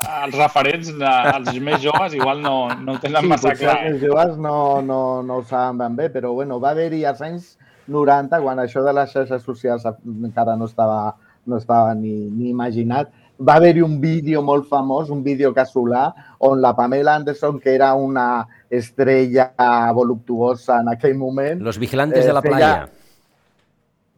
els 0.05 0.37
referents, 0.39 0.91
els 0.95 1.61
més 1.61 1.83
joves, 1.83 2.15
igual 2.17 2.41
no, 2.45 2.69
no 2.81 2.97
ho 2.97 3.03
tenen 3.03 3.25
sí, 3.25 3.31
massa 3.33 3.55
clar. 3.59 3.77
Els 3.83 3.99
més 3.99 4.07
joves 4.07 4.39
no, 4.41 4.57
no, 4.85 5.01
no 5.27 5.41
ho 5.41 5.45
saben 5.49 5.81
ben 5.81 5.99
bé, 5.99 6.09
però 6.15 6.33
bueno, 6.37 6.61
va 6.63 6.73
haver-hi 6.75 7.05
als 7.09 7.23
anys 7.25 7.55
90, 7.91 8.41
quan 8.45 8.63
això 8.63 8.85
de 8.85 8.95
les 8.97 9.13
xarxes 9.13 9.45
socials 9.45 9.85
encara 9.87 10.57
no 10.57 10.69
estava, 10.71 11.15
no 11.47 11.61
estava 11.61 11.95
ni, 11.99 12.15
ni 12.31 12.51
imaginat, 12.53 13.13
va 13.41 13.57
haver-hi 13.59 13.83
un 13.83 13.99
vídeo 14.01 14.43
molt 14.43 14.69
famós, 14.71 15.11
un 15.11 15.23
vídeo 15.25 15.53
casolà, 15.55 16.07
on 16.47 16.61
la 16.63 16.75
Pamela 16.77 17.17
Anderson, 17.19 17.59
que 17.61 17.75
era 17.75 17.95
una 17.95 18.47
estrella 18.71 19.53
voluptuosa 19.93 20.81
en 20.81 20.93
aquell 20.95 21.17
moment... 21.19 21.63
Los 21.63 21.79
vigilantes 21.79 22.25
eh, 22.25 22.29
de 22.29 22.37
la 22.37 22.43
feia... 22.43 22.57
playa. 22.57 23.04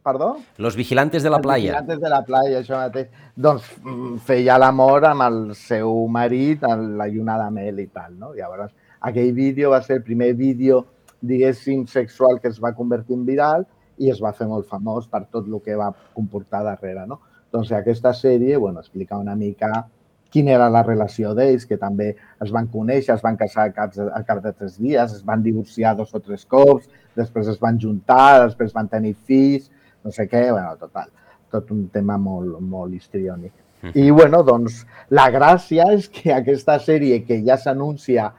Perdó? 0.07 0.37
Los 0.59 0.77
vigilantes 0.77 1.25
de 1.25 1.31
la 1.31 1.41
playa. 1.41 1.73
vigilantes 1.73 2.01
de 2.01 2.09
la 2.09 2.25
playa, 2.25 2.61
això 2.61 2.77
mateix. 2.79 3.09
Doncs 3.35 3.65
mm, 3.83 4.21
feia 4.29 4.55
l'amor 4.63 5.03
amb 5.09 5.25
el 5.25 5.39
seu 5.59 6.05
marit 6.07 6.63
en 6.69 6.93
la 7.01 7.09
lluna 7.11 7.35
de 7.41 7.49
mel 7.57 7.81
i 7.83 7.89
tal, 7.89 8.13
no? 8.21 8.31
Llavors, 8.37 8.71
aquell 9.11 9.33
vídeo 9.35 9.73
va 9.75 9.81
ser 9.83 9.97
el 9.97 10.05
primer 10.07 10.35
vídeo, 10.39 10.85
diguéssim, 11.19 11.89
sexual 11.91 12.39
que 12.39 12.55
es 12.55 12.63
va 12.63 12.71
convertir 12.79 13.19
en 13.19 13.27
viral 13.27 13.67
i 13.99 14.13
es 14.13 14.23
va 14.23 14.31
fer 14.31 14.47
molt 14.47 14.71
famós 14.71 15.11
per 15.11 15.25
tot 15.25 15.51
el 15.51 15.59
que 15.65 15.75
va 15.75 15.91
comportar 16.15 16.63
darrere, 16.63 17.03
no? 17.11 17.19
Doncs 17.51 17.73
aquesta 17.75 18.15
sèrie, 18.15 18.57
bueno, 18.63 18.87
explica 18.87 19.19
una 19.19 19.35
mica 19.35 19.89
quina 20.31 20.53
era 20.53 20.69
la 20.71 20.83
relació 20.85 21.33
d'ells, 21.35 21.67
que 21.67 21.79
també 21.81 22.13
es 22.45 22.51
van 22.55 22.71
conèixer, 22.71 23.15
es 23.15 23.23
van 23.25 23.39
casar 23.41 23.67
a 23.67 23.73
cap, 23.75 23.95
de, 23.95 24.07
a 24.07 24.23
cap 24.23 24.43
de 24.45 24.53
tres 24.53 24.79
dies, 24.79 25.19
es 25.19 25.25
van 25.25 25.43
divorciar 25.43 25.97
dos 25.99 26.15
o 26.15 26.21
tres 26.21 26.45
cops, 26.47 26.87
després 27.17 27.49
es 27.49 27.59
van 27.59 27.79
juntar, 27.81 28.45
després 28.45 28.75
van 28.77 28.91
tenir 28.93 29.17
fills, 29.27 29.71
no 30.07 30.15
sé 30.15 30.29
què, 30.31 30.47
bueno, 30.53 30.77
total, 30.81 31.11
tot 31.53 31.71
un 31.75 31.87
tema 31.95 32.17
molt, 32.23 32.61
molt 32.63 32.95
histriònic. 32.95 33.53
I, 33.93 34.09
bueno, 34.11 34.41
doncs, 34.47 34.81
la 35.15 35.27
gràcia 35.31 35.85
és 35.95 36.07
que 36.11 36.33
aquesta 36.35 36.79
sèrie 36.83 37.21
que 37.27 37.39
ja 37.45 37.59
s'anuncia 37.61 38.31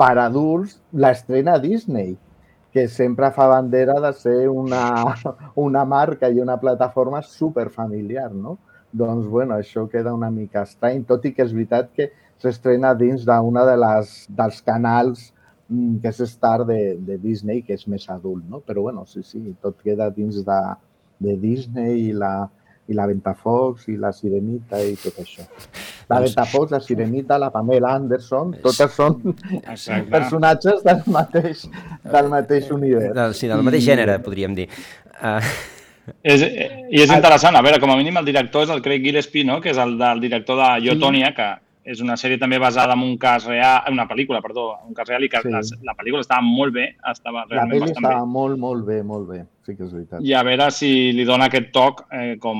per 0.00 0.16
adults, 0.18 0.78
l'estrena 0.92 1.58
Disney, 1.62 2.16
que 2.74 2.86
sempre 2.88 3.30
fa 3.34 3.46
bandera 3.50 3.98
de 4.02 4.12
ser 4.16 4.48
una, 4.48 5.14
una 5.66 5.84
marca 5.84 6.30
i 6.30 6.40
una 6.40 6.58
plataforma 6.60 7.22
superfamiliar, 7.22 8.30
no? 8.34 8.58
Doncs, 8.90 9.26
bueno, 9.30 9.54
això 9.54 9.86
queda 9.90 10.14
una 10.14 10.30
mica 10.34 10.64
estrany, 10.66 11.04
tot 11.06 11.24
i 11.28 11.34
que 11.34 11.46
és 11.46 11.54
veritat 11.54 11.92
que 11.94 12.10
s'estrena 12.42 12.94
dins 12.98 13.26
d'una 13.28 13.66
de 13.68 13.76
les, 13.78 14.14
dels 14.34 14.60
canals 14.66 15.28
que 16.02 16.08
és 16.10 16.20
Star 16.26 16.64
de, 16.66 16.96
de 16.98 17.16
Disney, 17.22 17.62
que 17.62 17.74
és 17.78 17.86
més 17.88 18.08
adult, 18.10 18.42
no? 18.50 18.58
Però, 18.66 18.82
bueno, 18.88 19.04
sí, 19.06 19.22
sí, 19.22 19.40
tot 19.62 19.76
queda 19.84 20.10
dins 20.10 20.40
de, 20.46 20.60
de 21.22 21.36
Disney 21.38 22.08
i 22.08 22.12
la, 22.12 22.48
i 22.90 22.96
la 22.98 23.06
Ventafocs 23.06 23.86
i 23.92 23.96
la 23.96 24.10
Sirenita 24.12 24.80
i 24.82 24.96
tot 24.98 25.20
això. 25.22 25.44
La 26.10 26.18
Doncs- 26.18 26.24
Ventafocs, 26.34 26.72
la 26.74 26.80
Sirenita, 26.82 27.38
la 27.38 27.52
Pamela 27.54 27.92
Anderson, 27.94 28.56
totes 28.64 28.96
són 28.98 29.20
Exacte. 29.60 30.08
personatges 30.10 30.82
del 30.82 31.04
mateix, 31.06 31.68
del 32.02 32.28
mateix 32.32 32.70
univers. 32.74 33.14
Del, 33.14 33.34
sí, 33.38 33.46
del 33.46 33.62
mateix 33.62 33.84
I- 33.86 33.92
gènere, 33.92 34.18
podríem 34.26 34.56
dir. 34.58 34.66
Uh, 35.22 35.38
És, 36.26 36.42
I 36.42 37.04
és 37.04 37.10
interessant, 37.14 37.54
a 37.54 37.60
veure, 37.62 37.78
com 37.78 37.92
a 37.92 37.96
mínim 37.96 38.16
el 38.18 38.26
director 38.26 38.64
és 38.64 38.70
el 38.74 38.80
Craig 38.82 39.04
Gillespie, 39.04 39.44
no? 39.46 39.60
que 39.62 39.70
és 39.70 39.78
el 39.78 39.92
del 40.00 40.18
director 40.24 40.58
de 40.58 40.70
Iotònia, 40.88 41.30
que 41.36 41.46
és 41.84 42.00
una 42.04 42.14
sèrie 42.16 42.38
també 42.38 42.58
basada 42.58 42.92
en 42.92 43.00
un 43.02 43.16
cas 43.18 43.46
real, 43.46 43.82
una 43.90 44.06
pel·lícula, 44.06 44.42
perdó, 44.42 44.78
un 44.86 44.94
cas 44.94 45.08
real, 45.08 45.24
i 45.24 45.28
que 45.28 45.40
Sí. 45.42 45.48
la, 45.50 45.60
la 45.82 45.94
pel·lícula 45.96 46.20
estava 46.20 46.42
molt 46.42 46.72
bé, 46.74 46.96
estava 47.10 47.40
La 47.40 47.46
realment 47.56 47.76
pel·li 47.78 47.80
bastant 47.80 48.04
bé. 48.04 48.08
estava 48.10 48.26
molt, 48.26 48.58
molt 48.58 48.84
bé, 48.86 49.02
molt 49.02 49.28
bé. 49.28 49.44
Sí 49.66 49.76
que 49.76 49.84
és 49.84 49.92
veritat. 49.92 50.20
I 50.24 50.32
a 50.34 50.42
veure 50.42 50.70
si 50.72 51.12
li 51.12 51.24
dona 51.24 51.46
aquest 51.46 51.70
toc 51.72 52.06
eh, 52.12 52.36
com 52.40 52.58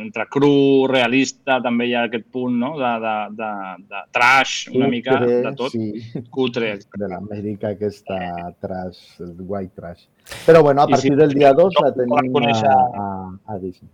entre 0.00 0.26
cru, 0.26 0.86
realista, 0.88 1.60
també 1.62 1.86
hi 1.86 1.94
ha 1.94 2.04
aquest 2.08 2.26
punt 2.32 2.56
no? 2.58 2.72
de, 2.78 2.92
de, 3.04 3.14
de, 3.38 3.50
de 3.88 4.02
trash, 4.10 4.68
una 4.74 4.88
mica 4.88 5.18
Cutre, 5.18 5.40
de 5.42 5.52
tot. 5.54 5.70
Sí. 5.70 6.22
Cutre. 6.30 6.72
De 6.98 7.08
l'Amèrica 7.08 7.68
aquesta 7.76 8.18
trash, 8.60 9.20
white 9.38 9.72
trash. 9.76 10.06
Però 10.46 10.62
bueno, 10.62 10.82
a 10.82 10.86
I 10.88 10.92
partir 10.92 11.12
si- 11.12 11.16
del 11.16 11.32
dia 11.34 11.52
2 11.52 11.72
la 11.82 11.92
tenim 11.94 12.36
a, 12.36 12.76
a, 13.04 13.54
a 13.54 13.58
Disney. 13.58 13.90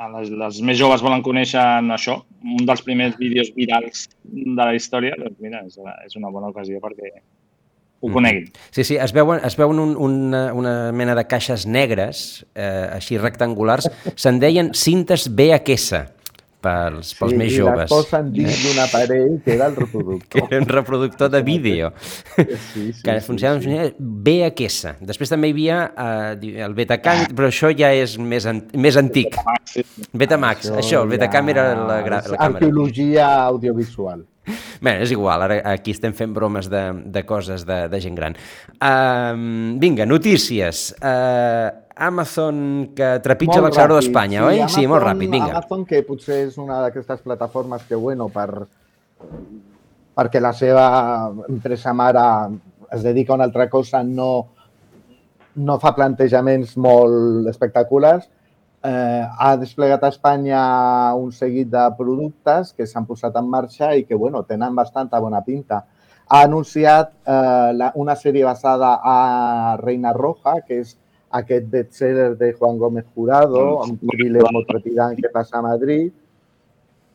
Les, 0.00 0.30
les 0.32 0.60
més 0.64 0.78
joves 0.80 1.02
volen 1.04 1.20
conèixer 1.20 1.60
això, 1.92 2.22
un 2.40 2.64
dels 2.64 2.80
primers 2.86 3.18
vídeos 3.20 3.50
virals 3.52 4.06
de 4.24 4.62
la 4.62 4.72
història, 4.72 5.18
doncs 5.20 5.36
mira, 5.44 5.60
és, 5.66 5.76
és 6.06 6.16
una 6.16 6.30
bona 6.32 6.48
ocasió 6.54 6.80
perquè 6.80 7.10
ho 8.00 8.08
coneguin. 8.08 8.46
Sí, 8.72 8.84
sí, 8.84 8.96
es 8.96 9.12
veuen, 9.12 9.42
es 9.44 9.58
veuen 9.60 9.82
un, 9.82 9.92
una, 10.00 10.46
una 10.56 10.72
mena 10.96 11.16
de 11.18 11.26
caixes 11.28 11.66
negres, 11.68 12.46
eh, 12.54 12.88
així 12.96 13.20
rectangulars, 13.20 13.90
se'n 14.22 14.40
deien 14.40 14.72
cintes 14.72 15.28
VHS 15.28 16.00
pels, 16.62 17.14
pels 17.18 17.32
sí, 17.32 17.38
més 17.40 17.52
i 17.52 17.58
joves. 17.60 17.80
les 17.84 17.90
posen 17.92 18.30
dins 18.34 18.62
d'un 18.64 18.78
aparell 18.84 19.38
que 19.44 19.54
era 19.56 19.66
el 19.70 19.74
que 19.78 19.84
reproductor. 19.86 20.46
era 20.50 20.60
un 20.62 20.68
reproductor 20.68 21.30
de 21.30 21.42
vídeo, 21.42 21.92
Sí, 22.36 22.44
sí, 22.72 23.02
que 23.02 23.18
sí, 23.20 23.26
funcionava 23.26 23.60
sí. 23.60 23.74
amb 23.76 24.00
VHS. 24.28 24.94
Després 25.08 25.32
també 25.32 25.50
hi 25.50 25.54
havia 25.56 25.78
eh, 25.90 26.62
el 26.66 26.74
Betacam, 26.78 27.26
però 27.34 27.50
això 27.50 27.70
ja 27.76 27.92
és 27.96 28.16
més, 28.18 28.46
an 28.46 28.64
més 28.76 28.96
antic. 29.00 29.36
Betamax, 30.12 30.70
això, 30.80 31.02
el 31.04 31.12
Betacam 31.14 31.48
era 31.52 31.70
la, 31.74 32.00
és 32.00 32.10
la 32.10 32.20
càmera. 32.36 32.60
Arqueologia 32.60 33.28
audiovisual. 33.46 34.26
Bé, 34.84 34.96
és 35.04 35.10
igual, 35.12 35.42
ara 35.44 35.58
aquí 35.74 35.92
estem 35.94 36.14
fent 36.16 36.32
bromes 36.34 36.66
de, 36.72 36.80
de 37.12 37.22
coses 37.28 37.66
de, 37.68 37.82
de 37.92 38.00
gent 38.02 38.16
gran. 38.18 38.34
Uh, 38.80 39.76
vinga, 39.78 40.06
notícies. 40.08 40.90
Uh, 40.98 41.68
Amazon 42.00 42.90
que 42.96 43.08
trepitja 43.22 43.58
Molt 43.60 43.66
l'accelerador 43.68 44.00
d'Espanya, 44.00 44.44
oi? 44.48 44.60
sí, 44.72 44.86
molt 44.86 45.02
Amazon- 45.02 45.06
ràpid, 45.10 45.30
vinga. 45.36 45.50
Amazon, 45.58 45.84
que 45.86 46.02
potser 46.06 46.38
és 46.48 46.56
una 46.58 46.80
d'aquestes 46.86 47.20
plataformes 47.20 47.82
que, 47.88 47.94
bueno, 48.00 48.28
per, 48.32 48.48
perquè 50.16 50.40
la 50.40 50.52
seva 50.56 50.86
empresa 51.48 51.92
mare 51.92 52.24
es 52.92 53.02
dedica 53.04 53.32
a 53.32 53.36
una 53.36 53.44
altra 53.44 53.68
cosa, 53.70 54.02
no, 54.02 54.30
no 55.56 55.78
fa 55.78 55.92
plantejaments 55.94 56.76
molt 56.80 57.46
espectaculars, 57.52 58.26
eh, 58.82 59.22
ha 59.38 59.56
desplegat 59.60 60.02
a 60.04 60.08
Espanya 60.08 60.62
un 61.14 61.30
seguit 61.36 61.68
de 61.68 61.84
productes 61.98 62.72
que 62.72 62.86
s'han 62.88 63.04
posat 63.06 63.36
en 63.36 63.48
marxa 63.48 63.92
i 63.94 64.04
que, 64.08 64.14
bueno, 64.16 64.42
tenen 64.48 64.74
bastanta 64.74 65.20
bona 65.20 65.42
pinta. 65.44 65.84
Ha 66.30 66.42
anunciat 66.46 67.12
eh, 67.26 67.72
la, 67.76 67.92
una 67.94 68.16
sèrie 68.16 68.44
basada 68.46 68.96
a 69.04 69.76
Reina 69.82 70.12
Roja, 70.16 70.60
que 70.66 70.80
és 70.80 70.96
aquest 71.30 71.66
bestseller 71.70 72.36
de 72.38 72.52
Juan 72.52 72.78
Gómez 72.78 73.06
Jurado, 73.14 73.82
un 73.84 73.98
thriller 73.98 74.42
molt 74.50 74.66
trepidant 74.68 75.16
que 75.16 75.30
passa 75.32 75.58
a 75.58 75.62
Madrid. 75.62 76.12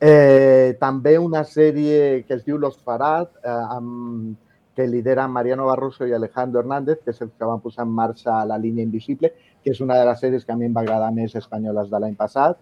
Eh, 0.00 0.76
també 0.80 1.16
una 1.18 1.42
sèrie 1.44 2.24
que 2.28 2.36
es 2.36 2.44
diu 2.44 2.58
Los 2.58 2.78
Farad, 2.78 3.28
eh, 3.42 3.56
amb, 3.76 4.36
que 4.76 4.86
lideren 4.86 5.30
Mariano 5.32 5.66
Barroso 5.66 6.06
i 6.06 6.12
Alejandro 6.12 6.60
Hernández, 6.60 7.00
que 7.02 7.10
és 7.10 7.20
el 7.22 7.30
que 7.32 7.48
van 7.48 7.60
posar 7.64 7.86
en 7.86 7.92
marxa 7.96 8.44
la 8.44 8.58
línia 8.60 8.84
invisible, 8.84 9.32
que 9.64 9.72
és 9.72 9.80
una 9.80 9.96
de 9.96 10.04
les 10.04 10.20
sèries 10.20 10.44
que 10.44 10.52
a 10.52 10.56
mi 10.56 10.68
em 10.68 10.74
va 10.76 10.82
agradar 10.84 11.12
més 11.16 11.34
espanyoles 11.34 11.88
de 11.90 12.00
l'any 12.00 12.16
passat, 12.16 12.58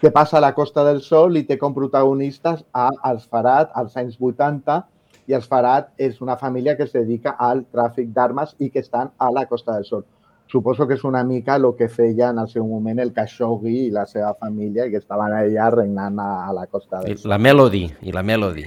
que 0.00 0.10
passa 0.14 0.38
a 0.38 0.40
la 0.40 0.54
Costa 0.54 0.84
del 0.86 1.02
Sol 1.02 1.36
i 1.36 1.44
té 1.44 1.58
com 1.58 1.74
protagonistes 1.74 2.64
a 2.72 2.88
Els 3.10 3.26
Farad 3.28 3.72
als 3.74 3.96
anys 4.00 4.16
80, 4.16 4.80
i 5.28 5.34
els 5.36 5.48
Farad 5.48 5.90
és 6.00 6.22
una 6.24 6.38
família 6.40 6.76
que 6.76 6.86
es 6.88 6.94
dedica 6.94 7.34
al 7.38 7.66
tràfic 7.74 8.14
d'armes 8.16 8.54
i 8.58 8.70
que 8.70 8.80
estan 8.80 9.10
a 9.18 9.28
la 9.30 9.44
Costa 9.46 9.74
del 9.74 9.84
Sol. 9.84 10.06
Suposo 10.48 10.86
que 10.88 10.96
és 10.96 11.04
una 11.04 11.20
mica 11.28 11.56
el 11.60 11.66
que 11.76 11.90
feia 11.92 12.30
en 12.32 12.38
el 12.40 12.48
seu 12.48 12.64
moment 12.66 12.98
el 13.02 13.12
Khashoggi 13.12 13.74
i 13.86 13.90
la 13.92 14.06
seva 14.08 14.32
família, 14.34 14.88
que 14.88 14.96
estaven 14.96 15.34
allà 15.36 15.68
regnant 15.74 16.18
a, 16.24 16.48
a 16.48 16.54
la 16.56 16.66
Costa 16.66 17.02
del. 17.04 17.18
La 17.28 17.36
Melody, 17.38 17.84
i 18.02 18.12
la 18.16 18.22
Melody. 18.24 18.64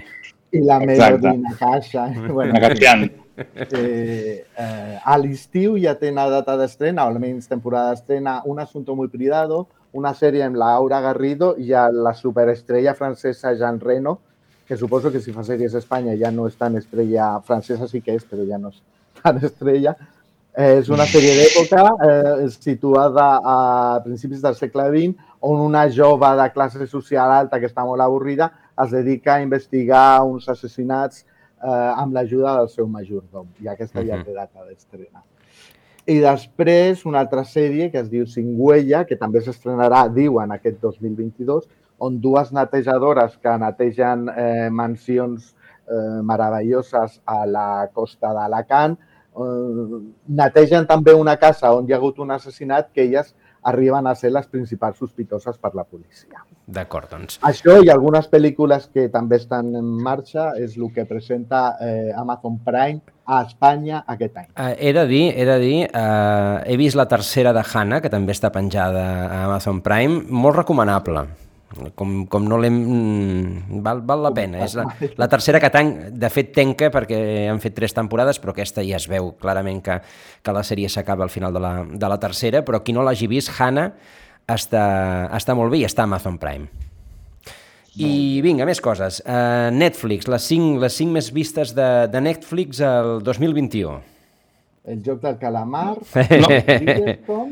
I 0.52 0.62
la 0.62 0.78
Exacte. 0.84 1.28
Melody 1.28 1.38
Nakasha. 1.42 2.06
Bueno, 2.30 2.54
Nakashian. 2.54 3.10
eh, 3.42 4.46
eh, 4.58 4.98
a 5.02 5.18
l'estiu 5.18 5.78
ja 5.82 5.96
té 5.98 6.12
una 6.12 6.28
data 6.30 6.56
d'estrena, 6.60 7.08
o 7.08 7.16
almenys 7.16 7.50
temporada 7.50 7.96
d'estrena, 7.96 8.42
Un 8.46 8.60
asunto 8.60 8.96
muy 8.96 9.08
privado, 9.08 9.68
una 9.92 10.14
sèrie 10.14 10.44
amb 10.46 10.56
la 10.56 10.76
Aura 10.76 11.02
Garrido 11.02 11.56
i 11.58 11.74
a 11.74 11.90
la 11.92 12.14
superestrella 12.14 12.94
francesa 12.94 13.56
Jean 13.56 13.80
Reno, 13.80 14.20
que 14.68 14.78
suposo 14.78 15.12
que 15.12 15.20
si 15.20 15.34
fa 15.34 15.44
sèries 15.44 15.74
a 15.76 15.82
Espanya 15.82 16.14
ja 16.16 16.30
no 16.32 16.46
és 16.48 16.56
tan 16.56 16.78
estrella, 16.78 17.40
francesa 17.44 17.90
sí 17.92 18.00
que 18.02 18.16
és, 18.16 18.24
però 18.24 18.46
ja 18.48 18.62
no 18.62 18.70
és 18.70 18.78
tan 19.24 19.42
estrella. 19.44 19.98
Eh, 20.52 20.82
és 20.82 20.90
una 20.92 21.06
sèrie 21.08 21.32
d'època 21.32 21.84
eh, 22.04 22.48
situada 22.52 23.28
a 23.40 23.58
principis 24.04 24.42
del 24.44 24.56
segle 24.60 24.90
XX, 24.92 25.14
on 25.48 25.62
una 25.64 25.86
jove 25.90 26.28
de 26.36 26.48
classe 26.52 26.88
social 26.92 27.32
alta 27.32 27.60
que 27.60 27.70
està 27.70 27.86
molt 27.88 28.04
avorrida 28.04 28.50
es 28.84 28.92
dedica 28.92 29.38
a 29.38 29.46
investigar 29.46 30.24
uns 30.28 30.50
assassinats 30.52 31.22
eh, 31.24 31.70
amb 31.72 32.18
l'ajuda 32.18 32.58
del 32.58 32.68
seu 32.74 32.88
majordom. 32.88 33.48
I 33.64 33.70
aquesta 33.72 34.04
ja 34.04 34.18
Mhm. 34.18 34.26
té 34.26 34.34
data 34.34 34.66
d'estrena. 34.66 35.24
I 36.06 36.20
després 36.20 37.06
una 37.06 37.20
altra 37.20 37.44
sèrie 37.46 37.90
que 37.92 38.00
es 38.00 38.10
diu 38.10 38.26
Singüella, 38.26 39.06
que 39.06 39.16
també 39.16 39.40
s'estrenarà, 39.40 40.10
diuen, 40.12 40.52
aquest 40.52 40.82
2022, 40.82 41.70
on 42.00 42.20
dues 42.20 42.52
netejadores 42.52 43.38
que 43.38 43.58
netegen 43.58 44.28
eh, 44.36 44.70
mansions 44.70 45.56
eh, 45.88 46.22
meravelloses 46.24 47.22
a 47.26 47.46
la 47.46 47.90
costa 47.94 48.34
d'Alacant 48.34 48.98
eh, 48.98 49.11
netegen 50.28 50.88
també 50.88 51.14
una 51.16 51.38
casa 51.40 51.72
on 51.74 51.88
hi 51.88 51.94
ha 51.94 51.98
hagut 51.98 52.20
un 52.20 52.32
assassinat 52.32 52.92
que 52.92 53.06
elles 53.06 53.34
arriben 53.64 54.08
a 54.08 54.16
ser 54.16 54.32
les 54.32 54.48
principals 54.48 54.98
sospitoses 54.98 55.58
per 55.58 55.74
la 55.76 55.84
policia. 55.84 56.42
D'acord, 56.66 57.10
doncs. 57.12 57.38
Això 57.46 57.78
i 57.84 57.92
algunes 57.94 58.28
pel·lícules 58.32 58.88
que 58.94 59.08
també 59.14 59.38
estan 59.38 59.74
en 59.78 59.92
marxa 60.04 60.52
és 60.58 60.78
el 60.78 60.90
que 60.96 61.06
presenta 61.06 61.78
eh, 61.80 62.12
Amazon 62.18 62.58
Prime 62.66 63.02
a 63.26 63.44
Espanya 63.46 64.04
aquest 64.08 64.38
any. 64.42 64.50
Uh, 64.56 64.74
he 64.80 64.94
de 64.98 65.06
dir, 65.08 65.24
he 65.36 65.46
de 65.46 65.60
dir, 65.62 65.78
uh, 65.88 66.64
he 66.66 66.78
vist 66.80 66.98
la 66.98 67.08
tercera 67.12 67.54
de 67.54 67.64
Hannah, 67.64 68.02
que 68.02 68.10
també 68.10 68.34
està 68.34 68.52
penjada 68.52 69.06
a 69.28 69.46
Amazon 69.46 69.82
Prime, 69.86 70.24
molt 70.30 70.58
recomanable. 70.64 71.28
Com, 71.96 72.26
com 72.28 72.44
no 72.44 72.58
l'hem... 72.60 72.78
mm, 72.84 73.80
Val, 73.86 74.02
val 74.04 74.26
la 74.26 74.34
pena. 74.36 74.60
És 74.66 74.76
la, 74.76 74.86
la 75.18 75.28
tercera 75.32 75.62
que 75.64 75.70
tanc, 75.72 76.10
de 76.20 76.30
fet 76.34 76.52
tenca 76.56 76.92
perquè 76.92 77.22
han 77.52 77.62
fet 77.64 77.78
tres 77.78 77.96
temporades, 77.96 78.42
però 78.44 78.52
aquesta 78.52 78.84
ja 78.84 79.00
es 79.00 79.08
veu 79.08 79.32
clarament 79.40 79.80
que, 79.86 80.02
que 80.44 80.56
la 80.56 80.66
sèrie 80.68 80.92
s'acaba 80.92 81.24
al 81.24 81.32
final 81.32 81.56
de 81.56 81.64
la, 81.64 81.74
de 81.88 82.12
la 82.12 82.20
tercera, 82.20 82.66
però 82.68 82.82
qui 82.84 82.96
no 82.96 83.06
l'hagi 83.08 83.30
vist, 83.32 83.54
Hannah, 83.56 83.88
està, 84.52 84.86
està 85.38 85.56
molt 85.56 85.72
bé 85.72 85.82
i 85.82 85.88
està 85.88 86.04
a 86.04 86.12
Amazon 86.12 86.38
Prime. 86.42 86.68
I 88.00 88.40
vinga, 88.44 88.64
més 88.68 88.80
coses. 88.80 89.20
Uh, 89.26 89.68
Netflix, 89.76 90.28
les 90.32 90.46
cinc, 90.48 90.78
les 90.80 90.96
cinc 90.96 91.12
més 91.12 91.28
vistes 91.36 91.74
de, 91.76 91.90
de 92.12 92.22
Netflix 92.24 92.80
el 92.88 93.20
2021. 93.28 93.98
El 94.84 95.04
joc 95.06 95.22
del 95.22 95.38
calamar, 95.38 95.98
no. 96.42 96.48
Bridgerton, 96.48 97.52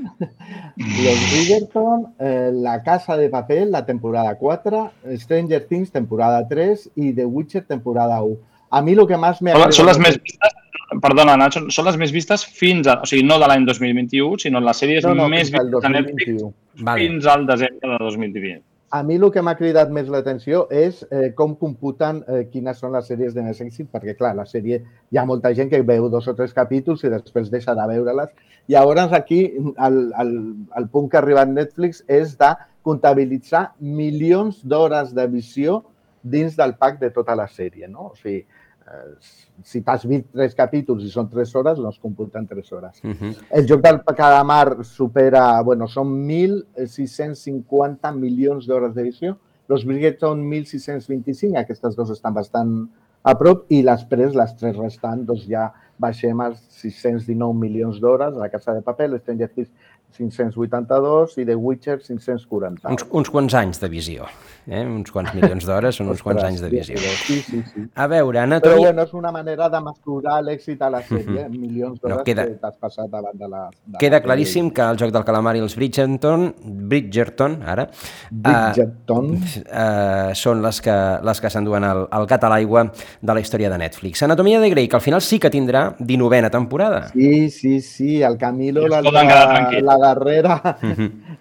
Los 0.77 1.19
Bridgerton, 1.31 2.07
eh, 2.17 2.49
La 2.53 2.81
Casa 2.81 3.17
de 3.17 3.29
Papel, 3.29 3.69
la 3.71 3.85
temporada 3.85 4.33
4, 4.35 4.91
Stranger 5.17 5.65
Things, 5.67 5.91
temporada 5.91 6.47
3 6.47 6.89
i 6.95 7.13
The 7.13 7.25
Witcher, 7.25 7.65
temporada 7.65 8.21
1. 8.23 8.37
A 8.71 8.81
mi 8.81 8.93
el 8.97 9.05
que 9.09 9.17
més 9.17 9.43
m'ha... 9.45 9.53
Són, 9.53 9.75
són 9.77 9.89
les 9.91 10.01
més 10.01 10.17
vistes, 10.17 10.57
perdona, 11.05 11.37
Nacho, 11.37 11.67
són 11.73 11.85
les 11.89 11.97
més 12.01 12.13
vistes 12.13 12.45
fins 12.45 12.89
a, 12.89 12.97
o 13.03 13.09
sigui, 13.09 13.25
no 13.25 13.37
de 13.41 13.49
l'any 13.49 13.65
2021, 13.69 14.41
sinó 14.45 14.61
les 14.65 14.81
sèries 14.81 15.05
No, 15.05 15.13
no, 15.17 15.29
més 15.29 15.51
fins 15.51 15.61
al 15.61 15.69
vistes 15.69 15.85
de 15.85 15.93
Netflix 15.93 16.33
2021. 16.41 16.53
Vale. 16.89 17.05
fins 17.05 17.29
al 17.29 17.45
desembre 17.49 17.93
de 17.93 18.01
2020. 18.07 18.63
A 18.91 19.03
mi 19.03 19.19
el 19.19 19.27
que 19.29 19.41
m'ha 19.45 19.53
cridat 19.53 19.91
més 19.93 20.07
l'atenció 20.09 20.63
és 20.73 21.03
eh, 21.13 21.27
com 21.37 21.51
computen 21.55 22.23
eh, 22.25 22.39
quines 22.49 22.79
són 22.81 22.95
les 22.97 23.05
sèries 23.11 23.35
de 23.35 23.43
més 23.45 23.59
èxit, 23.61 23.85
perquè, 23.93 24.15
clar, 24.17 24.31
la 24.37 24.47
sèrie 24.49 24.79
hi 24.81 25.19
ha 25.19 25.25
molta 25.29 25.51
gent 25.53 25.69
que 25.69 25.81
veu 25.85 26.07
dos 26.09 26.25
o 26.31 26.33
tres 26.33 26.55
capítols 26.57 27.03
i 27.05 27.11
després 27.13 27.51
deixa 27.53 27.75
de 27.77 27.85
veure-les. 27.91 28.31
Llavors, 28.73 29.13
aquí, 29.13 29.43
el, 29.85 29.99
el, 30.23 30.33
el 30.81 30.89
punt 30.89 31.09
que 31.09 31.19
ha 31.19 31.21
arribat 31.21 31.53
Netflix 31.53 32.01
és 32.07 32.33
de 32.41 32.49
comptabilitzar 32.81 33.75
milions 33.77 34.63
d'hores 34.65 35.13
de 35.13 35.27
visió 35.29 35.83
dins 36.23 36.57
del 36.57 36.73
pack 36.81 36.97
de 37.03 37.11
tota 37.13 37.37
la 37.37 37.45
sèrie, 37.47 37.87
no? 37.87 38.09
O 38.09 38.17
sigui, 38.17 38.41
si 39.63 39.81
t'has 39.85 40.05
vist 40.07 40.25
tres 40.33 40.55
capítols 40.57 41.03
i 41.05 41.09
són 41.11 41.29
tres 41.29 41.51
hores, 41.55 41.79
no 41.81 41.89
es 41.93 41.99
computen 42.01 42.47
tres 42.47 42.71
hores. 42.71 43.03
Uh 43.03 43.11
-huh. 43.11 43.35
El 43.51 43.67
joc 43.67 43.81
del 43.81 43.99
calamar 44.15 44.83
supera, 44.83 45.61
bueno, 45.61 45.87
són 45.87 46.07
1.650 46.27 48.11
milions 48.15 48.67
d'hores 48.67 48.93
d'edició. 48.93 49.37
Los 49.67 49.85
Brigades 49.85 50.19
són 50.19 50.49
1.625, 50.49 51.57
aquestes 51.57 51.95
dues 51.95 52.09
estan 52.09 52.33
bastant 52.33 52.89
a 53.23 53.35
prop, 53.37 53.65
i 53.69 53.81
després, 53.83 54.33
les 54.33 54.55
tres 54.55 54.75
restants, 54.77 55.25
doncs 55.25 55.45
ja 55.47 55.73
baixem 55.99 56.39
als 56.41 56.59
619 56.69 57.53
milions 57.59 57.99
d'hores, 57.99 58.35
La 58.35 58.49
Casa 58.49 58.73
de 58.73 58.81
Paper, 58.81 59.19
Stranger 59.19 59.49
Things 59.49 59.69
582 60.17 61.37
i 61.37 61.45
The 61.45 61.55
Witcher 61.55 61.99
540. 62.01 62.89
Uns, 62.89 63.05
uns 63.11 63.29
quants 63.29 63.53
anys 63.55 63.79
de 63.79 63.89
visió, 63.89 64.25
eh? 64.67 64.81
uns 64.85 65.11
quants 65.11 65.33
milions 65.35 65.65
d'hores 65.65 65.95
són 65.95 66.09
uns 66.11 66.21
quants 66.25 66.43
anys 66.43 66.61
de 66.61 66.69
visió. 66.69 66.97
Sí, 66.97 67.39
sí, 67.41 67.61
sí. 67.73 67.85
A 67.95 68.07
veure, 68.07 68.37
Però 68.39 68.43
anatomia... 68.43 68.77
bueno, 68.89 69.03
és 69.03 69.13
una 69.13 69.31
manera 69.31 69.69
de 69.69 69.81
mesurar 69.85 70.39
l'èxit 70.43 70.81
a 70.81 70.89
la 70.89 71.01
sèrie, 71.01 71.47
Mhm. 71.49 71.59
milions 71.59 71.99
No, 72.03 72.09
d'hores 72.09 72.23
queda- 72.25 72.45
que 72.47 72.55
t'has 72.61 72.75
passat 72.77 73.09
davant 73.09 73.35
de 73.37 73.47
la... 73.47 73.69
De 73.85 73.97
Queda 73.97 74.17
la 74.17 74.23
claríssim 74.23 74.71
que 74.71 74.81
el 74.81 74.97
joc 74.97 75.11
del 75.11 75.23
calamar 75.25 75.55
i 75.55 75.59
els 75.63 75.75
Bridgerton, 75.75 76.53
Bridgerton 76.63 77.59
ara, 77.63 77.87
Bridgerton. 78.31 79.33
eh, 79.35 79.63
eh, 79.71 80.35
són 80.35 80.61
les 80.63 80.81
que, 80.81 80.95
les 81.23 81.41
que 81.41 81.49
s'enduen 81.49 81.83
el, 81.83 82.05
el 82.11 82.25
gat 82.29 82.43
a 82.43 82.49
l'aigua 82.51 82.85
de 83.21 83.33
la 83.33 83.39
història 83.39 83.69
de 83.69 83.77
Netflix. 83.77 84.23
Anatomia 84.23 84.59
de 84.59 84.69
Grey, 84.69 84.87
que 84.87 84.95
al 84.97 85.01
final 85.01 85.21
sí 85.21 85.39
que 85.39 85.49
tindrà 85.49 85.95
19a 85.99 86.49
temporada. 86.49 87.07
Sí, 87.13 87.49
sí, 87.49 87.79
sí, 87.81 88.21
el 88.21 88.37
Camilo, 88.37 88.81
I 88.81 88.85
es 88.85 88.91
la, 88.91 89.01
poden 89.03 89.27
quedar 89.27 89.47
la, 89.47 89.53
tranquils. 89.55 89.83
la 89.83 89.97
darrera, 89.99 90.57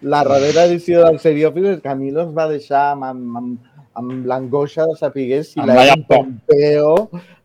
la 0.02 0.22
darrera 0.26 0.66
edició 0.68 1.04
del 1.06 1.18
Seriòfil, 1.22 1.66
el 1.76 1.80
Camilo 1.84 2.26
ens 2.26 2.36
va 2.36 2.48
deixar 2.50 2.84
amb, 2.92 3.08
amb, 3.08 3.40
amb, 3.40 3.80
amb 4.02 4.28
l'angoixa 4.28 4.86
de 4.90 4.98
saber 4.98 5.42
si 5.46 5.62
la 5.62 5.78
la. 5.78 5.96
Pompeo 6.08 6.92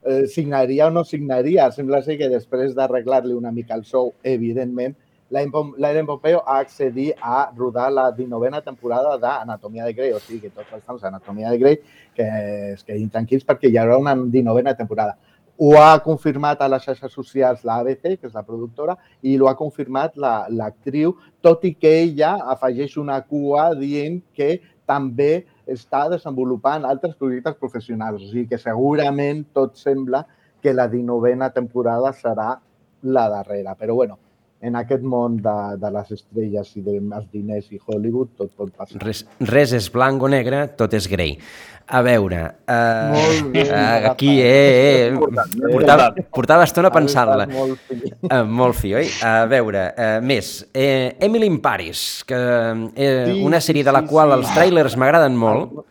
eh, 0.04 0.26
signaria 0.28 0.88
o 0.88 0.92
no 0.92 1.04
signaria. 1.04 1.72
Sembla 1.72 2.04
ser 2.04 2.18
que 2.20 2.30
després 2.30 2.76
d'arreglar-li 2.76 3.34
una 3.34 3.52
mica 3.56 3.78
el 3.80 3.86
sou, 3.90 4.14
evidentment, 4.24 4.98
Ellen 5.34 6.06
Pompeo 6.06 6.44
ha 6.46 6.60
accedit 6.60 7.16
a 7.20 7.50
rodar 7.58 7.92
la 7.92 8.12
19a 8.16 8.62
temporada 8.64 9.18
d'Anatomia 9.18 9.86
de 9.86 9.94
Grey, 9.94 10.12
o 10.14 10.20
sigui 10.20 10.42
que 10.42 10.52
tots 10.54 10.72
els 10.72 10.84
fans 10.84 11.02
d'Anatomia 11.02 11.50
de 11.50 11.58
Grey 11.58 11.80
que 12.14 12.28
es 12.74 12.84
quedin 12.86 13.10
tranquils 13.10 13.46
perquè 13.46 13.72
hi 13.72 13.80
haurà 13.82 13.98
una 13.98 14.14
19a 14.16 14.76
temporada. 14.78 15.18
Ho 15.60 15.76
ha 15.78 16.00
confirmat 16.02 16.62
a 16.62 16.68
les 16.68 16.84
xarxes 16.84 17.14
socials 17.14 17.64
la 17.64 17.76
ABC, 17.84 18.16
que 18.20 18.28
és 18.28 18.34
la 18.34 18.42
productora, 18.44 18.96
i 19.22 19.36
ho 19.38 19.48
ha 19.48 19.56
confirmat 19.56 20.16
la- 20.18 20.48
l'actriu, 20.50 21.14
tot 21.42 21.64
i 21.66 21.76
que 21.76 21.92
ella 22.04 22.36
afegeix 22.56 22.98
una 22.98 23.22
cua 23.22 23.74
dient 23.76 24.22
que 24.34 24.60
també 24.86 25.46
està 25.68 26.10
desenvolupant 26.10 26.84
altres 26.86 27.16
projectes 27.16 27.56
professionals. 27.56 28.24
O 28.24 28.32
sigui 28.32 28.48
que 28.48 28.58
segurament 28.58 29.46
tot 29.54 29.78
sembla 29.78 30.26
que 30.62 30.74
la 30.74 30.90
19a 30.90 31.52
temporada 31.54 32.12
serà 32.14 32.60
la 33.04 33.30
darrera. 33.30 33.76
Però 33.76 33.96
bueno, 33.96 34.18
en 34.64 34.78
aquest 34.80 35.04
món 35.04 35.36
de, 35.44 35.58
de 35.82 35.92
les 35.92 36.16
estrelles 36.16 36.72
i 36.80 36.86
dels 36.86 37.28
diners 37.34 37.68
i 37.76 37.80
Hollywood 37.84 38.34
tot 38.40 38.52
pot 38.56 38.72
passar. 38.72 39.02
Res, 39.04 39.26
res 39.52 39.76
és 39.76 39.90
blanc 39.92 40.24
o 40.24 40.32
negre, 40.32 40.66
tot 40.80 40.96
és 40.96 41.08
grey. 41.12 41.38
A 41.84 42.00
veure, 42.00 42.40
uh, 42.72 43.10
Molt 43.12 43.50
bé, 43.52 43.66
uh, 43.68 44.06
aquí, 44.14 44.38
eh, 44.40 45.10
eh, 45.12 45.66
portava, 45.68 46.06
portava 46.32 46.64
estona 46.64 46.94
pensant-la. 46.96 47.44
Molt 47.52 47.82
fi. 47.90 47.98
Uh, 48.24 48.38
molt 48.48 48.80
fi, 48.80 48.94
oi? 49.02 49.10
A 49.28 49.34
veure, 49.52 49.90
uh, 49.92 50.22
més. 50.24 50.54
Eh, 50.72 51.18
Emily 51.28 51.52
in 51.52 51.60
Paris, 51.60 52.24
que 52.28 52.40
eh, 52.40 53.12
Sí, 53.34 53.42
una 53.44 53.60
sèrie 53.60 53.84
de 53.84 53.92
la 53.92 54.06
sí, 54.06 54.14
qual 54.14 54.32
sí. 54.32 54.38
els 54.40 54.56
trailers 54.56 54.96
m'agraden 54.96 55.36
molt. 55.36 55.84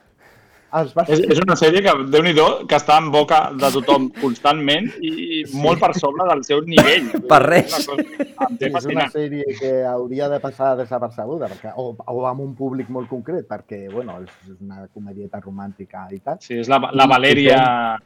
Es 0.73 0.93
va... 0.97 1.05
És, 1.13 1.21
és 1.35 1.41
una 1.43 1.55
sèrie 1.61 1.83
que, 1.85 1.93
déu 2.09 2.23
nhi 2.25 2.33
que 2.69 2.77
està 2.79 2.97
en 3.03 3.11
boca 3.13 3.41
de 3.61 3.69
tothom 3.75 4.07
constantment 4.17 4.87
i 5.05 5.43
molt 5.53 5.83
per 5.83 5.91
sobre 5.99 6.25
del 6.31 6.45
seu 6.49 6.63
nivell. 6.65 7.11
Per 7.33 7.41
res. 7.45 7.75
És 7.77 7.89
una 7.93 8.07
cosa, 8.07 8.49
té 8.61 8.71
És 8.71 8.87
una 8.89 9.07
sèrie 9.13 9.57
que 9.59 9.73
hauria 9.89 10.31
de 10.33 10.39
passar 10.41 10.71
desapercebuda, 10.79 11.51
perquè, 11.53 11.75
o, 11.77 11.93
o 11.93 12.25
amb 12.29 12.45
un 12.45 12.55
públic 12.57 12.89
molt 12.93 13.11
concret, 13.11 13.45
perquè 13.51 13.83
bueno, 13.93 14.17
és 14.25 14.55
una 14.55 14.87
comedieta 14.89 15.43
romàntica 15.45 16.07
i 16.13 16.23
tal. 16.25 16.41
Sí, 16.41 16.57
és 16.63 16.73
la, 16.73 16.81
la 16.93 17.09
Valeria... 17.11 17.59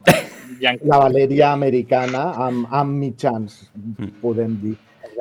La 0.57 0.95
Valeria 1.01 1.49
americana 1.51 2.21
amb, 2.39 2.69
amb 2.71 2.95
mitjans, 2.95 3.57
podem 4.21 4.53
dir. 4.61 4.71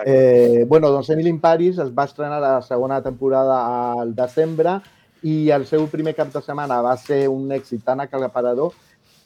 Eh, 0.07 0.65
bueno, 0.69 0.93
doncs 0.95 1.11
Emily 1.11 1.33
in 1.33 1.41
Paris 1.43 1.81
es 1.83 1.91
va 1.93 2.05
estrenar 2.07 2.39
la 2.41 2.61
segona 2.63 3.01
temporada 3.03 3.59
al 3.99 4.15
desembre 4.15 4.77
i 5.23 5.51
el 5.51 5.65
seu 5.67 5.87
primer 5.93 6.15
cap 6.15 6.33
de 6.33 6.43
setmana 6.43 6.83
va 6.85 6.97
ser 7.01 7.27
un 7.33 7.49
èxit 7.55 7.85
tan 7.85 8.01
aclaparador 8.05 8.75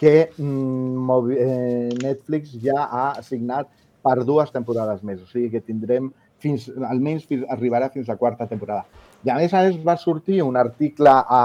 que 0.01 0.31
mm, 0.37 1.11
eh, 1.37 1.89
Netflix 2.01 2.55
ja 2.63 2.87
ha 2.87 3.11
assignat 3.19 3.69
per 4.03 4.23
dues 4.25 4.51
temporades 4.53 5.03
més. 5.05 5.21
O 5.21 5.29
sigui 5.29 5.51
que 5.53 5.61
tindrem 5.61 6.09
fins, 6.41 6.71
almenys 6.89 7.27
fins, 7.29 7.45
arribarà 7.53 7.91
fins 7.93 8.09
a 8.09 8.15
la 8.15 8.21
quarta 8.21 8.47
temporada. 8.49 8.87
I 9.25 9.31
a 9.31 9.37
més 9.37 9.53
a 9.53 9.65
més 9.67 9.77
va 9.85 9.99
sortir 10.01 10.41
un 10.43 10.57
article 10.57 11.13
a, 11.13 11.43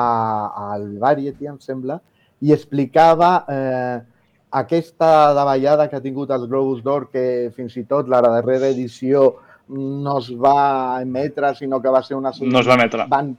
al 0.72 0.88
Variety, 1.02 1.50
em 1.52 1.60
sembla, 1.60 2.00
i 2.40 2.54
explicava 2.56 3.32
eh, 3.52 3.98
aquesta 4.56 5.34
davallada 5.36 5.90
que 5.90 6.00
ha 6.00 6.04
tingut 6.04 6.32
els 6.32 6.48
Globus 6.48 6.84
d'Or, 6.86 7.10
que 7.12 7.52
fins 7.56 7.76
i 7.76 7.84
tot 7.90 8.08
la 8.12 8.22
darrera 8.24 8.72
edició 8.72 9.34
no 9.68 10.20
es 10.22 10.30
va 10.32 11.02
emetre, 11.02 11.52
sinó 11.60 11.82
que 11.82 11.92
va 11.92 12.04
ser 12.06 12.16
una... 12.16 12.32
No 12.40 12.62
es 12.62 12.70
va 12.70 12.78
emetre. 12.80 13.08
Van, 13.12 13.34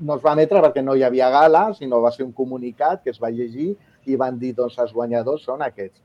no 0.00 0.16
es 0.16 0.22
va 0.24 0.34
emetre 0.36 0.60
perquè 0.64 0.82
no 0.84 0.96
hi 0.96 1.04
havia 1.06 1.30
gala, 1.30 1.70
sinó 1.76 2.00
va 2.02 2.12
ser 2.14 2.24
un 2.24 2.32
comunicat 2.32 3.02
que 3.04 3.12
es 3.14 3.20
va 3.22 3.30
llegir 3.30 3.74
i 4.06 4.16
van 4.16 4.38
dir, 4.40 4.54
doncs, 4.56 4.78
els 4.80 4.92
guanyadors 4.96 5.44
són 5.48 5.62
aquests. 5.62 6.00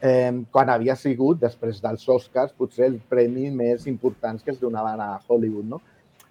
Eh, 0.00 0.30
quan 0.54 0.70
havia 0.70 0.94
sigut, 0.96 1.40
després 1.40 1.80
dels 1.82 2.04
Oscars, 2.08 2.52
potser 2.54 2.86
el 2.86 2.98
premi 3.10 3.48
més 3.50 3.86
important 3.90 4.38
que 4.44 4.52
es 4.52 4.60
donaven 4.60 5.00
a 5.02 5.16
Hollywood, 5.26 5.64
no? 5.64 5.80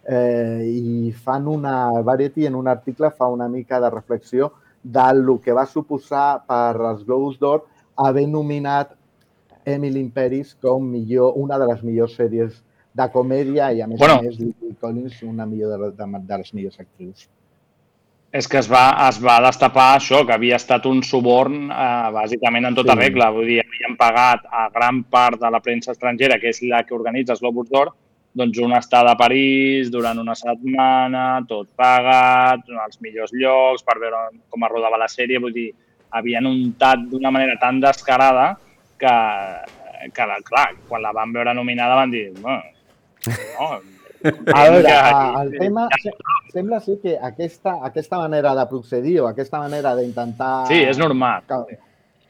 Eh, 0.08 0.64
I 0.64 1.12
fan 1.12 1.48
una... 1.52 2.02
Variety 2.02 2.46
en 2.48 2.56
un 2.56 2.68
article 2.72 3.12
fa 3.12 3.28
una 3.28 3.50
mica 3.52 3.82
de 3.84 3.90
reflexió 3.90 4.54
del 4.84 5.26
que 5.44 5.52
va 5.52 5.66
suposar 5.66 6.46
per 6.48 6.78
als 6.80 7.04
Globus 7.04 7.36
d'Or 7.42 7.66
haver 7.98 8.28
nominat 8.30 8.94
Emily 9.66 10.00
in 10.00 10.12
Paris 10.12 10.56
com 10.62 10.86
millor, 10.88 11.34
una 11.36 11.58
de 11.60 11.68
les 11.68 11.84
millors 11.84 12.16
sèries 12.16 12.62
de 12.98 13.06
comèdia 13.14 13.72
i 13.78 13.82
a 13.82 13.88
més 13.88 14.00
Bueno. 14.02 14.20
a 14.20 14.22
més 14.26 14.40
Lily 14.40 14.76
Collins 14.82 15.20
una 15.24 15.46
millor 15.46 15.76
de, 15.78 15.92
de, 15.98 16.08
de 16.30 16.38
les 16.42 16.54
millors 16.54 16.80
actrius. 16.82 17.28
És 18.38 18.48
que 18.52 18.58
es 18.60 18.68
va, 18.70 18.90
es 19.08 19.22
va 19.24 19.38
destapar 19.46 19.86
això, 19.96 20.20
que 20.28 20.34
havia 20.36 20.58
estat 20.60 20.86
un 20.90 21.00
suborn 21.06 21.70
eh, 21.72 22.10
bàsicament 22.14 22.68
en 22.68 22.76
tota 22.76 22.94
Sí. 22.98 23.00
regla. 23.00 23.30
Vull 23.32 23.48
dir, 23.48 23.62
havien 23.64 23.96
pagat 23.98 24.44
a 24.52 24.68
gran 24.74 25.04
part 25.08 25.40
de 25.40 25.50
la 25.54 25.62
premsa 25.64 25.94
estrangera, 25.96 26.38
que 26.42 26.50
és 26.52 26.60
la 26.68 26.84
que 26.84 26.94
organitza 26.98 27.34
els 27.38 27.42
Globus 27.42 27.70
d'Or, 27.72 27.94
doncs 28.38 28.60
una 28.62 28.78
estada 28.84 29.14
a 29.16 29.18
París 29.18 29.90
durant 29.90 30.20
una 30.20 30.36
setmana, 30.36 31.42
tot 31.48 31.70
pagat, 31.76 32.68
els 32.86 33.00
millors 33.02 33.32
llocs 33.34 33.84
per 33.88 33.98
veure 34.04 34.26
com 34.50 34.64
es 34.68 34.72
rodava 34.76 35.00
la 35.02 35.08
sèrie. 35.10 35.40
Vull 35.40 35.54
dir, 35.56 35.70
havien 36.12 36.46
untat 36.46 37.08
d'una 37.10 37.32
manera 37.32 37.56
tan 37.62 37.80
descarada 37.80 38.58
que, 39.00 39.16
que 40.14 40.28
clar, 40.44 40.72
quan 40.88 41.02
la 41.02 41.14
van 41.16 41.32
veure 41.34 41.54
nominada 41.54 41.96
van 41.96 42.12
dir, 42.12 42.28
bueno, 42.42 42.62
no, 43.28 43.70
A 44.54 44.64
veure, 44.70 44.94
el 45.44 45.52
tema... 45.60 45.88
se- 46.02 46.14
Sembla 46.52 46.80
ser 46.80 46.96
que 47.02 47.18
aquesta, 47.22 47.76
aquesta 47.86 48.18
manera 48.18 48.56
de 48.56 48.64
procedir 48.66 49.20
o 49.22 49.28
aquesta 49.28 49.60
manera 49.60 49.92
d'intentar... 49.96 50.66
Sí, 50.68 50.80
és 50.82 50.98
normal. 50.98 51.44
ca- 51.46 51.66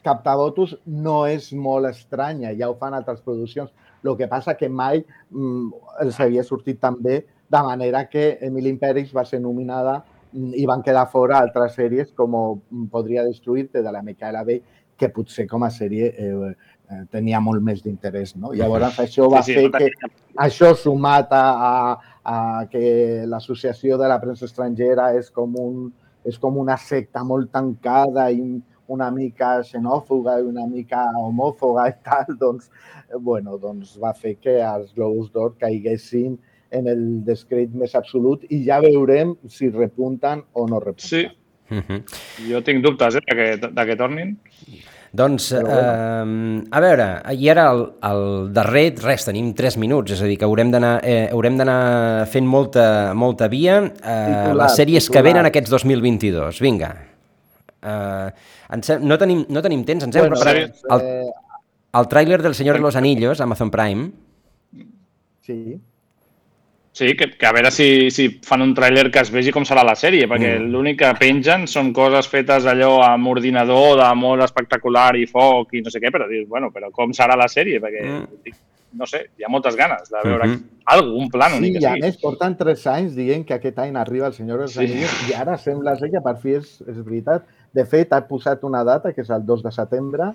captar 0.04 0.34
votos 0.36 0.74
no 0.84 1.22
és 1.26 1.48
molt 1.52 1.88
estranya, 1.88 2.52
ja 2.58 2.68
ho 2.68 2.76
fan 2.76 2.94
altres 2.94 3.22
produccions. 3.24 3.70
El 4.04 4.16
que 4.18 4.28
passa 4.28 4.54
que 4.56 4.68
mai 4.68 5.00
mm, 5.30 5.70
els 6.04 6.20
havia 6.20 6.44
sortit 6.44 6.78
tan 6.80 7.00
bé, 7.02 7.22
de 7.48 7.62
manera 7.64 8.04
que 8.08 8.36
Emily 8.42 8.68
in 8.74 8.78
Paris 8.78 9.14
va 9.16 9.24
ser 9.24 9.40
nominada 9.40 10.02
mm, 10.32 10.52
i 10.60 10.66
van 10.68 10.82
quedar 10.84 11.06
fora 11.10 11.38
altres 11.40 11.74
sèries 11.78 12.12
com 12.14 12.36
mm, 12.36 12.86
Podria 12.92 13.24
destruir-te 13.24 13.82
de 13.82 13.92
la 13.92 14.02
Micaela 14.02 14.44
Bay, 14.44 14.60
que 14.98 15.08
potser 15.14 15.46
com 15.48 15.64
a 15.64 15.70
sèrie 15.70 16.12
eh, 16.18 16.52
eh, 16.90 17.04
tenia 17.12 17.40
molt 17.40 17.62
més 17.64 17.82
d'interès. 17.84 18.34
No? 18.36 18.52
Llavors 18.56 18.98
això 19.04 19.28
va 19.32 19.42
Sí, 19.42 19.54
sí, 19.54 19.60
fer 19.60 19.68
no 19.68 19.78
que 19.78 20.12
això 20.48 20.72
sumat 20.76 21.32
a, 21.34 21.44
a, 21.68 22.16
a 22.24 22.38
que 22.70 23.24
l'associació 23.26 23.98
de 23.98 24.08
la 24.10 24.20
premsa 24.22 24.46
estrangera 24.48 25.12
és 25.18 25.30
com, 25.34 25.54
un, 25.58 25.88
és 26.24 26.38
com 26.38 26.58
una 26.60 26.76
secta 26.78 27.24
molt 27.24 27.52
tancada 27.52 28.28
i 28.30 28.42
una 28.88 29.10
mica 29.12 29.58
xenòfoga 29.68 30.38
i 30.40 30.46
una 30.48 30.66
mica 30.66 31.04
homòfoga 31.20 31.88
i 31.92 31.96
tal, 32.04 32.36
doncs, 32.42 32.70
eh, 33.08 33.18
bueno, 33.20 33.58
doncs 33.60 33.96
va 34.00 34.14
fer 34.16 34.38
que 34.40 34.58
els 34.64 34.94
Globus 34.96 35.32
d'Or 35.34 35.56
caiguessin 35.60 36.38
en 36.70 36.88
el 36.88 37.02
descrèdit 37.24 37.76
més 37.76 37.94
absolut 37.96 38.44
i 38.52 38.62
ja 38.66 38.80
veurem 38.84 39.34
si 39.48 39.70
repunten 39.72 40.44
o 40.52 40.66
no 40.68 40.80
repunten. 40.84 41.08
Sí. 41.08 41.26
Uh 41.68 41.82
-huh. 41.84 42.00
Jo 42.48 42.62
tinc 42.64 42.82
dubtes 42.82 43.14
eh, 43.16 43.20
de, 43.20 43.34
que, 43.36 43.68
de 43.68 43.86
que 43.86 43.96
tornin. 43.96 44.38
Doncs, 45.16 45.52
eh, 45.56 46.64
a 46.70 46.80
veure, 46.84 47.06
i 47.32 47.48
ara 47.48 47.64
el, 47.72 47.84
el 48.04 48.22
darrer, 48.52 48.90
res, 49.00 49.24
tenim 49.24 49.54
3 49.56 49.78
minuts, 49.80 50.12
és 50.12 50.20
a 50.20 50.26
dir, 50.28 50.36
que 50.36 50.44
haurem 50.44 50.70
d'anar 50.74 50.98
eh, 51.02 51.30
haurem 51.32 51.56
d'anar 51.56 52.26
fent 52.28 52.46
molta, 52.46 53.14
molta 53.16 53.48
via. 53.48 53.78
Eh, 53.88 54.18
Titular, 54.28 54.66
les 54.66 54.76
sèries 54.76 55.06
que 55.08 55.14
titular. 55.16 55.24
venen 55.30 55.48
aquests 55.48 55.70
2022, 55.72 56.60
vinga. 56.60 56.92
Uh, 57.78 58.28
ens 58.74 58.88
hem, 58.90 59.04
no, 59.06 59.16
tenim, 59.16 59.44
no 59.54 59.62
tenim 59.62 59.84
temps, 59.86 60.02
ens 60.04 60.16
hem 60.18 60.26
Bueno, 60.26 60.36
preparat 60.36 60.74
sí. 60.76 60.86
el, 60.92 61.04
el 62.00 62.08
tràiler 62.10 62.40
del 62.42 62.56
Senyor 62.58 62.76
de 62.76 62.82
los 62.82 62.96
Anillos, 62.98 63.40
Amazon 63.40 63.70
Prime. 63.70 64.10
Sí. 65.46 65.78
Sí, 66.98 67.12
que, 67.14 67.28
que 67.38 67.46
a 67.46 67.52
veure 67.54 67.70
si, 67.70 68.08
si 68.10 68.24
fan 68.42 68.62
un 68.64 68.72
tràiler 68.74 69.04
que 69.14 69.20
es 69.22 69.28
vegi 69.30 69.52
com 69.54 69.62
serà 69.68 69.84
la 69.86 69.94
sèrie, 69.94 70.26
perquè 70.26 70.56
Mm. 70.58 70.70
l'únic 70.72 70.96
que 70.98 71.10
pengen 71.20 71.68
són 71.70 71.92
coses 71.94 72.26
fetes 72.26 72.64
allò 72.66 72.96
amb 73.06 73.28
ordinador, 73.30 74.00
de 74.00 74.08
molt 74.18 74.42
espectacular 74.42 75.12
i 75.16 75.26
foc 75.30 75.76
i 75.78 75.82
no 75.84 75.92
sé 75.94 76.00
què, 76.02 76.10
però 76.10 76.26
dius, 76.26 76.48
bueno, 76.50 76.72
però 76.74 76.90
com 76.90 77.12
serà 77.14 77.36
la 77.38 77.46
sèrie? 77.46 77.78
Perquè, 77.84 78.02
Mm. 78.02 78.56
no 78.98 79.06
sé, 79.06 79.20
hi 79.38 79.44
ha 79.44 79.50
moltes 79.52 79.76
ganes 79.76 80.08
de 80.10 80.18
veure 80.24 80.46
mm. 80.48 80.52
-hmm. 80.54 80.82
algun 80.96 81.28
plan 81.30 81.52
Sí, 81.52 81.58
únic 81.58 81.80
i 81.82 81.86
a 81.86 81.94
més 82.00 82.16
porten 82.16 82.56
tres 82.56 82.84
anys 82.86 83.14
dient 83.14 83.44
que 83.46 83.54
aquest 83.54 83.78
any 83.78 83.94
arriba 83.96 84.26
el 84.26 84.32
Senyor 84.32 84.58
dels 84.58 84.72
Sí. 84.72 84.80
Anillos 84.80 85.28
i 85.30 85.34
ara 85.34 85.56
sembla 85.58 85.94
ser 85.98 86.10
que 86.10 86.20
per 86.20 86.36
fi 86.42 86.54
és, 86.56 86.80
és 86.88 87.04
veritat. 87.04 87.44
De 87.72 87.84
fet, 87.84 88.12
ha 88.12 88.26
posat 88.26 88.64
una 88.64 88.82
data, 88.82 89.12
que 89.12 89.20
és 89.20 89.30
el 89.30 89.44
2 89.46 89.62
de 89.62 89.70
setembre, 89.70 90.32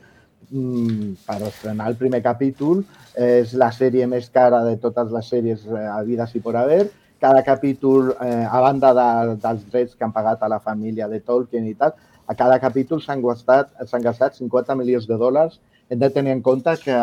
per 0.49 1.39
estrenar 1.47 1.89
el 1.91 1.97
primer 1.99 2.21
capítol. 2.25 2.83
És 3.13 3.53
la 3.53 3.69
sèrie 3.71 4.07
més 4.09 4.29
cara 4.33 4.63
de 4.65 4.75
totes 4.81 5.11
les 5.13 5.29
sèries 5.29 5.65
eh, 5.69 5.85
havides 5.93 6.33
i 6.35 6.41
por 6.41 6.57
haver. 6.57 6.87
Cada 7.21 7.43
capítol, 7.45 8.15
eh, 8.19 8.43
a 8.43 8.61
banda 8.61 8.93
de, 8.97 9.35
dels 9.43 9.61
drets 9.71 9.95
que 9.95 10.03
han 10.03 10.15
pagat 10.15 10.41
a 10.43 10.49
la 10.51 10.59
família 10.59 11.07
de 11.07 11.21
Tolkien 11.21 11.67
i 11.69 11.75
tal, 11.79 11.93
a 12.27 12.35
cada 12.35 12.57
capítol 12.59 13.01
s'han 13.03 13.21
gastat, 13.23 13.71
gastat 14.03 14.39
50 14.39 14.75
milions 14.79 15.07
de 15.07 15.17
dòlars. 15.19 15.59
Hem 15.89 15.99
de 15.99 16.09
tenir 16.09 16.33
en 16.33 16.41
compte 16.41 16.73
que, 16.83 16.97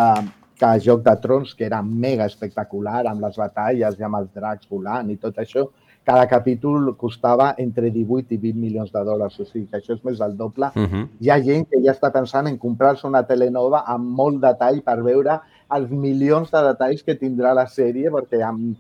que 0.60 0.70
Joc 0.84 1.04
de 1.06 1.14
Trons, 1.22 1.54
que 1.54 1.66
era 1.68 1.80
mega 1.82 2.26
espectacular, 2.28 3.04
amb 3.06 3.24
les 3.24 3.36
batalles 3.40 3.98
i 3.98 4.06
amb 4.06 4.20
els 4.20 4.32
dracs 4.34 4.68
volant 4.68 5.10
i 5.12 5.16
tot 5.20 5.38
això, 5.40 5.68
cada 6.10 6.26
capítol 6.26 6.96
costava 6.96 7.54
entre 7.56 7.90
18 7.90 8.34
i 8.34 8.38
20 8.38 8.58
milions 8.58 8.90
de 8.90 9.02
dòlars, 9.06 9.36
o 9.38 9.44
sigui 9.46 9.68
que 9.70 9.78
això 9.78 9.94
és 9.94 10.02
més 10.02 10.18
del 10.18 10.36
doble. 10.36 10.72
Uh 10.74 10.86
-huh. 10.90 11.08
Hi 11.20 11.30
ha 11.30 11.38
gent 11.38 11.68
que 11.70 11.78
ja 11.84 11.92
està 11.92 12.10
pensant 12.12 12.48
en 12.48 12.58
comprar-se 12.58 13.06
una 13.06 13.22
telenova 13.22 13.84
amb 13.86 14.04
molt 14.20 14.40
detall 14.42 14.82
per 14.82 14.98
veure 15.02 15.40
els 15.76 15.90
milions 15.90 16.50
de 16.50 16.62
detalls 16.62 17.04
que 17.04 17.14
tindrà 17.14 17.54
la 17.54 17.66
sèrie, 17.66 18.10
perquè 18.10 18.42
amb 18.42 18.76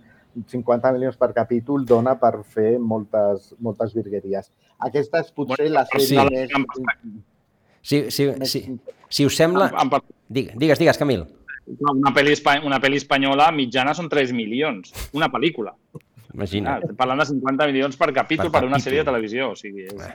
50 0.46 0.92
milions 0.92 1.16
per 1.16 1.32
capítol 1.32 1.84
dona 1.84 2.18
per 2.18 2.42
fer 2.42 2.78
moltes, 2.78 3.54
moltes 3.58 3.94
virgueries. 3.94 4.50
Aquesta 4.78 5.20
és 5.20 5.30
potser 5.30 5.56
Bueno, 5.56 5.74
la 5.74 5.84
sèrie 5.86 6.46
sí. 6.48 6.58
més... 6.58 6.84
Si, 7.82 8.10
si, 8.10 8.32
si, 8.44 8.78
si 9.08 9.24
us 9.24 9.36
sembla... 9.36 9.70
Amb, 9.74 9.94
amb, 9.94 10.04
Digues, 10.28 10.54
digues, 10.56 10.78
digues 10.78 10.98
Camil. 10.98 11.26
una 11.80 12.12
pel·li, 12.14 12.34
una 12.64 12.78
pel·li 12.80 12.96
espanyola 12.96 13.50
mitjana 13.52 13.94
són 13.94 14.08
3 14.08 14.32
milions. 14.32 14.92
Una 15.12 15.28
pel·lícula. 15.28 15.74
Imagina. 16.34 16.76
Ah, 16.78 16.92
parlant 16.96 17.20
de 17.20 17.26
50 17.32 17.66
milions 17.66 17.96
per 17.96 18.12
capítol 18.12 18.50
Per 18.50 18.60
per, 18.60 18.66
una 18.68 18.76
capítol. 18.78 18.84
sèrie 18.90 19.00
de 19.04 19.10
televisió. 19.12 19.50
O 19.52 19.56
sigui, 19.56 19.86
és... 19.90 20.12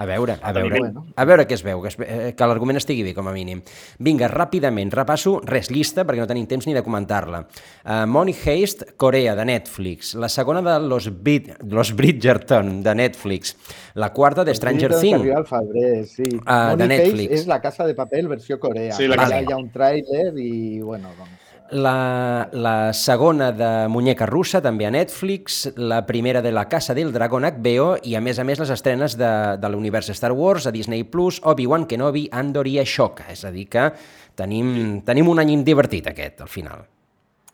A 0.00 0.04
veure, 0.06 0.36
a 0.40 0.52
veure, 0.54 0.78
a 1.18 1.24
veure 1.26 1.44
què 1.50 1.56
es 1.58 1.64
veu, 1.66 1.80
que, 1.82 1.88
es, 1.90 1.96
eh, 1.98 2.30
que 2.38 2.46
l'argument 2.46 2.78
estigui 2.78 3.02
bé, 3.02 3.10
com 3.12 3.26
a 3.28 3.32
mínim. 3.34 3.58
Vinga, 3.98 4.28
ràpidament, 4.30 4.88
repasso 4.94 5.40
res 5.44 5.68
llista, 5.68 6.04
perquè 6.06 6.22
no 6.22 6.28
tenim 6.30 6.46
temps 6.48 6.64
ni 6.68 6.72
de 6.72 6.80
comentar-la. 6.86 7.40
Uh, 7.84 8.06
Money 8.08 8.32
Heist, 8.46 8.84
Corea, 8.96 9.34
de 9.36 9.44
Netflix. 9.50 10.14
La 10.14 10.30
segona 10.30 10.62
de 10.62 10.78
Los, 10.86 11.10
Brid 11.20 11.50
los 11.68 11.90
Bridgerton, 11.98 12.82
de 12.86 12.94
Netflix. 12.94 13.56
La 13.94 14.12
quarta 14.14 14.44
de 14.44 14.54
Stranger 14.54 14.92
Things. 14.94 15.02
Things. 15.02 15.20
Arriba 15.20 15.38
al 15.42 15.46
febrer, 15.50 16.06
sí. 16.06 16.22
De 16.22 16.38
Money 16.46 16.96
Heist 16.96 17.04
Netflix. 17.10 17.32
és 17.42 17.46
la 17.50 17.60
Casa 17.60 17.84
de 17.84 17.94
Papel 17.98 18.28
versió 18.28 18.60
Corea. 18.60 18.92
Sí, 18.94 19.08
la 19.10 19.16
Ja 19.16 19.22
casa- 19.26 19.42
hi 19.42 19.52
ha 19.52 19.56
un 19.58 19.70
tràiler 19.74 20.30
i, 20.38 20.80
bueno, 20.80 21.10
doncs... 21.18 21.49
La, 21.70 22.48
la 22.52 22.92
segona 22.92 23.52
de 23.52 23.86
Muñeca 23.88 24.26
Russa, 24.26 24.58
també 24.62 24.88
a 24.88 24.90
Netflix, 24.90 25.68
la 25.78 26.00
primera 26.06 26.42
de 26.42 26.50
La 26.50 26.64
Casa 26.68 26.96
del 26.98 27.12
Dragón 27.14 27.46
HBO 27.46 27.92
i, 28.02 28.16
a 28.18 28.20
més 28.20 28.40
a 28.42 28.44
més, 28.44 28.58
les 28.58 28.72
estrenes 28.74 29.14
de, 29.18 29.30
de 29.62 29.70
l'univers 29.70 30.10
Star 30.10 30.32
Wars 30.34 30.66
a 30.66 30.72
Disney+, 30.74 31.04
Plus, 31.06 31.38
Obi-Wan 31.46 31.86
Kenobi, 31.86 32.24
Andor 32.32 32.66
i 32.66 32.80
Ashoka. 32.82 33.28
És 33.30 33.44
a 33.46 33.52
dir 33.54 33.68
que 33.70 33.86
tenim, 34.34 34.98
tenim 35.06 35.30
un 35.30 35.42
any 35.42 35.54
divertit 35.66 36.10
aquest, 36.10 36.42
al 36.42 36.50
final. 36.50 36.82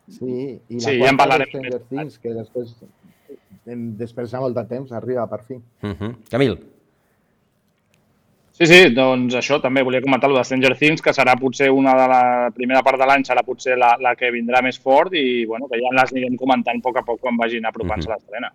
Sí, 0.07 0.31
i 0.57 0.79
la 0.79 0.81
Sí, 0.81 0.97
ja 0.97 1.11
en 1.11 1.19
quarta 1.19 1.19
parlarem 1.21 1.45
de 1.45 1.51
Stranger 1.51 1.81
Things, 1.91 2.17
que 2.23 2.33
després, 2.33 2.73
després 4.01 4.33
de 4.33 4.41
molt 4.41 4.57
de 4.57 4.65
temps, 4.71 4.97
arriba 4.97 5.27
per 5.29 5.43
fi. 5.43 5.61
Uh 5.83 5.93
-huh. 5.93 6.15
Camil. 6.31 6.57
Sí, 8.57 8.65
sí, 8.65 8.77
doncs 8.89 9.35
això 9.37 9.59
també 9.61 9.83
volia 9.85 10.01
comentar 10.01 10.31
lo 10.31 10.39
de 10.39 10.41
Stranger 10.41 10.71
Things, 10.79 11.03
que 11.05 11.11
serà 11.13 11.35
potser 11.37 11.67
una 11.69 11.91
de 11.93 12.05
la 12.09 12.21
primera 12.55 12.81
part 12.81 12.97
de 12.97 13.05
l'any, 13.05 13.21
serà 13.27 13.43
potser 13.45 13.75
la, 13.77 13.91
la 14.01 14.15
que 14.17 14.31
vindrà 14.33 14.63
més 14.65 14.79
fort 14.81 15.13
i 15.13 15.43
bueno, 15.45 15.67
que 15.69 15.77
ja 15.77 15.91
les 15.93 16.13
anirem 16.15 16.39
comentant 16.41 16.79
a 16.79 16.81
poc 16.81 16.97
a 16.97 17.03
poc 17.05 17.19
quan 17.21 17.37
vagin 17.37 17.67
apropant-se 17.69 18.09
a 18.09 18.15
l'estrena. 18.15 18.49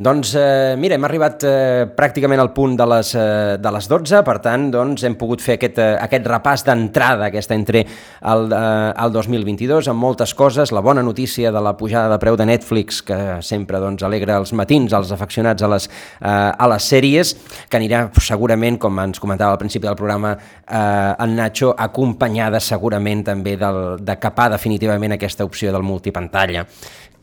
Doncs 0.00 0.32
eh, 0.40 0.74
mira, 0.80 0.96
hem 0.96 1.04
arribat 1.04 1.44
eh, 1.44 1.84
pràcticament 1.92 2.40
al 2.40 2.54
punt 2.56 2.72
de 2.80 2.86
les, 2.88 3.10
eh, 3.20 3.58
de 3.60 3.72
les 3.76 3.88
12, 3.90 4.22
per 4.24 4.38
tant 4.46 4.64
doncs, 4.72 5.04
hem 5.04 5.18
pogut 5.20 5.44
fer 5.44 5.58
aquest, 5.58 5.76
eh, 5.76 5.90
aquest 6.06 6.24
repàs 6.32 6.64
d'entrada 6.64 7.28
aquesta 7.28 7.54
entre 7.54 7.84
el, 7.84 8.48
eh, 8.48 9.04
el 9.04 9.12
2022 9.12 9.92
amb 9.92 10.02
moltes 10.06 10.32
coses, 10.34 10.72
la 10.72 10.80
bona 10.80 11.04
notícia 11.04 11.52
de 11.52 11.62
la 11.68 11.74
pujada 11.76 12.08
de 12.14 12.20
preu 12.24 12.40
de 12.40 12.48
Netflix 12.48 13.02
que 13.04 13.20
sempre 13.44 13.82
doncs, 13.84 14.08
alegra 14.08 14.40
els 14.40 14.56
matins 14.56 14.96
als 14.96 15.12
afeccionats 15.12 15.62
a 15.62 15.70
les, 15.76 15.90
eh, 16.24 16.32
a 16.32 16.72
les 16.72 16.90
sèries, 16.96 17.36
que 17.68 17.78
anirà 17.78 18.06
segurament, 18.24 18.80
com 18.80 19.04
ens 19.04 19.20
comentava 19.34 19.52
al 19.52 19.58
principi 19.58 19.86
del 19.86 19.96
programa 19.96 20.36
eh, 20.36 21.14
en 21.24 21.34
Nacho, 21.34 21.74
acompanyada 21.76 22.60
segurament 22.60 23.24
també 23.26 23.56
del, 23.58 23.98
de 24.00 24.18
capar 24.22 24.50
definitivament 24.54 25.16
aquesta 25.16 25.44
opció 25.44 25.72
del 25.74 25.82
multipantalla 25.82 26.64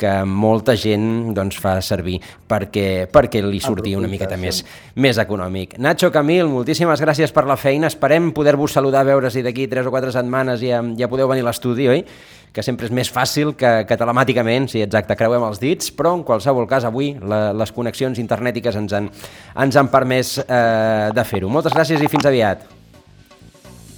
que 0.02 0.12
molta 0.26 0.74
gent 0.76 1.30
doncs, 1.38 1.60
fa 1.62 1.76
servir 1.86 2.18
perquè, 2.50 3.06
perquè 3.12 3.44
li 3.46 3.60
surti 3.62 3.94
una 3.94 4.10
miqueta 4.10 4.38
més, 4.40 4.64
més 4.98 5.20
econòmic. 5.22 5.78
Nacho, 5.78 6.10
Camil, 6.12 6.50
moltíssimes 6.50 7.04
gràcies 7.04 7.34
per 7.36 7.46
la 7.46 7.58
feina. 7.60 7.92
Esperem 7.92 8.32
poder-vos 8.34 8.74
saludar, 8.74 9.06
veure 9.06 9.30
si 9.30 9.46
d'aquí 9.46 9.68
3 9.70 9.86
o 9.86 9.94
4 9.94 10.16
setmanes 10.16 10.64
ja, 10.66 10.82
ja 10.98 11.12
podeu 11.12 11.30
venir 11.30 11.46
a 11.46 11.52
l'estudi, 11.52 11.86
oi? 11.92 12.02
Que 12.52 12.64
sempre 12.66 12.90
és 12.90 12.92
més 12.92 13.08
fàcil 13.08 13.54
que, 13.56 13.70
que 13.88 13.96
telemàticament, 13.96 14.68
sí, 14.74 14.82
exacte, 14.84 15.16
creuem 15.16 15.46
els 15.48 15.62
dits, 15.62 15.88
però 15.96 16.18
en 16.18 16.26
qualsevol 16.28 16.68
cas 16.68 16.84
avui 16.90 17.14
la, 17.16 17.54
les 17.56 17.72
connexions 17.72 18.20
internètiques 18.20 18.76
ens 18.76 18.98
han, 18.98 19.08
ens 19.66 19.80
han 19.80 19.92
permès 19.94 20.36
eh, 20.44 21.10
de 21.16 21.28
fer-ho. 21.28 21.52
Moltes 21.54 21.78
gràcies 21.78 22.04
i 22.04 22.12
fins 22.12 22.28
aviat. 22.28 22.68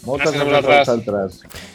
Moltes 0.06 0.36
Gràcies 0.36 0.42
a 0.42 0.50
gràcies 0.52 0.74
a 0.74 0.80
vosaltres. 0.84 1.72